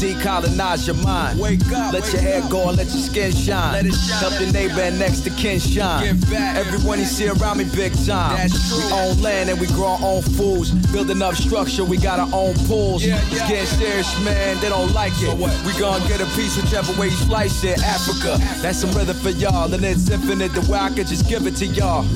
Decolonize 0.01 0.87
your 0.87 0.97
mind. 0.97 1.39
Wake 1.39 1.61
up. 1.73 1.93
Let 1.93 2.11
your 2.11 2.23
hair 2.23 2.41
go 2.49 2.69
and 2.69 2.79
let 2.79 2.87
your 2.87 3.03
skin 3.03 3.33
shine. 3.33 3.73
Let 3.75 3.85
it 3.85 3.93
shine. 3.93 4.19
Help 4.21 4.41
your 4.41 4.51
neighbor 4.51 4.81
and 4.81 4.99
next 4.99 5.21
to 5.25 5.31
kin 5.31 5.61
shine. 5.61 6.19
Back. 6.21 6.57
Everyone 6.57 6.99
you 6.99 7.05
see 7.05 7.29
around 7.29 7.59
me 7.59 7.65
big 7.65 7.93
time. 8.07 8.39
That's 8.39 8.57
true. 8.71 8.79
We 8.79 8.93
own 8.95 9.21
land 9.21 9.51
and 9.51 9.61
we 9.61 9.67
grow 9.67 9.89
our 9.89 9.99
own 10.01 10.23
foods. 10.23 10.71
Building 10.91 11.21
up 11.21 11.35
structure, 11.35 11.85
we 11.85 11.99
got 11.99 12.19
our 12.19 12.31
own 12.33 12.55
pools. 12.65 13.05
Yeah, 13.05 13.23
yeah. 13.29 13.47
getting 13.47 13.67
serious, 13.67 14.09
man. 14.25 14.59
They 14.63 14.71
don't 14.71 14.91
like 14.95 15.13
it. 15.21 15.29
So 15.29 15.35
what? 15.35 15.53
We 15.67 15.79
gonna 15.79 16.03
get 16.09 16.23
a 16.23 16.27
piece 16.35 16.57
whichever 16.57 16.99
way 16.99 17.09
you 17.09 17.17
slice 17.29 17.63
it. 17.63 17.79
Africa, 17.83 18.39
that's 18.63 18.79
some 18.79 18.93
rhythm 18.93 19.19
for 19.19 19.29
y'all. 19.29 19.71
And 19.75 19.85
it's 19.85 20.09
infinite 20.09 20.55
the 20.55 20.63
way 20.73 20.79
I 20.79 20.89
could 20.89 21.09
just 21.09 21.29
give 21.29 21.47
it 21.47 21.57
to 21.57 21.67
y'all. 21.67 22.05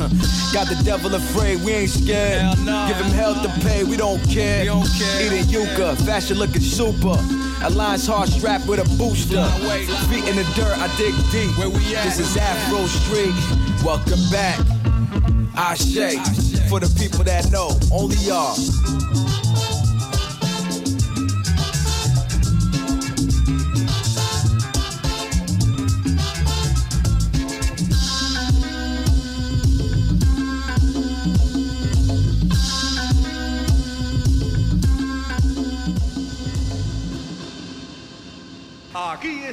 got 0.55 0.69
the 0.69 0.81
devil 0.87 1.15
afraid, 1.15 1.63
we 1.63 1.73
ain't 1.73 1.91
scared. 1.91 2.41
Hell 2.41 2.57
no. 2.65 2.89
Give 2.89 2.97
him 2.97 3.13
hell 3.13 3.35
to 3.35 3.49
pay, 3.61 3.85
we 3.85 3.99
don't 3.99 4.27
care. 4.31 4.61
We 4.61 4.69
don't 4.69 4.89
care. 4.89 5.27
Eating 5.27 5.51
yucca, 5.51 5.97
fashion 5.97 6.39
looking 6.39 6.63
super. 6.63 7.19
Alliance 7.65 8.07
hard 8.07 8.29
strapped 8.29 8.67
with 8.67 8.79
a 8.79 8.99
booster. 8.99 9.43
Feet 10.13 10.29
in 10.29 10.37
the 10.37 10.45
dirt, 10.55 10.77
I 10.77 10.87
dig 10.99 11.15
deep. 11.33 11.57
Where 11.57 11.71
we 11.71 11.97
at? 11.97 12.05
This 12.05 12.19
is 12.19 12.37
Where 12.37 12.45
we 12.45 12.51
at? 12.51 12.57
Afro 12.69 12.87
Street. 12.87 13.35
Welcome 13.83 14.21
back. 14.31 14.61
I 15.57 15.75
shake 15.75 16.21
for 16.69 16.79
the 16.79 16.93
people 17.01 17.25
that 17.25 17.51
know, 17.51 17.71
only 17.91 18.17
y'all. 18.17 18.55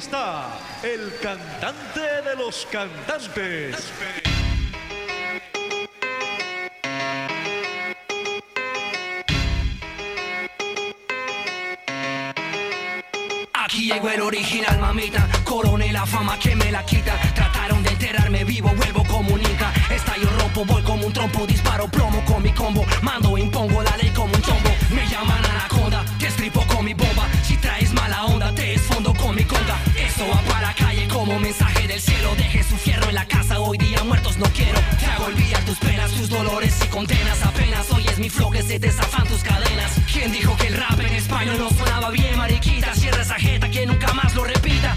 Está 0.02 0.48
el 0.82 1.14
cantante 1.22 2.00
de 2.00 2.36
los 2.36 2.68
cantantes. 2.72 3.76
Aquí 13.54 13.86
llegó 13.86 14.10
el 14.10 14.22
original, 14.22 14.80
mamita. 14.80 15.28
Coroné 15.44 15.94
la 15.94 16.06
fama 16.08 16.38
que 16.40 16.56
me 16.56 16.72
la 16.72 16.84
quita. 16.84 17.16
Trataron 17.36 17.84
de 17.84 17.90
enterrarme 17.90 18.44
vivo, 18.44 18.74
vuelvo 18.76 19.04
como 19.06 19.36
un 19.36 19.40
inca. 19.40 19.72
Estallo 19.92 20.30
rompo, 20.40 20.66
voy 20.66 20.82
como 20.82 21.06
un 21.06 21.14
trompo. 21.14 21.46
Disparo 21.46 21.88
plomo 21.88 22.26
con 22.26 22.42
mi 22.42 22.52
combo. 22.54 22.84
Mando, 23.04 23.38
impongo 23.38 23.84
la 23.84 23.96
ley 23.98 24.10
como 24.10 24.34
un 24.34 24.42
chombo. 24.42 24.72
Me 24.90 25.08
llaman 25.08 25.46
anaconda, 25.46 26.04
te 26.18 26.28
estripo 26.28 26.66
con 26.66 26.86
mi 26.86 26.96
bomba. 26.96 27.28
Si 27.44 27.56
traes 27.58 27.94
mala 27.94 28.26
onda, 28.26 28.52
te 28.54 28.74
esfondo 28.74 29.14
con 29.14 29.36
mi 29.36 29.44
conga. 29.44 29.91
Esto 30.22 30.36
va 30.36 30.42
para 30.54 30.72
calle 30.76 31.08
como 31.08 31.40
mensaje 31.40 31.88
del 31.88 32.00
cielo. 32.00 32.36
Deje 32.36 32.62
su 32.62 32.78
fierro 32.78 33.10
en 33.10 33.16
la 33.16 33.26
casa, 33.26 33.60
hoy 33.60 33.76
día 33.80 34.04
muertos 34.04 34.38
no 34.38 34.46
quiero. 34.54 34.80
Te 35.00 35.06
hago 35.08 35.26
olvidar 35.26 35.66
tus 35.66 35.80
penas, 35.80 36.12
tus 36.12 36.30
dolores 36.30 36.78
y 36.86 36.88
condenas. 36.90 37.44
Apenas 37.44 37.90
oyes 37.90 38.20
mi 38.20 38.30
flow 38.30 38.52
que 38.52 38.62
se 38.62 38.80
te 38.80 38.92
zafan 38.92 39.28
tus 39.28 39.42
cadenas. 39.42 39.94
¿Quién 40.14 40.32
dijo 40.32 40.56
que 40.58 40.68
el 40.68 40.78
rap 40.78 41.00
en 41.00 41.14
español 41.16 41.58
no 41.58 41.72
sonaba 41.72 42.12
bien, 42.12 42.38
mariquita? 42.38 42.94
Cierra 42.94 43.24
esa 43.24 43.34
jeta 43.40 43.72
que 43.72 43.84
nunca 43.88 44.14
más 44.14 44.36
lo 44.36 44.44
repita. 44.44 44.96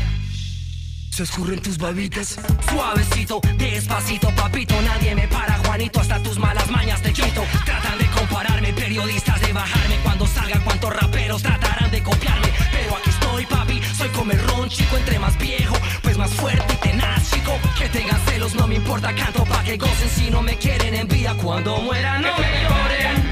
Se 1.15 1.23
escurren 1.23 1.61
tus 1.61 1.79
babitas. 1.79 2.37
Suavecito, 2.69 3.41
despacito, 3.57 4.35
papito. 4.35 4.75
Nadie 4.83 5.15
me 5.15 5.29
para, 5.29 5.57
Juanito. 5.59 6.01
Hasta 6.01 6.21
tus 6.21 6.41
malas 6.41 6.69
mañas 6.73 7.01
te 7.03 7.13
quito. 7.13 7.45
Tratan 7.65 7.99
de 7.99 8.07
compararme, 8.07 8.73
periodistas 8.73 9.41
de 9.41 9.53
bajarme. 9.53 9.97
Cuando 10.03 10.27
salgan 10.27 10.61
cuantos 10.63 10.93
raperos 10.93 11.41
tratarán 11.41 11.89
de 11.93 12.03
copiarme. 12.03 12.49
Pero 12.73 12.97
aquí 12.97 13.11
estoy, 13.11 13.47
papi. 13.47 13.81
Soy 13.97 14.09
ron, 14.09 14.69
chico 14.69 14.97
Entre 14.97 15.21
más 15.21 15.39
viejo, 15.39 15.77
pues 16.03 16.19
más 16.19 16.33
fuerte 16.33 16.75
y 16.75 16.77
tenaz, 16.79 17.31
chico. 17.31 17.61
Que 17.79 17.89
tengan 17.91 18.21
celos, 18.27 18.57
no 18.57 18.67
me 18.67 18.75
importa 18.75 19.15
Canto 19.15 19.45
pa' 19.45 19.63
que 19.63 19.77
gocen. 19.77 20.11
Si 20.11 20.31
no 20.31 20.43
me 20.43 20.57
quieren, 20.57 20.97
envía 20.97 21.33
Cuando 21.35 21.77
mueran, 21.77 22.23
no 22.23 22.37
me 22.39 22.63
lloren. 22.65 23.31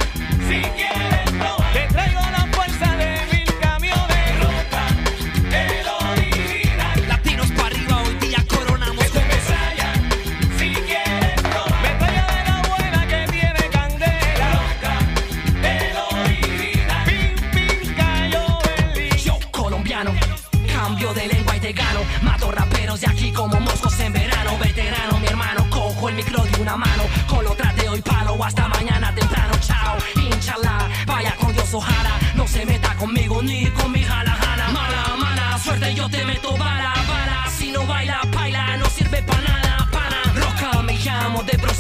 Si 0.48 0.60
quieren, 0.76 1.36
no. 1.36 1.56
Te 1.72 1.88
traigo 1.92 2.20
la 2.30 2.41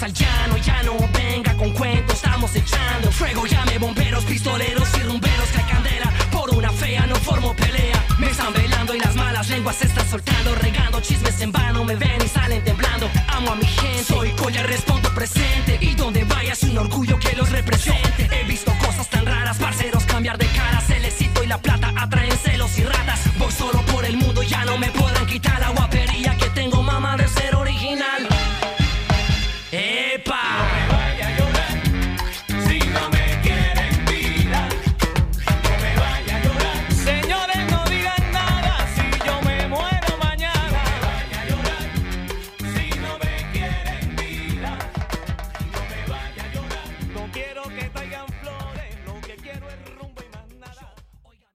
al 0.02 0.12
llano 0.12 0.56
Ya 0.58 0.82
no 0.82 0.96
venga 1.12 1.56
con 1.56 1.72
cuentos 1.72 2.16
Estamos 2.16 2.54
echando 2.54 3.10
Fuego, 3.12 3.46
llame 3.46 3.78
bomberos, 3.78 4.24
pistoleros 4.24 4.88
y 4.98 5.02
rumberos 5.02 5.48
Que 5.50 5.62
candela. 5.62 6.12
Por 6.30 6.50
una 6.54 6.70
fea 6.72 7.06
no 7.06 7.16
formo 7.16 7.54
pelea. 7.54 8.04
Me 8.18 8.30
están 8.30 8.52
velando 8.52 8.94
y 8.94 9.00
las 9.00 9.14
malas 9.14 9.48
lenguas 9.48 9.76
se 9.76 9.86
están 9.86 10.08
soltando 10.08 10.54
Regando 10.56 11.00
chismes 11.00 11.40
en 11.40 11.52
vano 11.52 11.84
Me 11.84 11.94
ven 11.96 12.20
y 12.24 12.28
salen 12.28 12.64
temblando. 12.64 13.08
Amo 13.28 13.52
a 13.52 13.56
mi 13.56 13.66
gente 13.66 14.04
Soy 14.04 14.30
Colla, 14.32 14.62
respondo 14.64 15.12
presente. 15.14 15.78
Y 15.80 15.94
donde 15.94 16.24
vaya 16.24 16.52
es 16.52 16.62
un 16.64 16.78
orgullo 16.78 17.18
que 17.18 17.36
los 17.36 17.50
represente. 17.50 18.28
He 18.30 18.44
visto 18.44 18.71